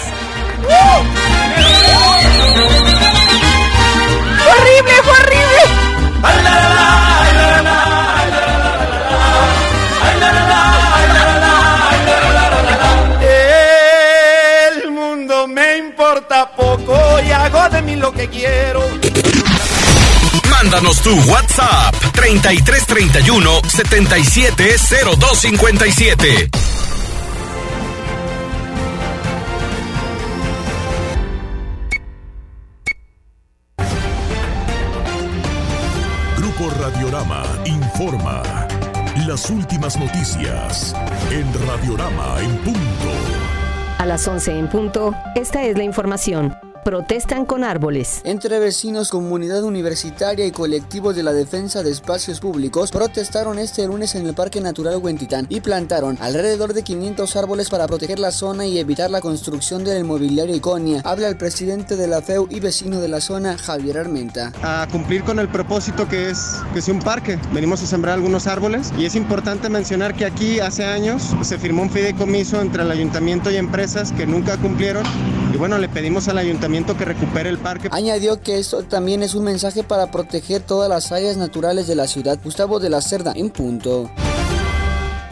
[4.45, 5.63] ¡Fue horrible, fue horrible!
[13.21, 16.97] El mundo me importa poco
[17.27, 18.87] y hago de mí lo que quiero.
[20.49, 26.51] Mándanos tu WhatsApp 3331 770257.
[36.89, 38.43] Radiorama informa.
[39.27, 40.95] Las últimas noticias
[41.31, 43.11] en Radiorama en punto.
[43.99, 46.57] A las 11 en punto, esta es la información.
[46.85, 48.21] Protestan con árboles.
[48.25, 54.15] Entre vecinos, comunidad universitaria y colectivos de la defensa de espacios públicos protestaron este lunes
[54.15, 58.67] en el Parque Natural Huentitán y plantaron alrededor de 500 árboles para proteger la zona
[58.67, 61.03] y evitar la construcción del inmobiliario Iconia.
[61.05, 64.53] Habla el presidente de la FEU y vecino de la zona, Javier Armenta.
[64.63, 67.39] a cumplir con el propósito que es que sea un parque.
[67.53, 71.83] Venimos a sembrar algunos árboles y es importante mencionar que aquí hace años se firmó
[71.83, 75.05] un fideicomiso entre el ayuntamiento y empresas que nunca cumplieron
[75.53, 77.89] y bueno, le pedimos al ayuntamiento que recupere el parque.
[77.93, 82.07] Añadió que esto también es un mensaje para proteger todas las áreas naturales de la
[82.07, 82.39] ciudad.
[82.45, 84.11] Gustavo de la Cerda, en punto.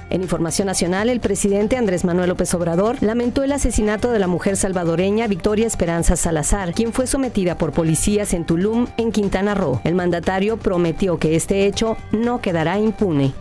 [0.08, 4.56] En información nacional, el presidente Andrés Manuel López Obrador lamentó el asesinato de la mujer
[4.56, 9.80] salvadoreña Victoria Esperanza Salazar, quien fue sometida por policías en Tulum, en Quintana Roo.
[9.84, 13.34] El mandatario prometió que este hecho no quedará impune.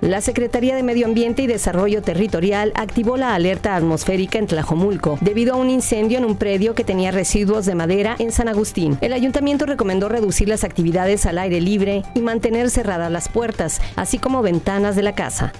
[0.00, 5.54] La Secretaría de Medio Ambiente y Desarrollo Territorial activó la alerta atmosférica en Tlajomulco debido
[5.54, 8.98] a un incendio en un predio que tenía residuos de madera en San Agustín.
[9.00, 14.18] El ayuntamiento recomendó reducir las actividades al aire libre y mantener cerradas las puertas, así
[14.18, 15.52] como ventanas de la casa.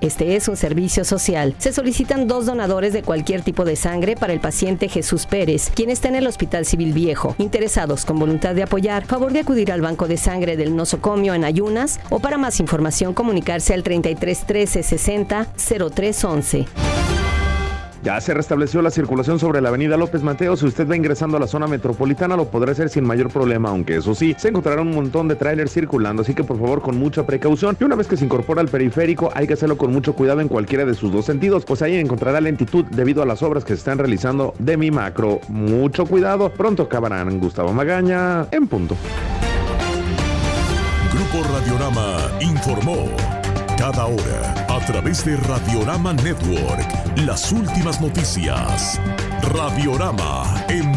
[0.00, 1.54] Este es un servicio social.
[1.58, 5.90] Se solicitan dos donadores de cualquier tipo de sangre para el paciente Jesús Pérez, quien
[5.90, 7.34] está en el Hospital Civil Viejo.
[7.38, 11.44] Interesados con voluntad de apoyar, favor de acudir al Banco de Sangre del Nosocomio en
[11.44, 15.46] Ayunas o para más información comunicarse al 33 13 60
[15.94, 17.07] 03 11.
[18.02, 20.56] Ya se restableció la circulación sobre la avenida López Mateo.
[20.56, 23.96] Si usted va ingresando a la zona metropolitana, lo podrá hacer sin mayor problema, aunque
[23.96, 27.26] eso sí, se encontrará un montón de trailers circulando, así que por favor con mucha
[27.26, 27.76] precaución.
[27.80, 30.48] Y una vez que se incorpora al periférico, hay que hacerlo con mucho cuidado en
[30.48, 33.78] cualquiera de sus dos sentidos, pues ahí encontrará lentitud debido a las obras que se
[33.80, 35.40] están realizando de mi macro.
[35.48, 37.40] Mucho cuidado, pronto acabarán.
[37.40, 38.96] Gustavo Magaña, en punto.
[41.12, 43.37] Grupo Radiorama informó.
[43.78, 49.00] Cada hora, a través de Radiorama Network, las últimas noticias.
[49.54, 50.90] Radiorama en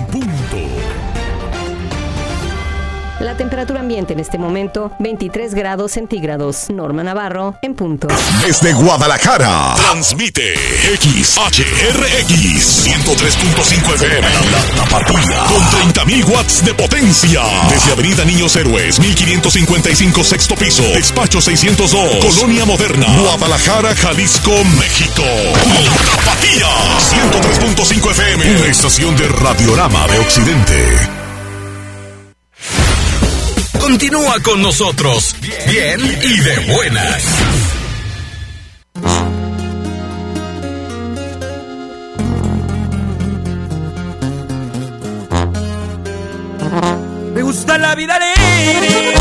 [3.22, 6.72] La temperatura ambiente en este momento, 23 grados centígrados.
[6.72, 8.08] Norma Navarro, en punto.
[8.44, 10.56] Desde Guadalajara, transmite
[10.98, 14.28] XHRX 103.5 FM.
[14.52, 15.44] La Tapatía.
[15.48, 15.62] Con
[15.94, 17.44] 30.000 watts de potencia.
[17.70, 20.82] Desde Avenida Niños Héroes, 1555 sexto piso.
[20.82, 22.26] Despacho 602.
[22.26, 23.06] Colonia Moderna.
[23.20, 25.22] Guadalajara, Jalisco, México.
[25.24, 26.68] La Tapatía.
[26.98, 28.58] 103.5 FM.
[28.58, 31.21] Una estación de Radiorama de Occidente.
[33.80, 35.36] Continúa con nosotros,
[35.68, 37.24] bien y de buenas.
[47.34, 49.14] Me gusta la vida alegre.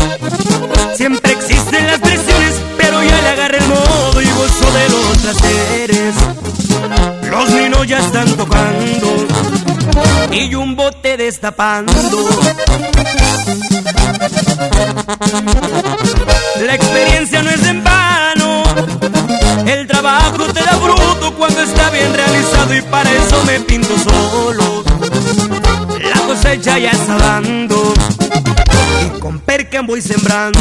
[0.95, 2.60] Siempre existen las presiones,
[3.03, 6.15] ya le agarré el modo y gozo de los placeres.
[7.29, 9.27] Los niños ya están tocando
[10.31, 11.93] y un bote destapando.
[16.65, 18.63] La experiencia no es en vano.
[19.65, 24.83] El trabajo te da fruto cuando está bien realizado y para eso me pinto solo.
[26.03, 27.93] La cosecha ya está dando
[29.05, 30.59] y con percan voy sembrando.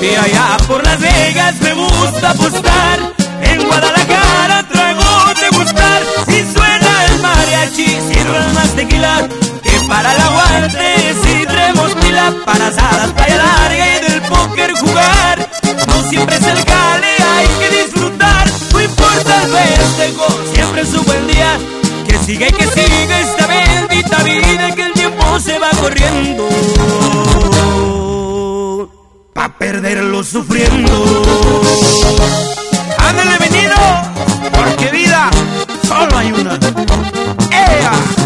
[0.00, 2.98] Y allá por Las Vegas me gusta apostar.
[3.42, 6.02] En Guadalajara trago de gustar.
[6.26, 9.28] Si suena el mariachi, sirvan más tequila.
[9.62, 12.34] Que para el aguante si traemos pila.
[12.44, 15.50] Para asadas, playa larga y del póker jugar.
[15.86, 18.50] No siempre es el cale, hay que disfrutar.
[18.72, 21.58] No importa el festejo, siempre es un buen día.
[22.24, 24.74] Siga y que siga esta bendita vida.
[24.74, 26.48] Que el tiempo se va corriendo
[29.32, 31.22] pa' perderlo sufriendo.
[32.98, 33.74] Ándale, venido,
[34.52, 35.30] porque vida
[35.86, 36.58] solo hay una.
[37.50, 38.21] ¡Ea!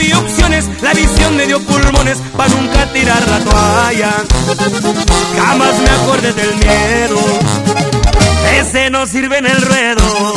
[0.00, 4.12] Había opciones, la visión me dio pulmones Pa' nunca tirar la toalla.
[5.36, 7.18] Jamás me acordé del miedo
[8.58, 10.34] Ese no sirve en el ruedo.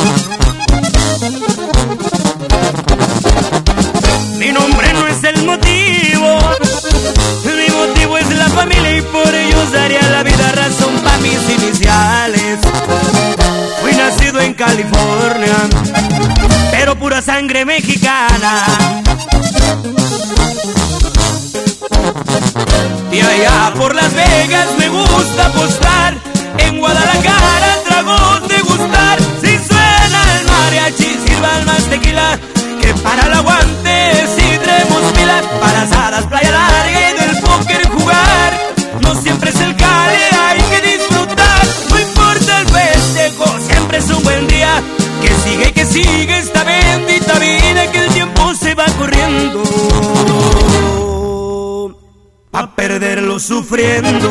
[4.38, 6.38] Mi nombre no es el motivo
[7.44, 12.58] Mi motivo es la familia y por ellos daría la vida razón pa' mis iniciales.
[13.80, 15.56] Fui nacido en California
[16.76, 18.64] pero pura sangre mexicana.
[23.12, 26.18] Y allá por Las Vegas me gusta apostar,
[26.58, 29.18] en Guadalajara tragos de gustar.
[29.40, 32.38] Si suena el mariachi, sirvan más tequila,
[32.80, 38.52] que para el aguante si traemos pila, para asadas, playa larga y del póker jugar.
[39.00, 40.18] No siempre es el cale,
[40.48, 44.82] hay que disfrutar, no importa el festejo, siempre es un buen día.
[45.22, 48.03] Que sigue, que sigue esta bendita vida que
[48.92, 49.62] corriendo
[52.50, 54.28] Pa' perderlo sufriendo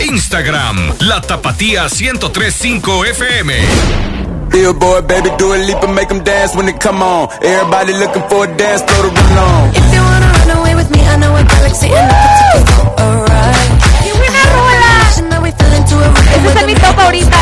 [0.00, 3.54] Instagram, La Tapatía 1035 FM.
[4.50, 7.28] Billboard, baby, do a leap and make them dance when they come on.
[7.42, 9.70] Everybody looking for a dance, throw the run on.
[9.70, 10.39] If you wanna
[10.90, 13.70] run away with me, I know a galaxy and I put you alright.
[14.02, 14.92] ¡Qué buena rola!
[16.36, 17.39] Ese es mi top ahorita.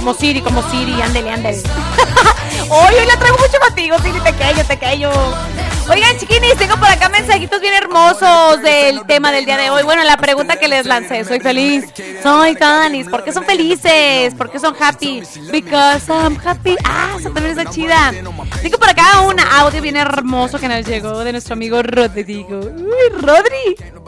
[0.00, 1.58] Como Siri, como Siri, ándele, ándele.
[2.70, 5.10] Hoy, hoy la traigo mucho contigo, Siri, pequeño, pequeño.
[5.90, 9.82] Oigan, chiquinis, tengo por acá mensajitos bien hermosos del tema del día de hoy.
[9.82, 11.84] Bueno, la pregunta que les lancé, soy feliz.
[12.22, 13.08] Soy Tanis.
[13.08, 14.34] ¿Por qué son felices?
[14.34, 15.22] ¿Por qué son happy?
[15.50, 16.76] Because I'm happy.
[16.84, 18.12] Ah, esa también está chida.
[18.62, 22.60] Tengo por acá un audio bien hermoso que nos llegó de nuestro amigo Rodrigo.
[22.60, 23.99] Uy, Rodri.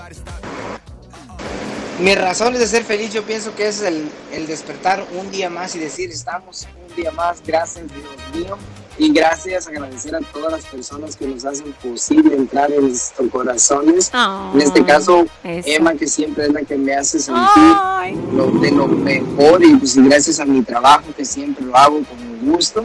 [2.00, 5.74] Mis razones de ser feliz yo pienso que es el, el despertar un día más
[5.76, 8.58] y decir estamos un día más, gracias Dios mío.
[8.98, 14.12] Y gracias, agradecer a todas las personas que nos hacen posible entrar en nuestros corazones.
[14.54, 15.68] en este caso, eso.
[15.68, 17.74] Emma, que siempre es la que me hace sentir
[18.34, 19.64] lo, de lo mejor.
[19.64, 22.84] Y pues gracias a mi trabajo, que siempre lo hago con gusto.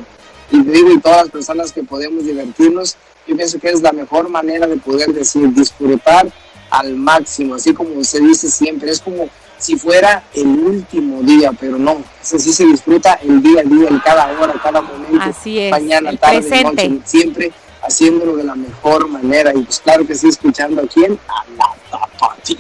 [0.50, 2.96] Y digo, y todas las personas que podemos divertirnos,
[3.28, 6.32] yo pienso que es la mejor manera de poder decir, disfrutar
[6.70, 7.56] al máximo.
[7.56, 12.38] Así como se dice siempre, es como si fuera el último día, pero no, eso
[12.38, 16.16] sí se disfruta el día a día, en cada hora, cada momento, Así es, mañana,
[16.16, 16.90] tarde, presente.
[16.90, 21.18] noche, siempre haciéndolo de la mejor manera y pues claro que sí, escuchando a quién,
[21.28, 22.58] a la tapatía.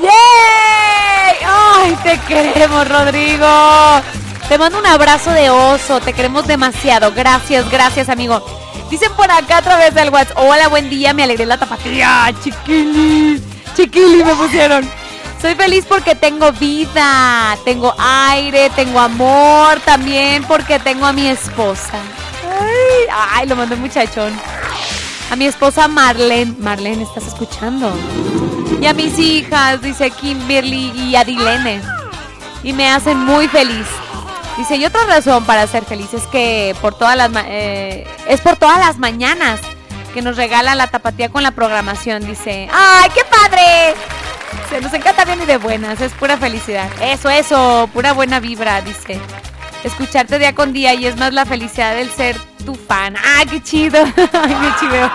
[0.00, 1.36] ¡Yay!
[1.44, 3.46] ¡Ay, te queremos, Rodrigo!
[4.48, 7.12] Te mando un abrazo de oso, te queremos demasiado.
[7.12, 8.42] Gracias, gracias, amigo.
[8.90, 13.42] Dicen por acá a través del WhatsApp, hola, buen día, me alegré la tapatía, chiquili,
[13.76, 14.88] chiquili me pusieron.
[15.40, 21.98] Soy feliz porque tengo vida, tengo aire, tengo amor, también porque tengo a mi esposa.
[23.32, 24.32] Ay, lo mandó muchachón.
[25.30, 26.54] A mi esposa Marlene.
[26.58, 27.92] Marlene, ¿estás escuchando?
[28.80, 31.82] Y a mis hijas, dice Kimberly y Adilene.
[32.62, 33.86] Y me hacen muy feliz.
[34.58, 38.56] Dice, y otra razón para ser feliz es que por todas las eh, es por
[38.56, 39.60] todas las mañanas
[40.12, 42.26] que nos regala la tapatía con la programación.
[42.26, 43.94] Dice, ¡ay, qué padre!
[44.68, 46.90] Se nos encanta bien y de buenas, es pura felicidad.
[47.00, 49.20] Eso, eso, pura buena vibra, dice.
[49.84, 52.36] Escucharte día con día y es más la felicidad del ser
[52.66, 53.14] tu fan.
[53.16, 54.02] ¡Ah, qué chido!
[54.16, 55.10] ¡Ay, qué chido!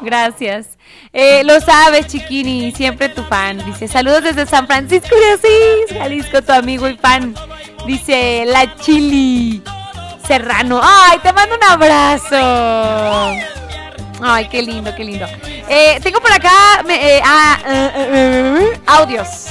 [0.00, 0.77] Gracias.
[1.12, 3.64] Eh, lo sabes, chiquini, siempre tu fan.
[3.64, 7.34] Dice, saludos desde San Francisco de Asís, Jalisco, tu amigo y fan.
[7.86, 9.62] Dice, la chili
[10.26, 10.80] serrano.
[10.82, 12.36] ¡Ay, te mando un abrazo!
[14.20, 15.26] Ay, qué lindo, qué lindo.
[15.68, 19.46] Eh, tengo por acá me- eh, ah, eh, eh, eh, audios.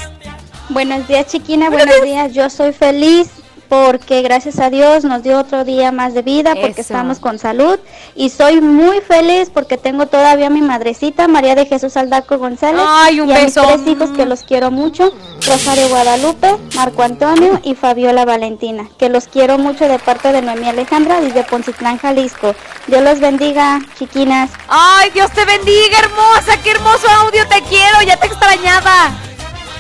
[0.70, 1.70] Buenos días, chiquina.
[1.70, 2.34] Buenos días.
[2.34, 3.30] Yo soy feliz
[3.70, 6.94] porque gracias a Dios nos dio otro día más de vida porque Eso.
[6.94, 7.80] estamos con salud
[8.16, 12.82] y soy muy feliz porque tengo todavía a mi madrecita María de Jesús Aldaco González
[12.86, 15.14] Ay, un y a mis tres hijos que los quiero mucho,
[15.46, 20.68] Rosario Guadalupe, Marco Antonio y Fabiola Valentina, que los quiero mucho de parte de Noemí
[20.68, 22.56] Alejandra desde Poncitlán, Jalisco.
[22.88, 24.52] Dios los bendiga, chiquinas.
[24.68, 26.62] Ay, Dios te bendiga, hermosa.
[26.64, 29.12] Qué hermoso audio, te quiero, ya te extrañaba.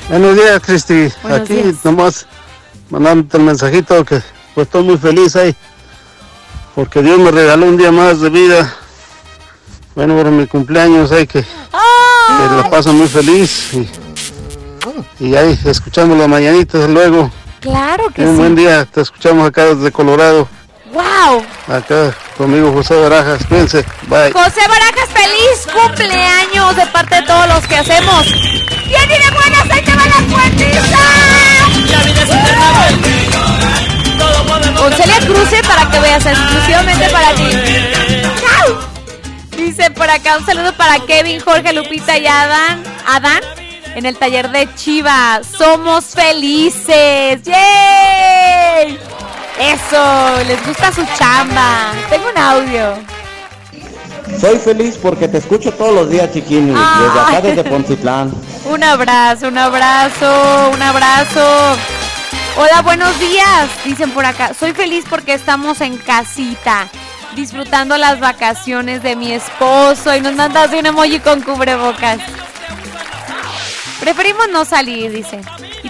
[0.09, 1.07] Buenos días, Cristi.
[1.23, 1.83] Aquí días.
[1.83, 2.25] nomás
[2.89, 4.21] mandándote el mensajito que
[4.53, 5.55] pues estoy muy feliz ahí.
[6.75, 8.73] Porque Dios me regaló un día más de vida.
[9.95, 13.73] Bueno, por mi cumpleaños hay que, que la paso muy feliz.
[13.73, 13.89] Y,
[15.19, 17.31] y ahí escuchando las mañanitas luego.
[17.59, 18.41] Claro que un sí.
[18.41, 20.47] buen día, te escuchamos acá desde Colorado.
[20.93, 21.43] ¡Wow!
[21.67, 23.43] Acá conmigo José Barajas.
[23.47, 23.83] Cuídense.
[24.07, 24.31] Bye.
[24.31, 28.31] José Barajas, feliz cumpleaños de parte de todos los que hacemos.
[28.31, 29.69] ¡Bien y de buenas!
[29.71, 31.46] ¡Ahí te va la
[31.85, 33.67] puertita!
[34.77, 37.49] Con Celia Cruce para que veas exclusivamente para ti.
[38.39, 38.79] ¡Chao!
[39.57, 42.83] Dice por acá un saludo para Kevin, Jorge, Lupita y Adán.
[43.05, 43.41] Adán
[43.95, 45.41] en el taller de Chiva.
[45.43, 47.41] Somos felices.
[47.43, 48.99] ¡Yay!
[49.59, 51.91] Eso, les gusta su chamba.
[52.09, 53.16] Tengo un audio.
[54.39, 58.31] Soy feliz porque te escucho todos los días, chiquini, desde acá, desde Poncitlán.
[58.69, 61.77] Un abrazo, un abrazo, un abrazo.
[62.57, 63.69] Hola, buenos días.
[63.85, 66.89] Dicen por acá, soy feliz porque estamos en casita,
[67.35, 72.19] disfrutando las vacaciones de mi esposo y nos mandas un emoji con cubrebocas.
[74.01, 75.39] Preferimos no salir, dice.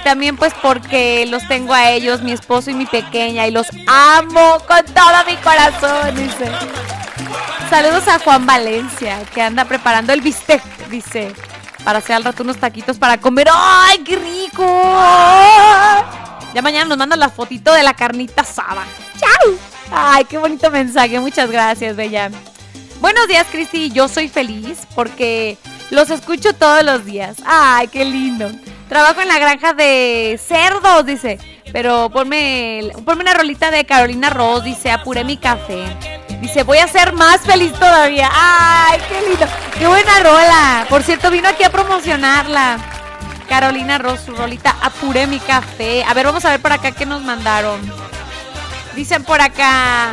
[0.08, 4.58] También pues porque los tengo a ellos, mi esposo y mi pequeña, y los amo
[4.66, 6.50] con todo mi corazón, dice.
[7.70, 11.34] Saludos a Juan Valencia, que anda preparando el bistec, dice.
[11.84, 13.50] Para hacer al rato unos taquitos para comer.
[13.54, 14.66] ¡Ay, qué rico!
[16.54, 18.86] Ya mañana nos mandan la fotito de la carnita asada.
[19.20, 19.56] ¡Chao!
[19.92, 21.20] Ay, qué bonito mensaje.
[21.20, 22.32] Muchas gracias, Bella.
[23.02, 23.92] Buenos días, Cristi.
[23.92, 25.58] Yo soy feliz porque
[25.92, 27.36] los escucho todos los días.
[27.46, 28.50] Ay, qué lindo.
[28.90, 31.40] Trabajo en la granja de cerdos, dice.
[31.74, 35.84] Pero ponme, ponme una rolita de Carolina Ross, dice, apuré mi café.
[36.42, 38.30] Dice, voy a ser más feliz todavía.
[38.32, 39.46] Ay, qué lindo.
[39.78, 40.86] Qué buena rola.
[40.90, 42.78] Por cierto, vino aquí a promocionarla.
[43.48, 46.04] Carolina Rosu, Rolita, apuré mi café.
[46.04, 47.80] A ver, vamos a ver por acá qué nos mandaron.
[48.96, 50.10] Dicen por acá,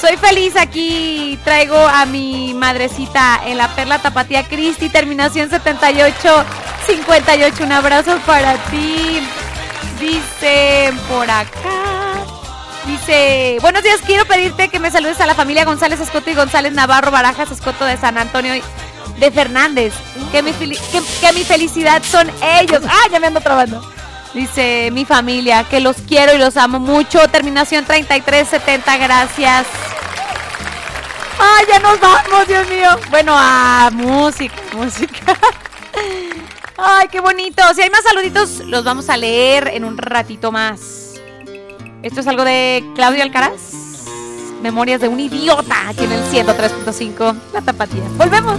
[0.00, 6.44] soy feliz aquí, traigo a mi madrecita en la Perla Tapatía Cristi, terminación 78,
[6.88, 7.64] 58.
[7.64, 9.20] Un abrazo para ti.
[10.00, 11.78] Dicen por acá.
[12.86, 16.72] Dice, buenos días, quiero pedirte que me saludes a la familia González Escoto y González
[16.72, 18.54] Navarro Barajas Escoto de San Antonio
[19.18, 19.92] de Fernández.
[20.32, 22.82] Que mi, que mi felicidad son ellos.
[22.88, 23.82] Ah, ya me ando trabando.
[24.32, 27.28] Dice mi familia, que los quiero y los amo mucho.
[27.28, 29.66] Terminación 3370, gracias.
[31.38, 32.88] Ay, ya nos vamos, Dios mío.
[33.10, 35.36] Bueno, a música, música.
[36.80, 37.60] Ay, qué bonito.
[37.74, 41.14] Si hay más saluditos, los vamos a leer en un ratito más.
[42.04, 43.60] Esto es algo de Claudio Alcaraz.
[44.62, 47.36] Memorias de un idiota aquí en el 103.5.
[47.52, 48.04] La tapatía.
[48.16, 48.58] Volvemos.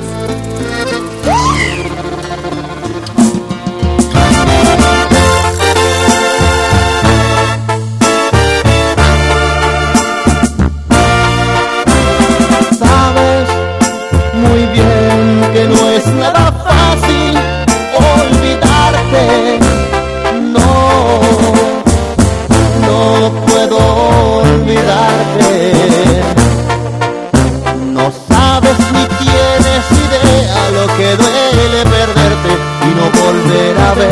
[33.90, 34.06] Cómo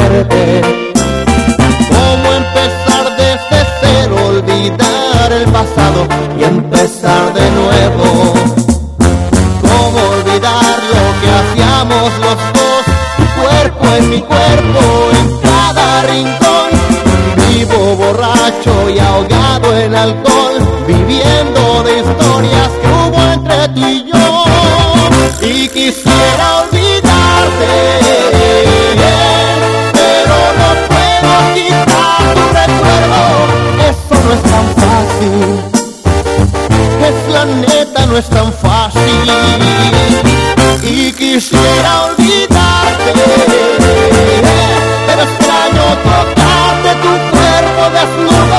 [2.33, 6.07] empezar desde cero, olvidar el pasado
[6.39, 8.33] y empezar de nuevo.
[9.61, 12.83] Cómo olvidar lo que hacíamos los dos,
[13.17, 14.81] tu cuerpo en mi cuerpo,
[15.11, 16.69] en cada rincón.
[17.47, 24.45] Vivo borracho y ahogado en alcohol, viviendo de historias que hubo entre tú y yo.
[25.41, 26.76] Y quisiera olvidarte,
[34.27, 35.45] no es tan fácil,
[37.09, 39.31] es la neta, no es tan fácil.
[40.83, 43.13] Y quisiera olvidarte,
[45.07, 48.57] pero extraño tocarte tu cuerpo desnudo,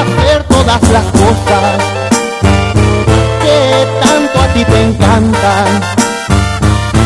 [0.00, 1.74] hacer todas las cosas
[3.42, 5.66] que tanto a ti te encantan.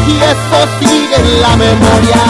[0.06, 2.22] Y eso sigue en la memoria,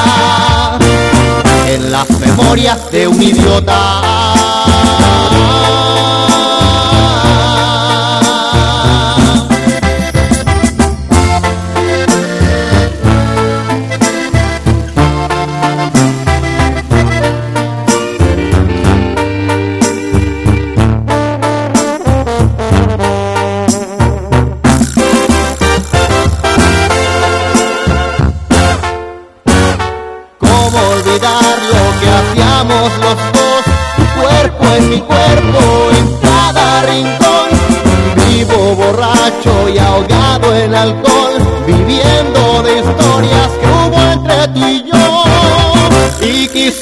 [1.69, 4.33] en las memorias de un idiota.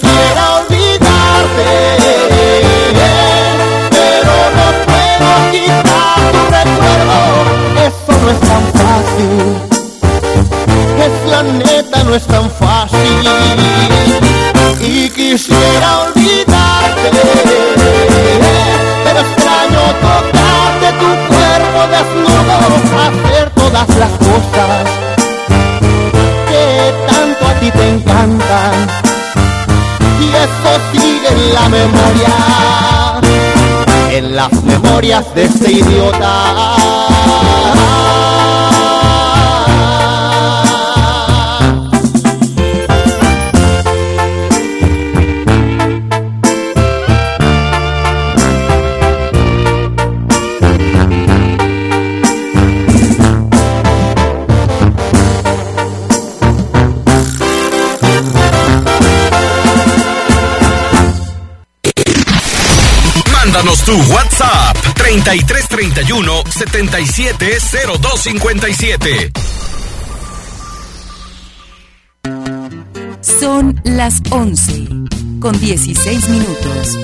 [0.01, 1.68] Quisiera olvidarte,
[3.90, 7.18] pero no puedo quitar tu recuerdo.
[7.86, 9.70] Eso no es tan fácil
[11.01, 12.98] es la neta, no es tan fácil.
[14.81, 16.19] Y quisiera olvidarte,
[31.70, 33.20] memoria,
[34.12, 37.69] en las memorias de este idiota.
[63.91, 69.33] Tu WhatsApp 3331 770257.
[73.21, 74.87] Son las 11
[75.41, 77.01] con 16 minutos.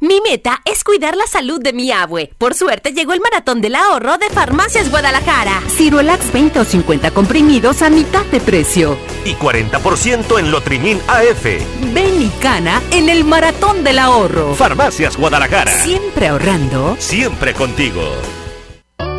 [0.00, 2.30] Mi meta es cuidar la salud de mi abue.
[2.36, 5.62] Por suerte llegó el maratón del ahorro de Farmacias Guadalajara.
[5.78, 8.98] Ciruelax 20 o 50 comprimidos a mitad de precio.
[9.24, 11.46] y 40% en Lotrimin AF.
[12.14, 14.54] Ven y cana en el maratón del ahorro.
[14.54, 15.70] Farmacias Guadalajara.
[15.70, 16.96] Siempre ahorrando.
[16.98, 18.02] Siempre contigo.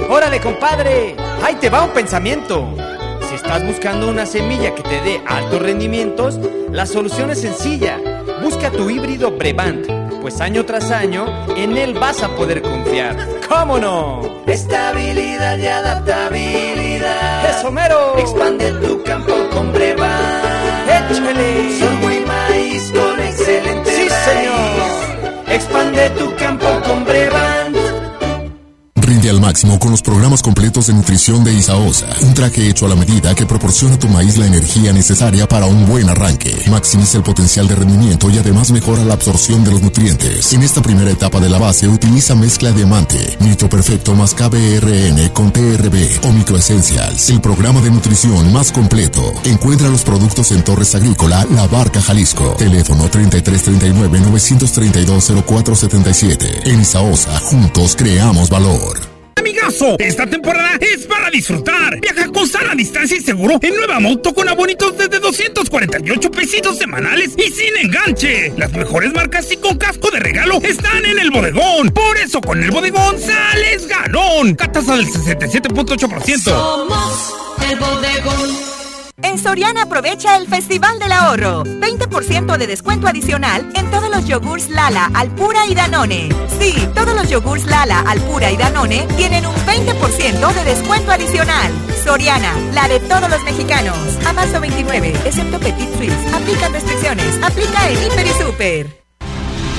[0.09, 1.15] Órale, compadre.
[1.43, 2.73] Ahí te va un pensamiento.
[3.21, 6.39] Si Si estás buscando una semilla que te dé altos rendimientos,
[6.71, 7.99] la solución es sencilla.
[8.41, 9.85] Busca tu híbrido Brevant,
[10.21, 13.17] pues año tras año en él vas a poder confiar.
[13.49, 14.21] ¿Cómo no?
[14.47, 17.59] Estabilidad y adaptabilidad.
[17.59, 18.17] ¡Eso mero!
[18.17, 20.45] Expande tu campo con Brevant.
[20.87, 21.94] ¡Échale!
[25.95, 26.34] Expande tu.
[29.05, 32.07] Rinde al máximo con los programas completos de nutrición de Isaosa.
[32.23, 35.67] Un traje hecho a la medida que proporciona a tu maíz la energía necesaria para
[35.67, 36.63] un buen arranque.
[36.71, 40.51] Maximiza el potencial de rendimiento y además mejora la absorción de los nutrientes.
[40.53, 45.51] En esta primera etapa de la base utiliza mezcla diamante, nitro perfecto más KBRN con
[45.51, 47.29] TRB o microesencials.
[47.29, 49.21] El programa de nutrición más completo.
[49.43, 52.55] Encuentra los productos en Torres Agrícola, La Barca, Jalisco.
[52.57, 56.71] Teléfono 3339 932 0477.
[56.71, 58.95] En Isaosa, juntos creamos valor.
[59.99, 61.99] Esta temporada es para disfrutar.
[61.99, 67.31] Viaja con sana distancia y seguro en nueva moto con abonitos desde 248 pesitos semanales
[67.37, 68.53] y sin enganche.
[68.57, 71.89] Las mejores marcas y con casco de regalo están en el bodegón.
[71.91, 74.55] Por eso con el bodegón sales ganón.
[74.55, 76.43] Catasa del 67.8%.
[76.43, 77.33] Somos
[77.69, 78.74] el bodegón.
[79.25, 81.63] En Soriana aprovecha el Festival del Ahorro.
[81.63, 86.29] 20% de descuento adicional en todos los yogurts Lala, Alpura y Danone.
[86.59, 91.73] Sí, todos los yogurts Lala, Alpura y Danone tienen un 20% de descuento adicional.
[92.03, 93.97] Soriana, la de todos los mexicanos.
[94.27, 96.33] A marzo 29, excepto Petit Suisse.
[96.33, 97.41] Aplican restricciones.
[97.41, 99.04] Aplica en Hiper y Super.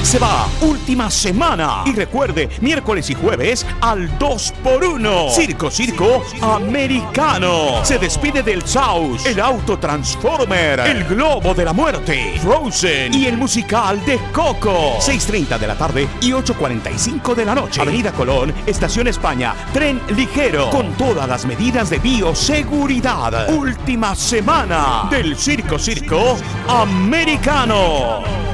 [0.07, 1.83] Se va, última semana.
[1.85, 5.31] Y recuerde, miércoles y jueves al 2x1.
[5.33, 7.85] Circo, circo americano.
[7.85, 13.37] Se despide del Saus, el auto Transformer, el globo de la muerte, Frozen y el
[13.37, 14.99] musical de Coco.
[15.01, 17.81] 6.30 de la tarde y 8.45 de la noche.
[17.81, 23.53] Avenida Colón, Estación España, tren ligero, con todas las medidas de bioseguridad.
[23.53, 26.39] Última semana del Circo, circo
[26.69, 28.47] americano.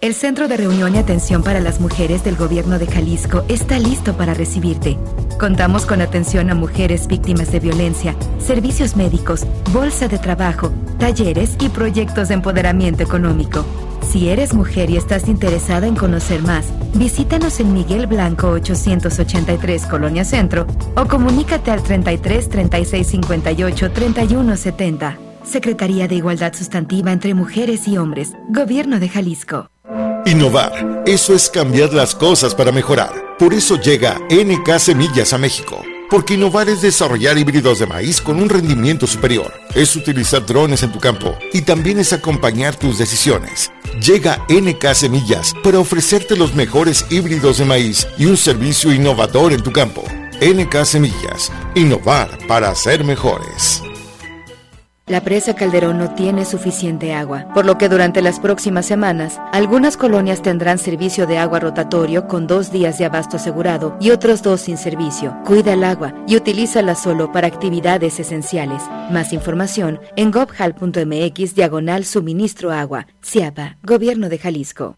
[0.00, 4.16] El Centro de Reunión y Atención para las Mujeres del Gobierno de Jalisco está listo
[4.16, 4.96] para recibirte.
[5.38, 11.68] Contamos con atención a mujeres víctimas de violencia, servicios médicos, bolsa de trabajo, talleres y
[11.68, 13.66] proyectos de empoderamiento económico.
[14.10, 16.64] Si eres mujer y estás interesada en conocer más,
[16.94, 20.66] visítanos en Miguel Blanco 883 Colonia Centro
[20.96, 25.18] o comunícate al 33 36 58 31 70.
[25.44, 29.69] Secretaría de Igualdad Sustantiva entre Mujeres y Hombres, Gobierno de Jalisco.
[30.26, 33.36] Innovar, eso es cambiar las cosas para mejorar.
[33.38, 35.82] Por eso llega NK Semillas a México.
[36.10, 39.52] Porque innovar es desarrollar híbridos de maíz con un rendimiento superior.
[39.74, 43.72] Es utilizar drones en tu campo y también es acompañar tus decisiones.
[44.04, 49.62] Llega NK Semillas para ofrecerte los mejores híbridos de maíz y un servicio innovador en
[49.62, 50.04] tu campo.
[50.40, 53.82] NK Semillas, innovar para ser mejores.
[55.10, 59.96] La presa Calderón no tiene suficiente agua, por lo que durante las próximas semanas, algunas
[59.96, 64.60] colonias tendrán servicio de agua rotatorio con dos días de abasto asegurado y otros dos
[64.60, 65.36] sin servicio.
[65.44, 68.84] Cuida el agua y utilízala solo para actividades esenciales.
[69.10, 73.08] Más información en gobhal.mx diagonal suministro agua.
[73.20, 74.96] CIAPA, Gobierno de Jalisco.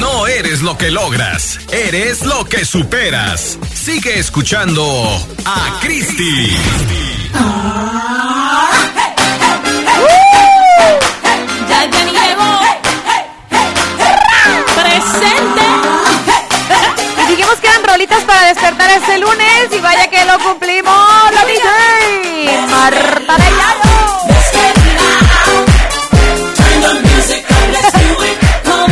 [0.00, 3.60] No eres lo que logras, eres lo que superas.
[3.74, 4.82] Sigue escuchando
[5.44, 6.48] a Cristi.
[17.92, 20.94] Rolitas para despertar este lunes y vaya que lo cumplimos.
[21.34, 23.36] La DJ Marta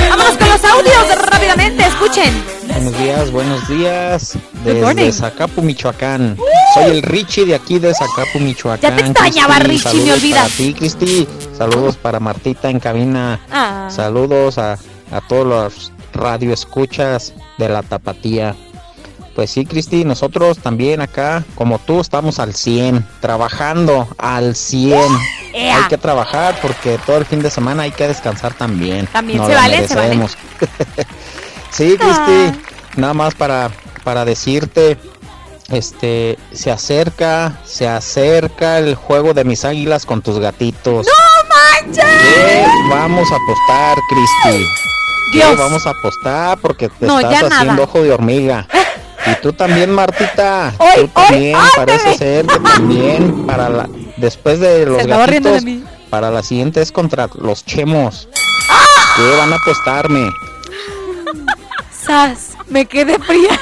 [0.09, 2.45] Vámonos con los audios rápidamente, escuchen.
[2.67, 4.39] Buenos días, buenos días.
[4.65, 6.37] Desde Zacapu, Michoacán.
[6.75, 8.91] Soy el Richie de aquí de Zacapu, Michoacán.
[8.91, 10.43] Ya te extrañaba, Richie, me saludos olvidas.
[10.43, 11.29] Para ti, Cristi.
[11.57, 13.41] Saludos para Martita en cabina.
[13.51, 13.89] Ah.
[13.91, 14.75] Saludos a,
[15.11, 18.55] a todos los radioescuchas de la Tapatía.
[19.35, 25.01] Pues sí, Cristi, nosotros también acá, como tú, estamos al 100, trabajando al 100.
[25.55, 25.77] ¡Ea!
[25.79, 29.07] Hay que trabajar porque todo el fin de semana hay que descansar también.
[29.07, 30.17] También Nos se lo vale, se vale.
[30.17, 30.37] merecemos.
[31.71, 32.61] sí, Cristi,
[32.97, 33.71] nada más para,
[34.05, 34.99] para decirte,
[35.71, 41.07] este, se acerca, se acerca el juego de mis águilas con tus gatitos.
[41.07, 42.05] ¡No manches!
[42.05, 44.65] ¿Qué vamos a apostar, Cristi?
[45.33, 45.57] ¿Qué Dios.
[45.57, 46.59] vamos a apostar?
[46.59, 47.57] Porque te No, estás nada.
[47.59, 48.67] haciendo ojo de hormiga.
[49.27, 50.73] Y tú también, Martita.
[50.79, 55.85] ¡Ay, tú también, parece ser que también para la después de los de gatitos, mí.
[56.09, 58.29] para la siguiente es contra los chemos.
[59.17, 60.31] ¿Qué van a apostarme?
[61.91, 63.59] Sas, me quedé fría.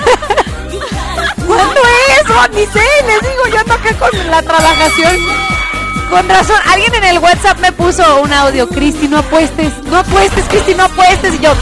[1.47, 2.31] ¿Cuánto es?
[2.31, 5.17] Oh, ni sé, les digo, yo ando acá con la trabajación.
[6.11, 10.45] Con razón, alguien en el WhatsApp me puso un audio, Cristi, no apuestes, no apuestes,
[10.49, 11.35] Cristi, no apuestes.
[11.35, 11.53] Y yo,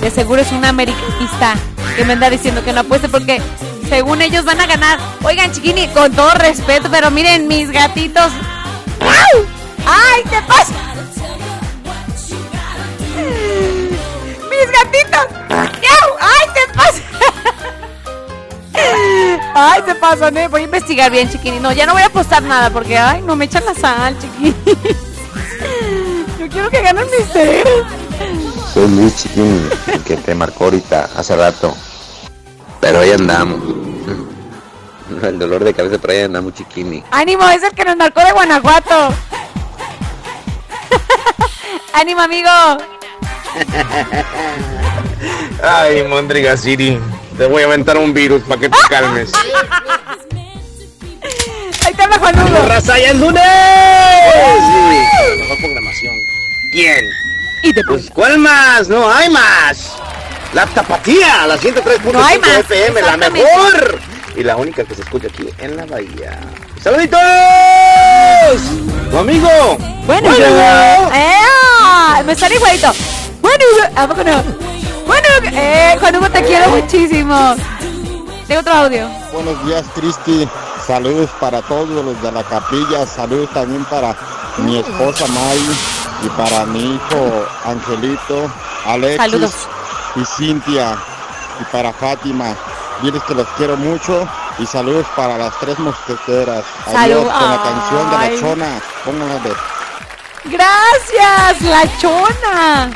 [0.00, 1.54] de seguro es una americanista
[1.98, 3.42] que me anda diciendo que no apueste porque
[3.88, 5.00] según ellos van a ganar.
[5.24, 8.30] Oigan, chiquini, con todo respeto, pero miren mis gatitos.
[9.00, 10.74] ¡Ay, qué pasa!
[14.48, 15.26] ¡Mis gatitos!
[16.20, 17.02] ¡Ay, qué pasa!
[19.56, 20.46] Ay, se pasan, ¿eh?
[20.46, 21.58] Voy a investigar bien, chiquini.
[21.58, 24.54] No, ya no voy a apostar nada porque, ay, no me echan la sal, chiquini.
[26.38, 27.86] Yo quiero que ganen mis ceros.
[28.72, 31.76] Soy Luis Chiquini, el que te marcó ahorita, hace rato.
[32.80, 33.60] Pero ahí andamos.
[35.22, 37.02] El dolor de cabeza, pero ahí andamos, Chiquini.
[37.10, 39.14] Ánimo, es el que nos marcó de Guanajuato.
[41.94, 42.48] Ánimo, amigo.
[45.62, 46.98] Ay, Mondriga City.
[47.36, 49.32] Te voy a aventar un virus para que te calmes.
[51.86, 52.66] Ahí te va Juan Hugo.
[52.66, 53.42] ¡Raza, ya es lunes!
[54.60, 56.14] Sí, mejor programación.
[56.72, 57.04] ¿Quién?
[57.62, 58.88] ¿Y te Pues, ¿cuál más?
[58.88, 59.94] No hay más.
[60.54, 63.98] La tapatía, la 103.5 No FM, la mejor.
[64.36, 66.40] Y la única que se escucha aquí en la bahía.
[66.82, 67.20] ¡Saluditos!
[69.10, 69.48] ¡Tu amigo!
[70.06, 71.10] Bueno, Bueno.
[71.14, 72.22] ¡Eh!
[72.24, 72.92] Me sale igualito.
[73.40, 73.64] Bueno,
[73.94, 74.42] ¿a poco no?
[75.06, 77.56] Bueno, eh, Juan Hugo, te quiero muchísimo.
[78.46, 79.08] Tengo otro audio.
[79.32, 80.48] Buenos días, Cristi.
[80.86, 83.06] Saludos para todos los de la capilla.
[83.06, 84.16] Saludos también para
[84.58, 85.58] mi esposa May
[86.24, 88.50] y para mi hijo Angelito,
[88.86, 89.52] Alexis Saludos.
[90.20, 90.96] Y Cintia
[91.60, 92.54] y para Fátima.
[93.02, 94.26] Diles que los quiero mucho
[94.58, 96.64] y saludos para las tres mosqueteras.
[96.86, 97.38] Adiós Salud.
[97.38, 98.34] con la canción de Ay.
[98.34, 98.80] la chona.
[99.04, 99.52] Pónganla de
[100.44, 102.90] Gracias, la chona.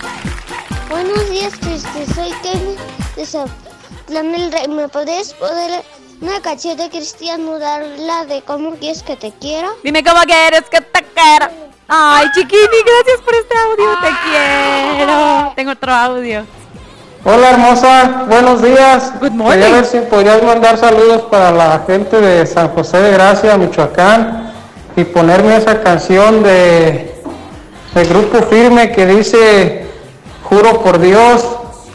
[0.88, 2.06] Buenos días, Cristi.
[2.14, 2.76] Soy Kenny
[3.16, 4.68] de Zapotlán del Rey.
[4.68, 5.84] ¿Me podrías poner
[6.20, 9.68] una canción de Cristian Nodal, la de cómo quieres que te quiera?
[9.84, 11.50] Dime cómo quieres que te quiera.
[11.88, 13.98] Ay, chiquini, gracias por este audio.
[14.00, 15.52] Te quiero.
[15.56, 16.46] Tengo otro audio.
[17.24, 19.12] Hola hermosa, buenos días.
[19.20, 19.52] Good morning.
[19.60, 24.52] Quería ver si podrías mandar saludos para la gente de San José de Gracia, Michoacán,
[24.96, 27.14] y ponerme esa canción de,
[27.94, 29.86] de Grupo Firme que dice,
[30.42, 31.46] juro por Dios,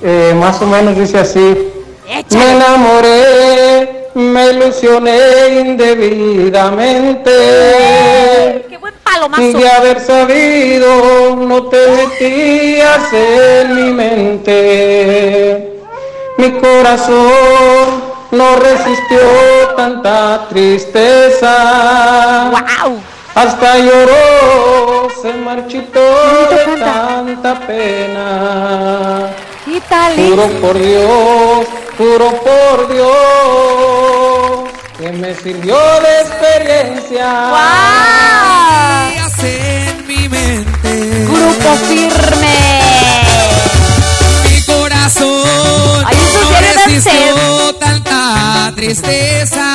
[0.02, 1.74] eh, más o menos dice así.
[2.32, 7.32] Me enamoré, me ilusioné indebidamente.
[8.68, 9.44] Qué buen palomazo.
[9.44, 15.72] De haber sabido, no te metías en mi mente.
[16.38, 19.20] Mi corazón no resistió
[19.76, 22.50] tanta tristeza.
[23.36, 26.02] Hasta lloró, se marchitó
[26.50, 29.30] de tanta pena.
[30.16, 37.52] Juro por Dios, juro por Dios, que me sirvió de experiencia.
[39.44, 41.26] en mi mente.
[41.26, 42.58] Grupo firme.
[44.50, 46.52] Mi corazón Ay, esos
[47.36, 47.74] no
[48.78, 49.66] tristeza.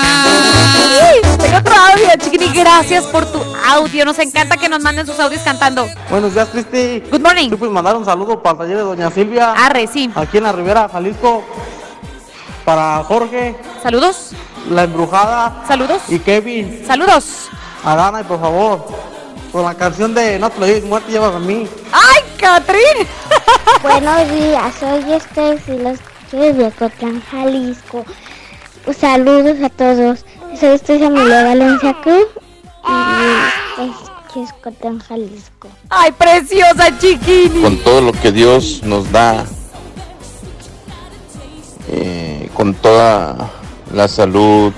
[1.39, 2.49] Tengo otro audio, chiquini.
[2.55, 4.05] Gracias por tu audio.
[4.05, 5.89] Nos encanta que nos manden sus audios cantando.
[6.09, 7.03] Buenos días, Cristi.
[7.11, 7.51] Good morning.
[7.51, 9.53] ¿Tú puedes mandar un saludo para el taller de Doña Silvia?
[9.53, 10.11] Arre, sí.
[10.15, 11.43] Aquí en la Ribera, Jalisco.
[12.65, 13.57] Para Jorge.
[13.83, 14.31] Saludos.
[14.71, 15.65] La embrujada.
[15.67, 16.03] Saludos.
[16.09, 16.85] Y Kevin.
[16.87, 17.49] Saludos.
[17.85, 18.87] A Dana, y por favor.
[19.51, 21.69] Con la canción de No te lo digas, muerte llevas a mí.
[21.93, 23.07] ¡Ay, Catrín!
[23.83, 25.99] Buenos días, soy Esther y los
[26.31, 28.05] quiero de Cotlán, Jalisco.
[28.99, 30.25] Saludos a todos.
[30.59, 32.27] Soy Esther Emilia Valencia Cruz
[34.35, 35.69] y es Cotlán, Jalisco.
[35.89, 37.61] ¡Ay, preciosa, chiquini!
[37.63, 39.45] Con todo lo que Dios nos da,
[41.89, 43.51] eh, con toda
[43.93, 44.73] la salud,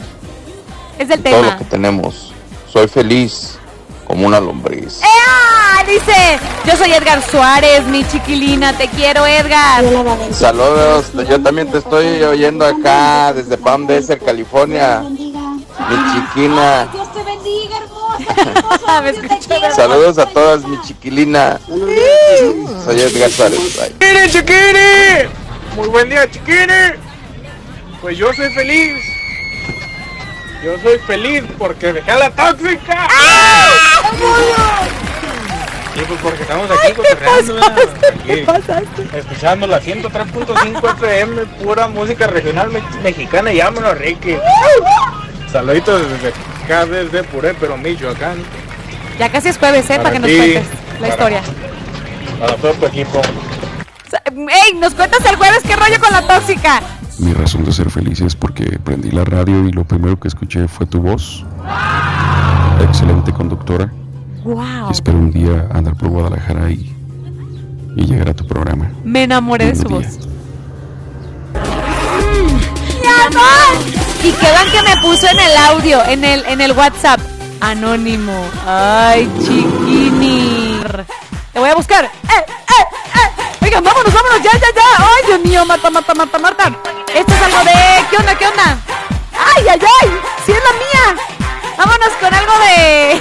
[0.98, 1.58] Es el todo lo tema.
[1.58, 2.32] que tenemos,
[2.70, 3.53] soy feliz
[4.14, 5.00] como una lombriz.
[5.02, 5.84] ¡Ea!
[5.88, 8.72] Dice, yo soy Edgar Suárez, mi chiquilina.
[8.78, 9.84] Te quiero, Edgar.
[10.30, 15.00] Saludos, yo también te estoy oyendo acá desde Palm Desert, California.
[15.00, 15.32] Mi
[16.12, 16.86] chiquina.
[16.92, 17.78] Dios te bendiga,
[19.02, 19.74] hermosa.
[19.74, 21.58] Saludos a todas, mi chiquilina.
[22.84, 23.58] Soy Edgar Suárez.
[23.58, 25.28] ¡Chiquini, chiquini!
[25.74, 27.00] Muy buen día, chiquini.
[28.00, 29.13] Pues yo soy feliz.
[30.64, 33.06] Yo soy feliz porque dejé a la tóxica.
[35.94, 37.78] Y pues porque estamos aquí cotorreando, ¿verdad?
[38.20, 38.44] Aquí,
[39.18, 44.36] Escuchando la 103.5 FM, pura música regional me- mexicana, llámalo Ricky.
[45.52, 46.32] Saluditos desde
[46.64, 48.42] acá, desde Puré, pero Michoacán.
[49.18, 49.98] Ya casi es jueves, ¿eh?
[49.98, 51.42] Para, que nos cuentes la para- historia.
[52.40, 53.20] Para todo tu equipo.
[54.50, 54.74] ¡Ey!
[54.78, 56.80] Nos cuentas el jueves qué rollo con la tóxica.
[57.18, 60.66] Mi razón de ser feliz es porque prendí la radio y lo primero que escuché
[60.68, 61.44] fue tu voz.
[62.80, 63.90] Excelente conductora.
[64.44, 64.88] Wow.
[64.88, 66.94] Y espero un día andar por Guadalajara y,
[67.96, 68.90] y llegar a tu programa.
[69.04, 70.18] Me enamoré de su voz.
[70.18, 70.28] día.
[73.02, 74.26] ¡Ya va!
[74.26, 77.20] Y quedan que me puso en el audio, en el, en el WhatsApp.
[77.60, 78.34] Anónimo.
[78.66, 80.80] Ay, chiquini.
[81.52, 82.04] Te voy a buscar.
[82.04, 82.63] ¡Eh, eh, eh!
[83.74, 84.84] Oigan, vámonos, vámonos, ya, ya, ya.
[84.98, 86.70] Ay, Dios mío, mata, mata, mata, mata.
[87.12, 87.72] Esto es algo de.
[88.08, 88.78] ¿Qué onda, qué onda?
[89.32, 90.10] ¡Ay, ay, ay!
[90.46, 91.16] ¡Sí es la mía!
[91.76, 93.20] Vámonos con algo de.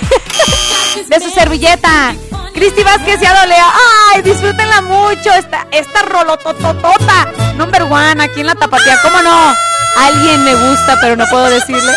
[1.08, 2.14] de su servilleta.
[2.54, 3.66] Cristi Vázquez y Adolea.
[4.14, 5.34] ¡Ay, disfrútenla mucho!
[5.34, 7.32] Esta, esta rolotototota.
[7.56, 9.00] Number one, aquí en la tapatía.
[9.02, 9.56] ¿Cómo no?
[9.98, 11.96] Alguien me gusta, pero no puedo decirle.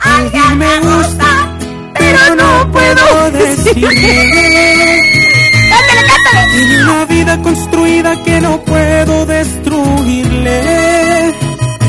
[0.00, 1.56] Alguien me gusta,
[1.94, 5.29] pero no puedo decirle.
[5.70, 10.60] ¡Cántale, una vida construida que no puedo destruirle.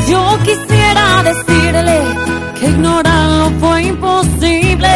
[0.09, 1.97] Yo quisiera decirle
[2.59, 4.93] que ignorarlo fue imposible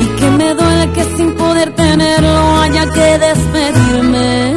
[0.00, 4.54] y que me duele que sin poder tenerlo haya que despedirme.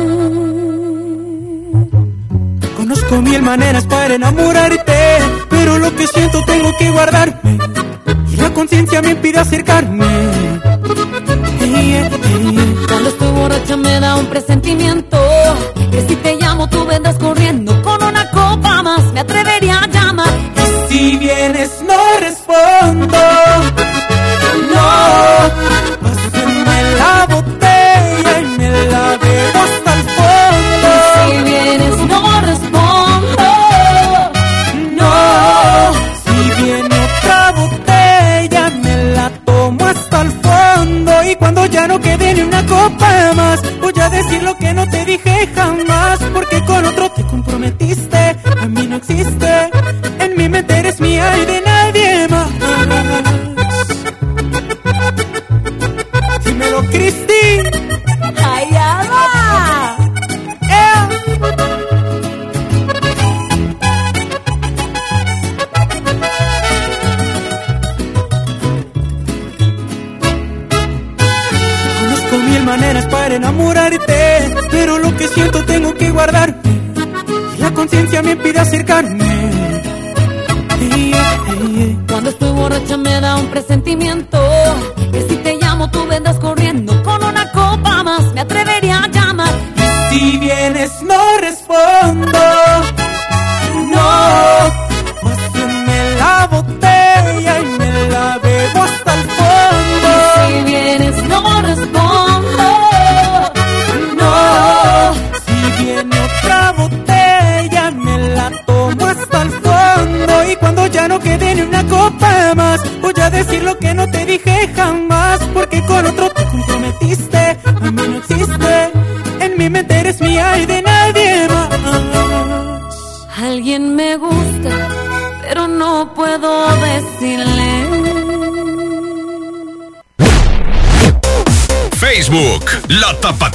[2.78, 5.18] Conozco mil maneras para enamorarte,
[5.50, 7.58] pero lo que siento tengo que guardarme.
[8.32, 10.19] Y la conciencia me impide acercarme.
[12.88, 15.19] Cuando estoy borracha me da un presentimiento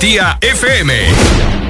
[0.04, 1.63] Tapatía FM.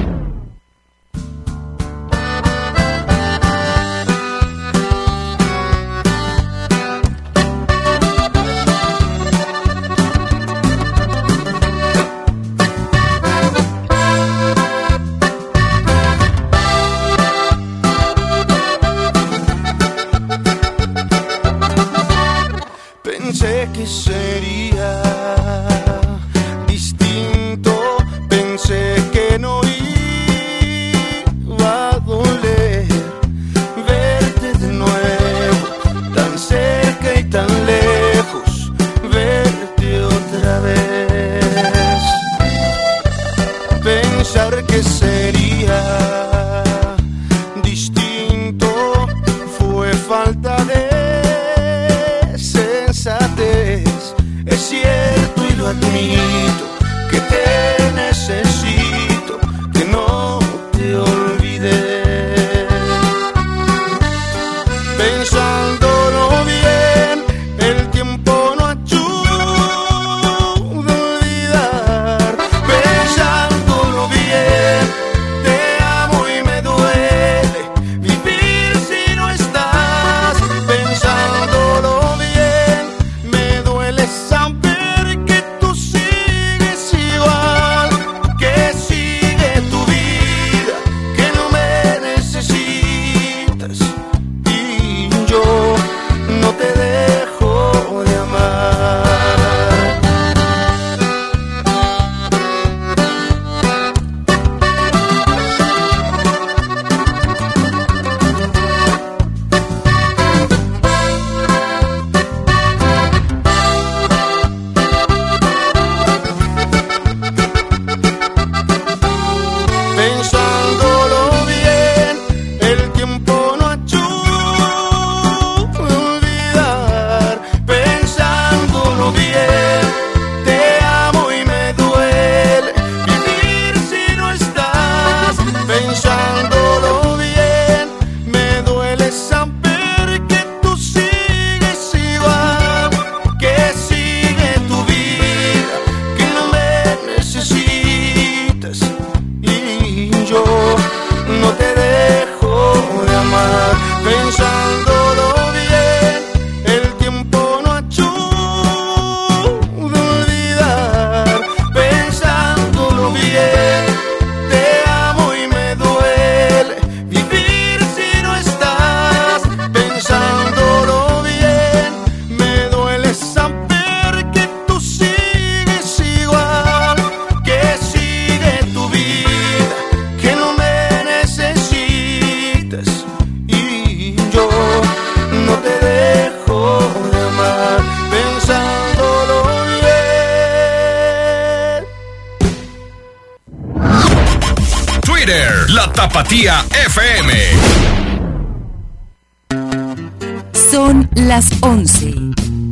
[200.75, 202.13] Son las 11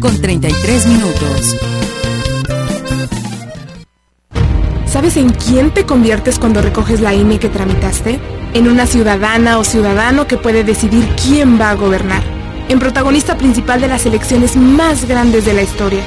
[0.01, 1.55] con 33 minutos.
[4.85, 8.19] ¿Sabes en quién te conviertes cuando recoges la INE que tramitaste?
[8.53, 12.21] En una ciudadana o ciudadano que puede decidir quién va a gobernar.
[12.67, 16.03] En protagonista principal de las elecciones más grandes de la historia.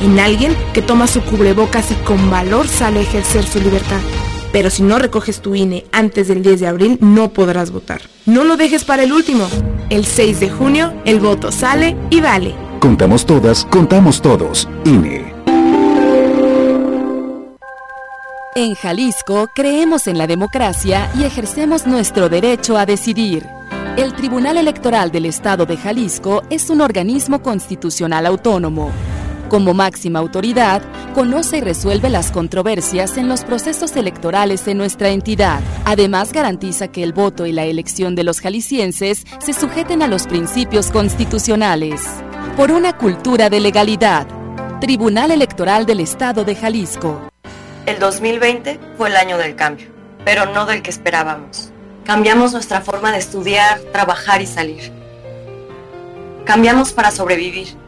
[0.00, 3.98] En alguien que toma su cubrebocas y con valor sale a ejercer su libertad.
[4.52, 8.02] Pero si no recoges tu INE antes del 10 de abril, no podrás votar.
[8.26, 9.48] No lo dejes para el último.
[9.92, 12.54] El 6 de junio, el voto sale y vale.
[12.80, 14.66] Contamos todas, contamos todos.
[14.86, 15.34] INE.
[18.54, 23.46] En Jalisco creemos en la democracia y ejercemos nuestro derecho a decidir.
[23.98, 28.92] El Tribunal Electoral del Estado de Jalisco es un organismo constitucional autónomo.
[29.52, 30.80] Como máxima autoridad,
[31.14, 35.60] conoce y resuelve las controversias en los procesos electorales en nuestra entidad.
[35.84, 40.26] Además, garantiza que el voto y la elección de los jaliscienses se sujeten a los
[40.26, 42.00] principios constitucionales.
[42.56, 44.26] Por una cultura de legalidad.
[44.80, 47.20] Tribunal Electoral del Estado de Jalisco.
[47.84, 49.88] El 2020 fue el año del cambio,
[50.24, 51.72] pero no del que esperábamos.
[52.06, 54.90] Cambiamos nuestra forma de estudiar, trabajar y salir.
[56.46, 57.81] Cambiamos para sobrevivir,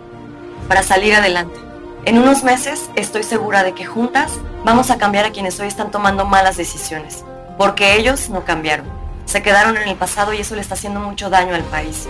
[0.69, 1.59] para salir adelante.
[2.05, 4.33] En unos meses estoy segura de que juntas
[4.65, 7.25] vamos a cambiar a quienes hoy están tomando malas decisiones,
[7.57, 8.87] porque ellos no cambiaron.
[9.25, 12.07] Se quedaron en el pasado y eso le está haciendo mucho daño al país.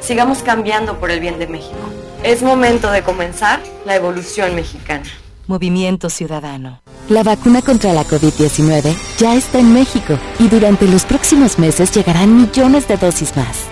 [0.00, 1.78] Sigamos cambiando por el bien de México.
[2.22, 5.04] Es momento de comenzar la evolución mexicana.
[5.48, 6.80] Movimiento Ciudadano.
[7.08, 12.36] La vacuna contra la COVID-19 ya está en México y durante los próximos meses llegarán
[12.36, 13.71] millones de dosis más.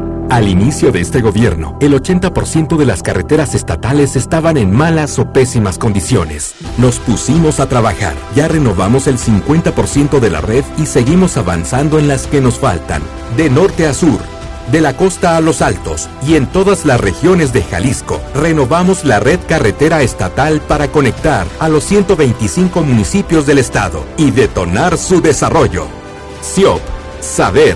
[0.31, 5.33] Al inicio de este gobierno, el 80% de las carreteras estatales estaban en malas o
[5.33, 6.55] pésimas condiciones.
[6.77, 12.07] Nos pusimos a trabajar, ya renovamos el 50% de la red y seguimos avanzando en
[12.07, 13.01] las que nos faltan,
[13.35, 14.21] de norte a sur.
[14.71, 19.19] De la costa a los altos y en todas las regiones de Jalisco, renovamos la
[19.19, 25.87] red carretera estatal para conectar a los 125 municipios del estado y detonar su desarrollo.
[26.41, 26.79] SIOP,
[27.19, 27.75] Saber,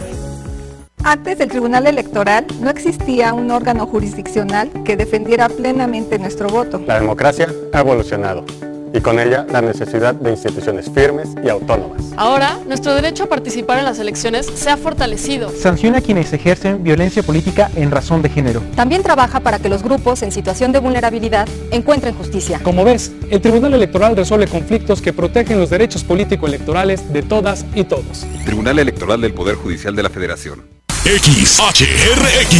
[1.03, 6.79] Antes del Tribunal Electoral no existía un órgano jurisdiccional que defendiera plenamente nuestro voto.
[6.85, 8.45] La democracia ha evolucionado
[8.93, 12.01] y con ella la necesidad de instituciones firmes y autónomas.
[12.17, 15.49] Ahora, nuestro derecho a participar en las elecciones se ha fortalecido.
[15.49, 18.61] Sanciona a quienes ejercen violencia política en razón de género.
[18.75, 22.59] También trabaja para que los grupos en situación de vulnerabilidad encuentren justicia.
[22.61, 27.85] Como ves, el Tribunal Electoral resuelve conflictos que protegen los derechos político-electorales de todas y
[27.85, 28.27] todos.
[28.45, 30.80] Tribunal Electoral del Poder Judicial de la Federación.
[31.03, 32.51] XHRX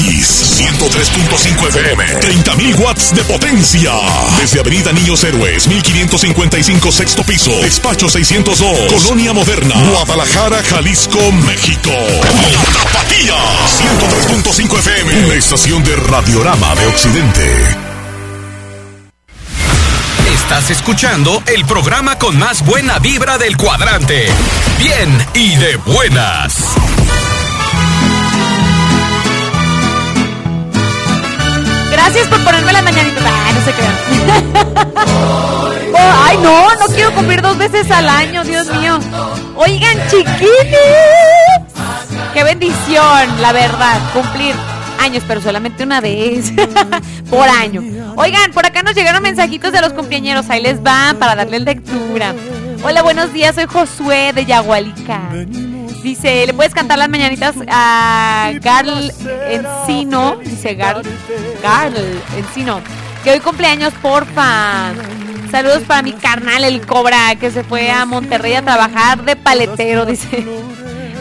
[0.59, 3.91] 103.5 FM 30.000 watts de potencia
[4.39, 11.91] Desde Avenida Niños Héroes 1555 sexto piso Despacho 602 Colonia Moderna Guadalajara, Jalisco, México
[12.73, 13.35] Tapatía
[14.31, 17.65] 103.5 FM estación de Radiorama de Occidente.
[20.33, 24.27] Estás escuchando el programa con más buena vibra del cuadrante.
[24.77, 26.75] Bien y de buenas.
[32.03, 33.21] Gracias por ponerme la mañanita.
[33.25, 33.95] Ah, no se crean.
[36.25, 38.99] Ay, no, no quiero cumplir dos veces al año, Dios mío.
[39.55, 40.41] Oigan, chiquines.
[42.33, 44.55] Qué bendición, la verdad, cumplir
[44.99, 46.51] años, pero solamente una vez
[47.29, 47.83] por año.
[48.15, 50.49] Oigan, por acá nos llegaron mensajitos de los cumpleañeros.
[50.49, 52.33] Ahí les van para darle lectura.
[52.83, 53.53] Hola, buenos días.
[53.53, 55.21] Soy Josué de Yagualica.
[56.03, 59.11] Dice, ¿le puedes cantar las mañanitas a Garl
[59.49, 60.37] Encino?
[60.37, 61.03] Dice Garl,
[61.61, 62.81] Garl Encino.
[63.23, 64.93] Que hoy cumpleaños, porfa.
[65.51, 70.05] Saludos para mi carnal, el Cobra, que se fue a Monterrey a trabajar de paletero,
[70.05, 70.45] dice.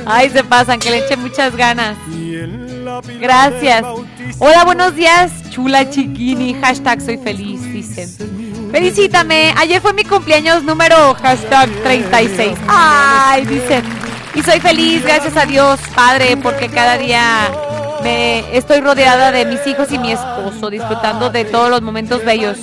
[0.07, 1.97] Ay, se pasan, que le eche muchas ganas.
[3.21, 3.85] Gracias.
[4.39, 6.55] Hola, buenos días, chula chiquini.
[6.55, 8.09] Hashtag soy feliz, dice.
[8.73, 9.53] Felicítame.
[9.59, 12.57] Ayer fue mi cumpleaños número hashtag 36.
[12.67, 13.83] Ay, dice.
[14.35, 17.51] Y soy feliz, gracias a Dios, Padre, porque cada día
[18.03, 22.59] me estoy rodeada de mis hijos y mi esposo, disfrutando de todos los momentos bellos.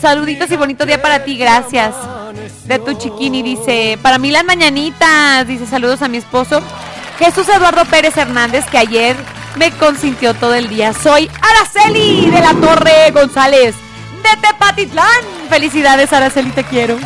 [0.00, 1.94] saluditos y bonito día para ti, gracias.
[2.64, 6.60] De tu chiquini, dice, para mí las mañanitas, dice, saludos a mi esposo.
[7.18, 9.16] Jesús Eduardo Pérez Hernández, que ayer
[9.56, 10.92] me consintió todo el día.
[10.92, 13.74] Soy Araceli de la Torre González,
[14.22, 15.22] de Tepatitlán.
[15.48, 16.98] Felicidades, Araceli, te quiero.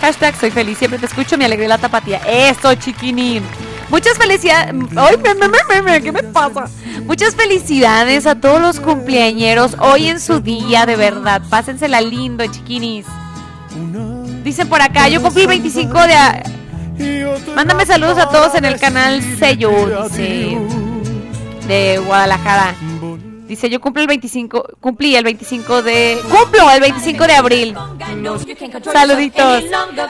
[0.00, 2.18] Hashtag soy feliz, siempre te escucho, me alegré la tapatía.
[2.26, 3.40] Eso, chiquini.
[3.88, 4.74] Muchas felicidades.
[4.96, 6.66] Ay, me, me, me, ¿qué me pasa?
[7.06, 11.42] Muchas felicidades a todos los cumpleañeros hoy en su día, de verdad.
[11.48, 13.06] Pásensela lindo, chiquinis.
[14.42, 16.14] Dicen por acá, yo cumplí 25 de...
[17.54, 20.58] Mándame saludos a todos en el canal Sello, dice,
[21.66, 22.74] de Guadalajara.
[23.46, 26.18] Dice, yo cumplo el 25, cumplí el 25 de...
[26.22, 27.74] Cumplo el 25 de abril.
[28.90, 29.64] Saluditos.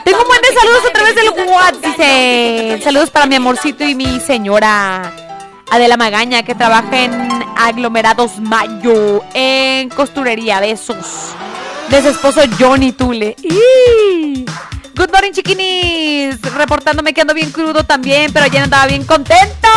[0.05, 1.83] Tengo un buen de saludos a través del WhatsApp.
[1.83, 5.11] Dice, saludos para mi amorcito y mi señora
[5.69, 7.11] Adela Magaña, que trabaja en
[7.57, 10.61] Aglomerados Mayo, en costurería.
[10.61, 11.33] Besos.
[11.89, 13.35] De esposo Johnny Tule.
[14.95, 16.41] Good morning, chiquinis.
[16.41, 19.67] Reportándome que ando bien crudo también, pero ayer andaba bien contento.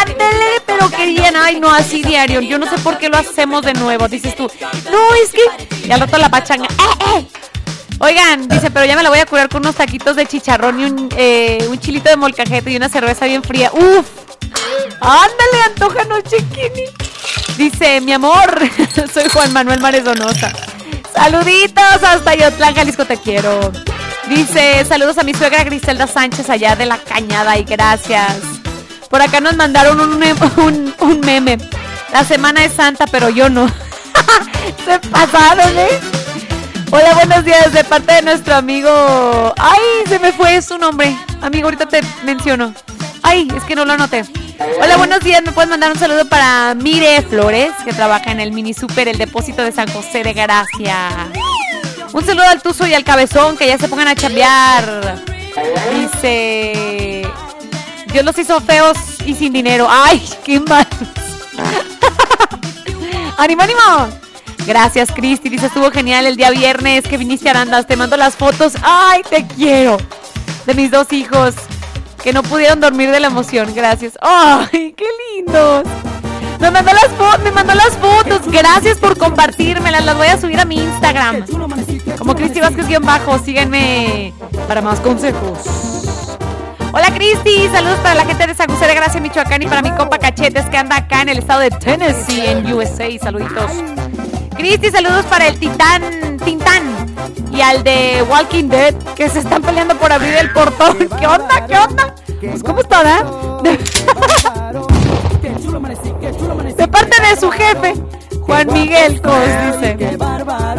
[0.00, 1.36] Ándele, pero querían.
[1.36, 2.40] Ay, no, así diario.
[2.40, 4.08] Yo no sé por qué lo hacemos de nuevo.
[4.08, 4.50] Dices tú,
[4.90, 5.86] no, es que.
[5.86, 6.66] Y al rato la pachanga.
[6.66, 7.26] ¡Eh, eh!
[8.00, 10.84] Oigan, dice, pero ya me la voy a curar con unos taquitos de chicharrón y
[10.86, 13.70] un, eh, chilito de molcajete y una cerveza bien fría.
[13.72, 14.06] ¡Uf!
[15.00, 16.86] Ándale, antójanos, chiquini.
[17.56, 18.58] Dice, mi amor,
[19.14, 20.52] soy Juan Manuel Mares Donosa.
[21.14, 23.70] Saluditos hasta Yotlán, Jalisco, te quiero.
[24.34, 28.38] Dice, saludos a mi suegra Griselda Sánchez allá de la cañada y gracias.
[29.10, 31.58] Por acá nos mandaron un, meme.
[32.10, 33.68] La semana es santa, pero yo no.
[34.86, 36.00] Se pasaron, ¿eh?
[36.90, 39.52] Hola, buenos días de parte de nuestro amigo.
[39.58, 41.14] Ay, se me fue su nombre.
[41.42, 42.72] Amigo, ahorita te menciono.
[43.22, 44.24] Ay, es que no lo anoté.
[44.80, 45.42] Hola, buenos días.
[45.42, 49.18] ¿Me puedes mandar un saludo para Mire Flores, que trabaja en el mini super, el
[49.18, 51.28] depósito de San José de Gracia?
[52.12, 55.22] Un saludo al Tuzo y al Cabezón, que ya se pongan a chambear.
[55.94, 57.26] Dice...
[58.12, 59.86] Dios los hizo feos y sin dinero.
[59.88, 60.86] ¡Ay, qué mal!
[63.38, 64.08] ¡Ánimo, ánimo!
[64.66, 65.48] Gracias, Cristi.
[65.48, 67.86] Dice, estuvo genial el día viernes que viniste a Arandas.
[67.86, 68.74] Te mando las fotos.
[68.82, 69.96] ¡Ay, te quiero!
[70.66, 71.54] De mis dos hijos
[72.22, 73.74] que no pudieron dormir de la emoción.
[73.74, 74.18] Gracias.
[74.20, 75.84] ¡Ay, qué lindos!
[76.62, 76.92] Me mandó
[77.74, 78.40] las, fotos.
[78.46, 80.04] Gracias por compartírmelas.
[80.04, 81.44] Las voy a subir a mi Instagram.
[82.16, 83.38] Como Cristi Vázquez-bajo.
[83.40, 84.32] Síganme
[84.68, 85.58] para más consejos.
[86.92, 89.90] Hola Cristi, saludos para la gente de San José de Gracia, Michoacán y para mi
[89.92, 93.08] compa Cachetes que anda acá en el estado de Tennessee, en USA.
[93.18, 93.72] Saluditos.
[94.54, 97.06] Cristi, saludos para el Titán, Tintán
[97.50, 100.98] y al de Walking Dead que se están peleando por abrir el portón.
[101.18, 101.66] ¿Qué onda?
[101.66, 102.14] ¿Qué onda?
[102.40, 103.02] Pues, ¿cómo está,
[103.64, 103.78] eh?
[105.72, 107.94] De parte de su jefe,
[108.42, 109.34] Juan Miguel Cos,
[109.66, 109.96] dice.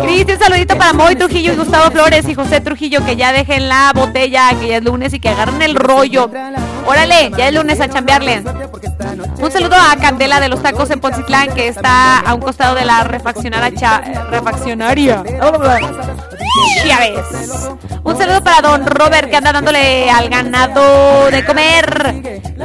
[0.03, 3.91] Cristian, saludito para Moy Trujillo y Gustavo Flores y José Trujillo, que ya dejen la
[3.95, 6.30] botella, que ya es lunes y que agarren el rollo.
[6.85, 8.43] Órale, ya es lunes a chambearle.
[9.39, 12.85] Un saludo a Candela de los tacos en Poncitlán, que está a un costado de
[12.85, 14.01] la refaccionaria.
[14.29, 15.23] refaccionaria.
[18.03, 22.21] Un saludo para don Robert, que anda dándole al ganado de comer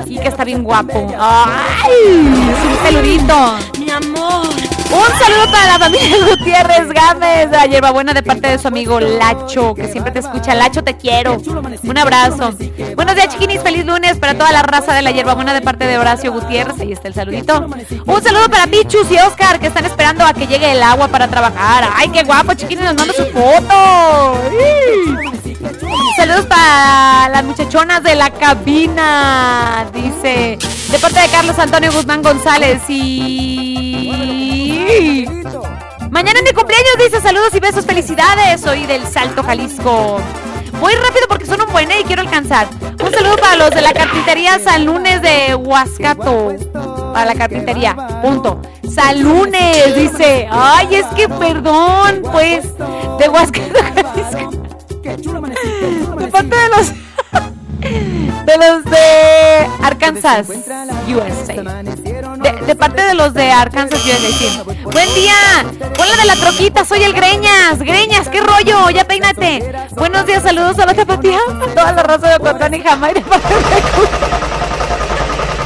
[0.06, 1.06] y que está bien guapo.
[1.18, 2.18] ¡Ay!
[2.18, 3.58] Un saludito.
[3.78, 4.48] Mi amor.
[4.90, 9.74] Un saludo para la familia Gutiérrez Gámez, la hierbabuena de parte de su amigo Lacho,
[9.74, 10.54] que siempre te escucha.
[10.54, 11.36] Lacho, te quiero.
[11.82, 12.54] Un abrazo.
[12.96, 13.60] Buenos días, chiquinis.
[13.62, 16.80] Feliz lunes para toda la raza de la hierbabuena de parte de Horacio Gutiérrez.
[16.80, 17.66] Ahí está el saludito.
[18.06, 21.28] Un saludo para Pichus y Oscar, que están esperando a que llegue el agua para
[21.28, 21.88] trabajar.
[21.94, 22.84] ¡Ay, qué guapo, chiquinis!
[22.84, 24.40] Nos manda su foto.
[26.16, 29.86] Saludos para las muchachonas de la cabina.
[29.92, 30.58] Dice,
[30.90, 34.08] de parte de Carlos Antonio Guzmán González y...
[36.10, 38.62] Mañana es mi cumpleaños, dice saludos y besos, felicidades.
[38.62, 40.20] Soy del Salto, Jalisco.
[40.80, 42.68] Voy rápido porque son un buen y quiero alcanzar.
[43.04, 46.54] Un saludo para los de la carpintería San Lunes de Huascato.
[47.12, 48.60] Para la carpintería, punto.
[48.88, 50.48] San Lunes, dice.
[50.50, 52.64] Ay, es que perdón, pues,
[53.18, 54.50] de Huascato, Jalisco.
[56.18, 56.92] De parte de los
[57.80, 61.54] de los de Arkansas, USA.
[62.38, 64.38] De, de parte de los de Arkansas, USA.
[64.38, 64.60] sí.
[64.84, 65.34] Buen día.
[65.98, 67.78] Hola de la troquita, soy el Greñas.
[67.78, 69.72] Greñas, qué rollo, ya peínate.
[69.92, 73.20] Buenos días, saludos a la tapatía, a toda la raza de Ocotlán y Jamay de
[73.20, 74.08] parte de Cuco.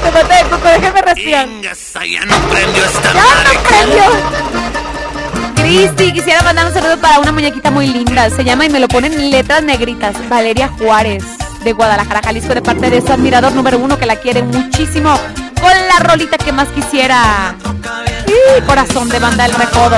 [0.04, 1.46] De parte de Cuco, déjeme respirar.
[1.46, 4.02] Ya no prendió esta ¡Ya no prendió!
[5.54, 8.28] Cristi, quisiera mandar un saludo para una muñequita muy linda.
[8.30, 10.16] Se llama y me lo ponen en letras negritas.
[10.28, 11.22] Valeria Juárez,
[11.64, 15.14] de Guadalajara, Jalisco, de parte de su admirador número uno que la quiere muchísimo.
[15.60, 17.54] Con la rolita que más quisiera.
[18.26, 19.96] Sí, corazón de banda del recodo.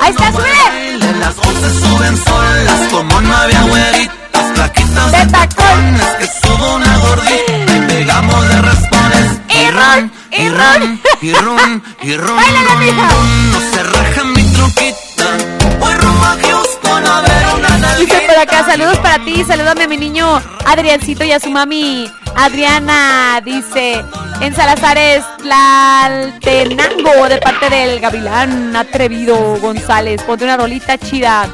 [0.00, 0.98] Ahí está, sube.
[1.20, 7.76] Las voces suben solas como no había güeritas, plaquitas de tacones que subo una gordita
[7.76, 9.40] y pegamos de raspones.
[9.48, 12.42] Y ron, y ron, y ron, y ron,
[13.52, 15.24] no se raja mi truquita.
[15.78, 16.24] Voy rumbo
[17.98, 22.10] Dice por acá, saludos para ti, salúdame a mi niño Adriancito y a su mami
[22.34, 24.04] Adriana, dice
[24.40, 31.48] en Salazares Tlaltenango de parte del Gavilán Atrevido González, ponte una rolita chida.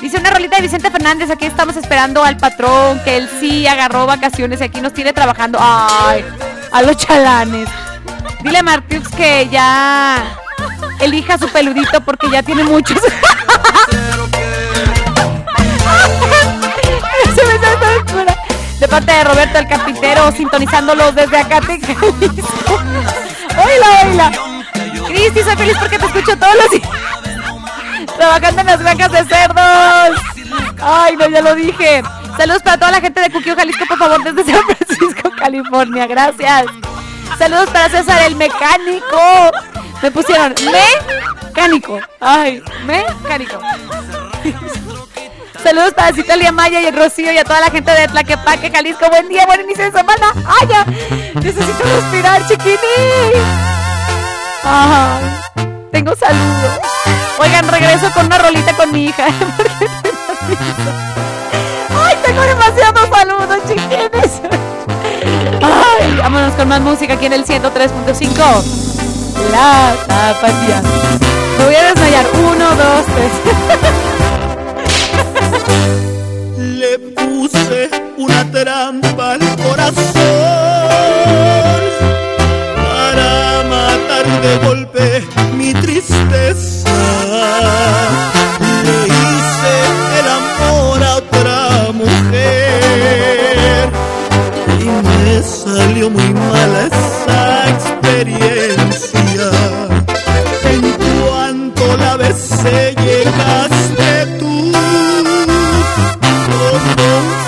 [0.00, 4.06] Dice una rolita de Vicente Fernández, aquí estamos esperando al patrón, que él sí agarró
[4.06, 5.58] vacaciones y aquí nos tiene trabajando.
[5.60, 6.24] Ay,
[6.72, 7.68] a los chalanes.
[8.42, 8.82] Dile a
[9.16, 10.24] que ya
[11.00, 12.98] elija su peludito porque ya tiene muchos.
[18.82, 22.06] De parte de Roberto el Carpintero, sintonizándolos desde acá, Jalisco.
[23.56, 24.32] Oila, oila.
[25.06, 26.88] Cristi, soy feliz porque te escucho todos los días.
[28.16, 30.20] Trabajando en las granjas de cerdos.
[30.80, 32.02] Ay, no, ya lo dije.
[32.36, 36.06] Saludos para toda la gente de Cuquio, Jalisco, por favor, desde San Francisco, California.
[36.06, 36.66] Gracias.
[37.38, 39.50] Saludos para César el mecánico.
[40.02, 40.54] Me pusieron
[41.44, 42.00] mecánico.
[42.20, 43.60] Ay, mecánico.
[45.62, 49.08] Saludos para Citalia Maya y el Rocío y a toda la gente de Tlaquepaque, Jalisco.
[49.08, 50.32] Buen día, buen inicio de semana.
[50.44, 50.84] ¡Ay, ya!
[51.34, 52.76] Necesito respirar, chiquini.
[54.64, 55.38] Ay,
[55.92, 56.80] tengo saludos.
[57.38, 59.26] Oigan, regreso con una rolita con mi hija.
[62.04, 64.40] ¡Ay, tengo demasiados saludos, chiquines!
[65.62, 66.16] ¡Ay!
[66.16, 68.64] Vámonos con más música aquí en el 103.5.
[69.52, 70.82] La tapatía.
[71.56, 72.26] Me voy a desmayar.
[72.34, 73.30] Uno, dos, tres.
[76.58, 80.02] Le puse una trampa al corazón
[82.76, 85.22] para matar de golpe
[85.56, 86.90] mi tristeza.
[88.84, 89.74] Le hice
[90.20, 93.90] el amor a otra mujer
[94.80, 99.50] y me salió muy mala esa experiencia.
[100.64, 100.82] En
[101.20, 104.72] cuanto la besé llegaste tú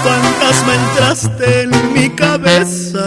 [0.04, 3.04] fantasma entraste en mi cabeza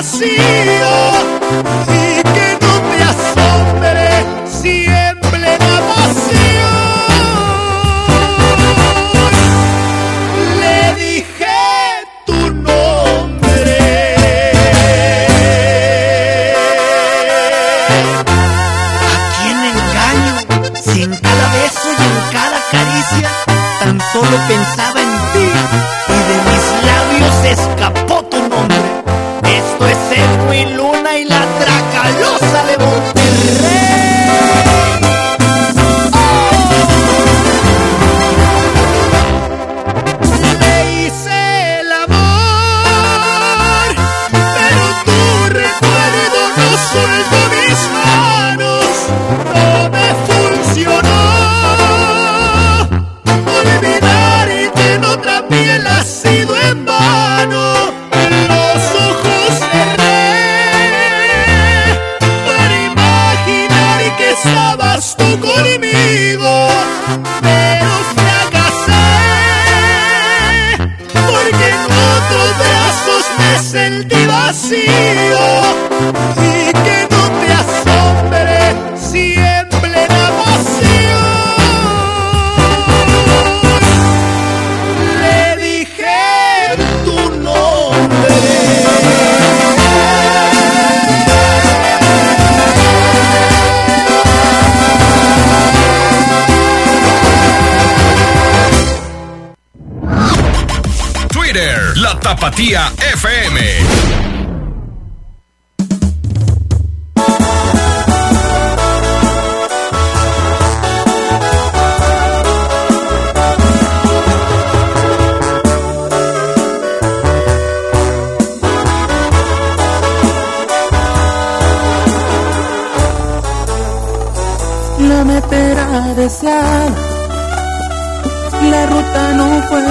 [0.00, 1.19] vacío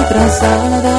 [0.10, 0.98] trazada.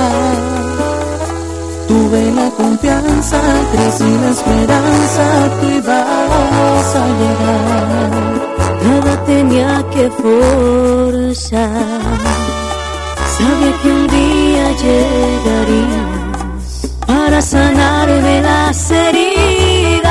[1.88, 3.40] Tuve la confianza,
[3.72, 5.24] crecí la esperanza,
[5.60, 8.10] tú ibas a llegar.
[8.88, 11.68] Nada tenía que forzar.
[13.36, 16.10] Sabía que un día llegarías
[17.06, 20.10] para sanarme las heridas.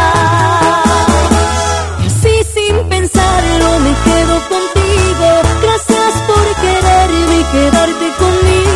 [2.03, 5.27] Y así sin pensarlo me quedo contigo.
[5.63, 8.68] Gracias por quererme y quedarte conmigo.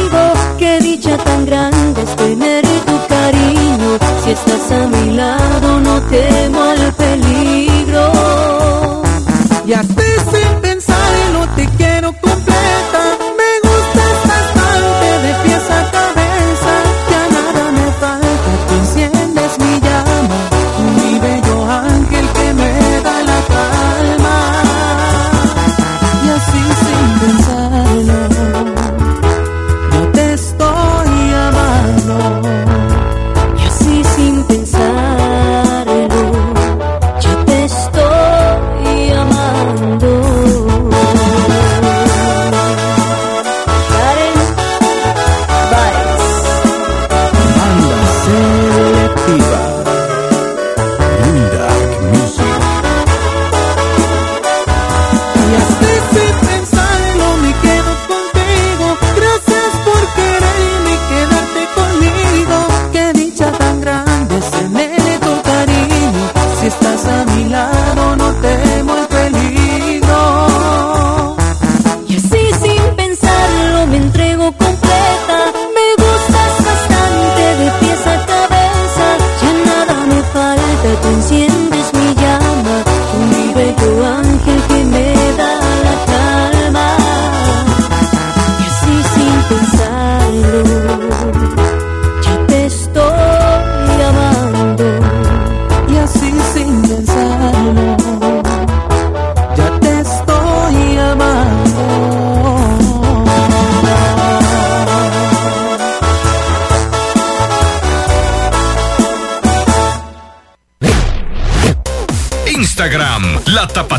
[1.18, 3.98] Tan grande es tener tu cariño.
[4.24, 6.84] Si estás a mi lado no temo al.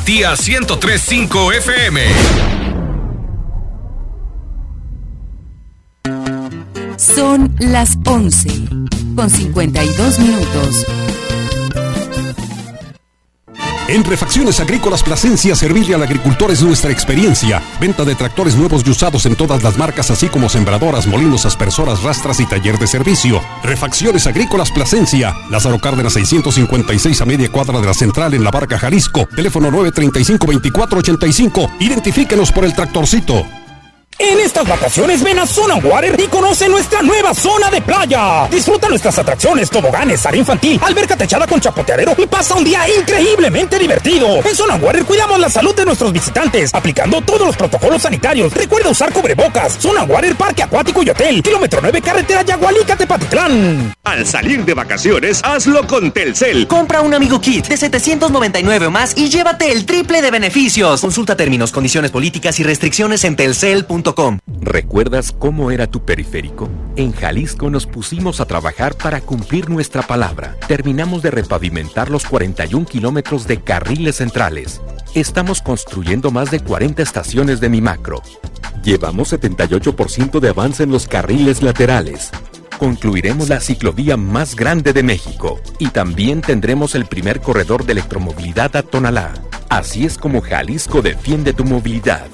[0.04, 2.02] Tapatía 1035 FM.
[6.98, 8.48] Son las 11
[9.16, 10.86] con 52 minutos.
[13.94, 17.62] En Refacciones Agrícolas Plasencia, servirle al agricultor es nuestra experiencia.
[17.80, 22.02] Venta de tractores nuevos y usados en todas las marcas, así como sembradoras, molinos, aspersoras,
[22.02, 23.40] rastras y taller de servicio.
[23.62, 28.80] Refacciones Agrícolas Plasencia, Lázaro Cárdenas 656 a media cuadra de la central en la Barca
[28.80, 29.26] Jalisco.
[29.26, 31.76] Teléfono 935-2485.
[31.78, 33.46] Identifíquenos por el tractorcito.
[34.66, 38.48] Vacaciones ven a Zona Water y conoce nuestra nueva zona de playa.
[38.50, 43.78] Disfruta nuestras atracciones, toboganes, área infantil, alberca techada con chapoteadero y pasa un día increíblemente
[43.78, 44.36] divertido.
[44.44, 48.52] En Zona Water cuidamos la salud de nuestros visitantes, aplicando todos los protocolos sanitarios.
[48.54, 49.76] Recuerda usar cubrebocas.
[49.78, 51.42] Zona Water, Parque Acuático y Hotel.
[51.42, 53.94] Kilómetro 9, carretera Yagualica, Tepatitlán.
[54.04, 56.66] Al salir de vacaciones, hazlo con Telcel.
[56.66, 61.00] Compra un amigo kit de 799 o más y llévate el triple de beneficios.
[61.00, 64.38] Consulta términos, condiciones políticas y restricciones en telcel.com.
[64.74, 66.68] ¿Recuerdas cómo era tu periférico?
[66.96, 70.56] En Jalisco nos pusimos a trabajar para cumplir nuestra palabra.
[70.66, 74.80] Terminamos de repavimentar los 41 kilómetros de carriles centrales.
[75.14, 78.20] Estamos construyendo más de 40 estaciones de mi macro.
[78.82, 82.32] Llevamos 78% de avance en los carriles laterales.
[82.76, 88.74] Concluiremos la ciclovía más grande de México y también tendremos el primer corredor de electromovilidad
[88.74, 89.34] a Tonalá.
[89.68, 92.26] Así es como Jalisco defiende tu movilidad.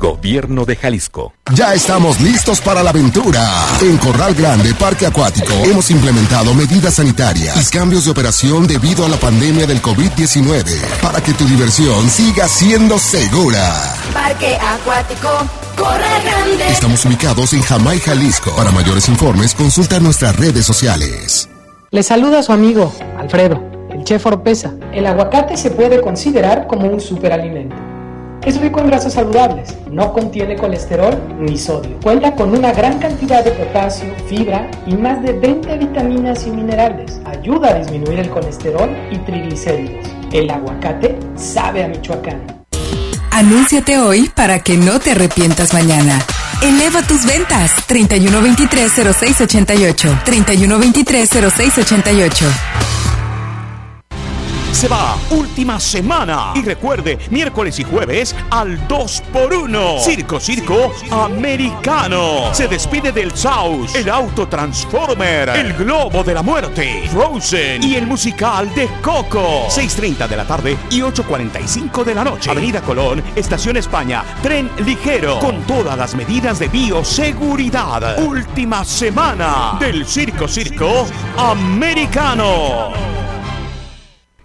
[0.00, 1.34] Gobierno de Jalisco.
[1.54, 3.46] Ya estamos listos para la aventura.
[3.82, 9.08] En Corral Grande Parque Acuático hemos implementado medidas sanitarias y cambios de operación debido a
[9.08, 10.64] la pandemia del COVID-19
[11.02, 13.94] para que tu diversión siga siendo segura.
[14.14, 15.28] Parque Acuático
[15.76, 16.68] Corral Grande.
[16.68, 18.56] Estamos ubicados en Jamay, Jalisco.
[18.56, 21.48] Para mayores informes, consulta nuestras redes sociales.
[21.90, 24.72] Le saluda su amigo, Alfredo, el chef Oropesa.
[24.92, 27.89] El aguacate se puede considerar como un superalimento.
[28.44, 32.00] Es rico en grasas saludables, no contiene colesterol ni sodio.
[32.02, 37.20] Cuenta con una gran cantidad de potasio, fibra y más de 20 vitaminas y minerales.
[37.26, 40.08] Ayuda a disminuir el colesterol y triglicéridos.
[40.32, 42.64] El aguacate sabe a Michoacán.
[43.30, 46.18] Anúnciate hoy para que no te arrepientas mañana.
[46.62, 50.24] Eleva tus ventas 3123-0688.
[50.24, 52.89] 3123-0688.
[54.72, 56.52] Se va, última semana.
[56.54, 60.00] Y recuerde, miércoles y jueves al 2x1.
[60.00, 62.54] Circo, circo americano.
[62.54, 68.06] Se despide del South, el auto Transformer, el globo de la muerte, Frozen y el
[68.06, 69.66] musical de Coco.
[69.68, 72.50] 6.30 de la tarde y 8.45 de la noche.
[72.50, 78.18] Avenida Colón, Estación España, tren ligero, con todas las medidas de bioseguridad.
[78.18, 83.19] Última semana del Circo, circo americano.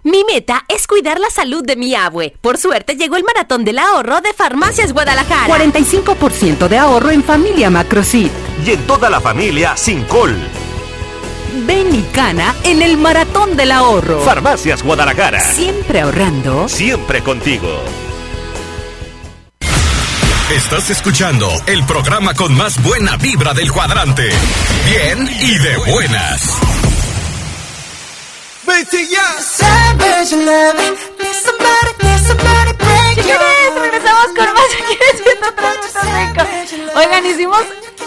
[0.06, 2.32] Mi meta es cuidar la salud de mi abue.
[2.40, 5.52] Por suerte llegó el maratón del ahorro de Farmacias Guadalajara.
[5.52, 8.30] 45% de ahorro en familia Macrosit.
[8.64, 10.32] Y en toda la familia sin col.
[11.66, 14.20] Ven y cana en el maratón del ahorro.
[14.20, 15.40] Farmacias Guadalajara.
[15.40, 16.68] Siempre ahorrando.
[16.68, 17.68] Siempre contigo.
[20.54, 24.30] Estás escuchando el programa con más buena vibra del cuadrante.
[24.88, 26.95] Bien y de buenas.
[33.80, 34.98] Regresamos con más aquí.
[36.94, 37.62] Oigan, hicimos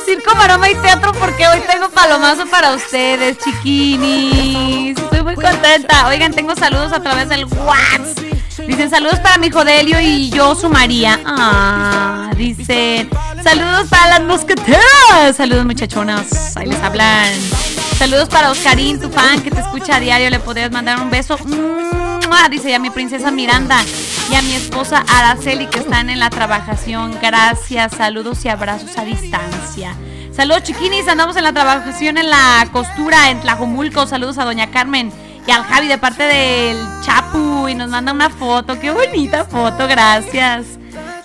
[0.05, 4.97] circo, maroma y teatro porque hoy tengo palomazo para ustedes, chiquinis.
[4.97, 6.07] Estoy muy contenta.
[6.07, 8.38] Oigan, tengo saludos a través del WhatsApp.
[8.69, 11.19] Dicen saludos para mi hijo Delio y yo, su María.
[11.25, 13.09] Ah, dicen
[13.43, 15.35] saludos para las mosqueteras.
[15.35, 16.55] Saludos, muchachonas.
[16.55, 17.33] Ahí les hablan.
[17.97, 20.29] Saludos para Oscarín, tu fan que te escucha a diario.
[20.29, 21.35] Le podrías mandar un beso.
[22.51, 23.77] Dice ya mi princesa Miranda
[24.31, 27.17] y a mi esposa Araceli que están en la trabajación.
[27.19, 29.95] Gracias, saludos y abrazos a distancia.
[30.31, 34.05] Saludos chiquinis, andamos en la trabajación en la costura en Tlajomulco.
[34.05, 35.11] Saludos a doña Carmen
[35.49, 38.79] y al Javi de parte del Chapu y nos manda una foto.
[38.79, 40.77] Qué bonita foto, gracias.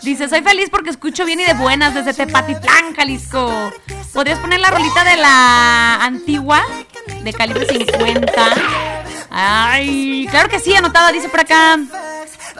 [0.03, 3.70] Dice, soy feliz porque escucho bien y de buenas desde Tepatitlán, Jalisco.
[4.15, 6.65] ¿Podrías poner la rolita de la antigua
[7.23, 8.33] de calibre 50?
[9.37, 11.77] Ay, claro que sí, anotada, dice por acá.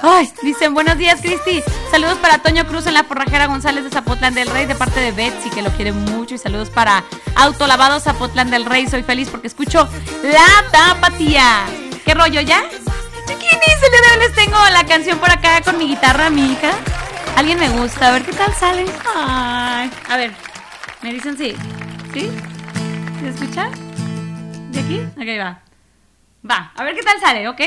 [0.03, 1.63] Ay, dicen, buenos días, Cristi.
[1.89, 5.13] Saludos para Toño Cruz en la forrajera González de Zapotlán del Rey, de parte de
[5.13, 6.35] Betsy, que lo quiere mucho.
[6.35, 7.05] Y saludos para
[7.37, 8.89] Autolavado Zapotlán del Rey.
[8.89, 9.89] Soy feliz porque escucho
[10.25, 11.65] la tapatía.
[12.05, 12.65] ¿Qué rollo ya?
[13.29, 16.55] Chiquinis, el día de hoy les tengo la canción por acá con mi guitarra, mi
[16.55, 16.73] hija.
[17.37, 18.85] Alguien me gusta, a ver qué tal sale.
[19.15, 20.33] Ay, a ver,
[21.03, 21.55] me dicen sí.
[22.13, 22.31] ¿Sí?
[23.21, 23.71] ¿Se escucha?
[24.71, 25.01] ¿De aquí?
[25.17, 25.64] Ok, va.
[26.49, 27.61] Va, a ver qué tal sale, ¿ok?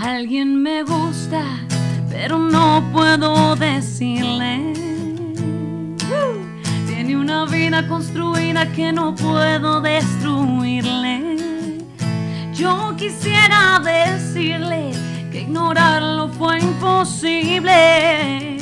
[0.00, 1.44] Alguien me gusta,
[2.10, 4.72] pero no puedo decirle.
[6.88, 11.38] Tiene una vida construida que no puedo destruirle.
[12.52, 18.58] Yo quisiera decirle que ignorarlo fue imposible.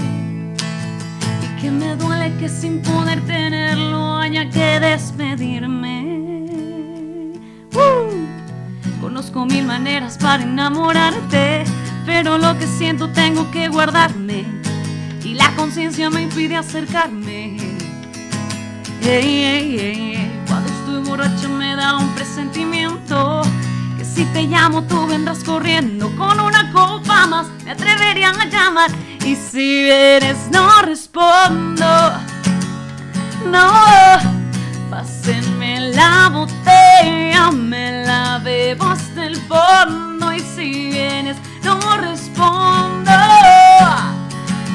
[1.43, 6.21] Y que me duele que sin poder tenerlo haya que despedirme.
[7.75, 11.65] Uh, conozco mil maneras para enamorarte,
[12.07, 14.45] pero lo que siento tengo que guardarme
[15.25, 17.57] y la conciencia me impide acercarme.
[20.47, 23.43] Cuando estoy borracho me da un presentimiento
[24.21, 28.91] si te llamo tú vendrás corriendo con una copa más me atrevería a llamar
[29.25, 31.87] y si vienes no respondo.
[33.51, 33.73] No,
[34.91, 43.13] pásenme la botella, me la bebo hasta el fondo y si vienes no respondo.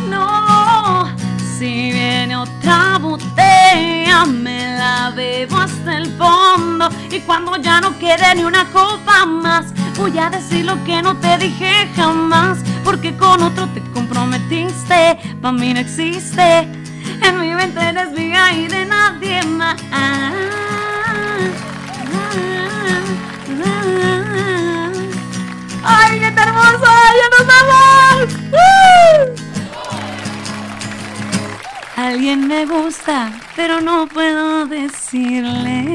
[0.10, 1.15] No,
[1.58, 8.36] si viene otra botella, me la bebo hasta el fondo y cuando ya no quede
[8.36, 9.68] ni una copa más,
[9.98, 15.54] voy a decir lo que no te dije jamás, porque con otro te comprometiste, para
[15.54, 16.68] mí no existe.
[17.22, 19.82] En mi mente eres mía y de nadie más.
[25.84, 26.92] ¡Ay, qué hermoso!
[27.20, 28.34] ¡Ya nos vamos!
[28.52, 29.45] ¡Uh!
[31.96, 35.86] Alguien me gusta, pero no puedo decirle.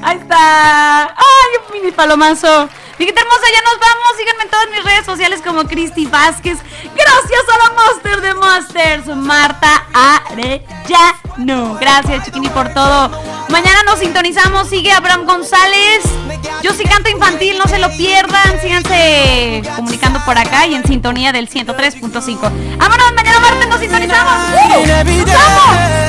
[0.00, 1.06] Ahí está.
[1.06, 2.68] ¡Ay, un mini palomazo!
[2.98, 4.08] Gente hermosa, ya nos vamos.
[4.18, 6.58] Síganme en todas mis redes sociales como Cristi Vázquez.
[6.94, 11.76] Gracias a la Master de Masters, Marta Arellano.
[11.80, 13.10] Gracias, chiquini, por todo.
[13.50, 14.68] Mañana nos sintonizamos.
[14.68, 16.02] Sigue Abraham González.
[16.62, 18.60] Yo sí canto infantil, no se lo pierdan.
[18.60, 22.40] Síganse comunicando por acá y en sintonía del 103.5.
[22.78, 24.34] Vámonos, mañana martes nos sintonizamos.
[24.52, 24.86] ¡Uh!
[24.86, 26.08] ¡Nos vamos!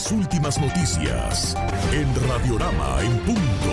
[0.00, 1.54] Las últimas noticias
[1.92, 3.70] en Radiorama en punto.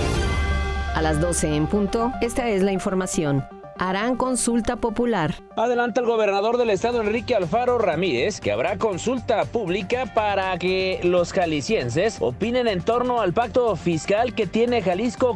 [0.94, 3.46] A las 12 en punto, esta es la información.
[3.80, 5.36] Harán consulta popular.
[5.56, 11.32] Adelanta el gobernador del estado Enrique Alfaro Ramírez que habrá consulta pública para que los
[11.32, 15.34] jaliscienses opinen en torno al pacto fiscal que tiene Jalisco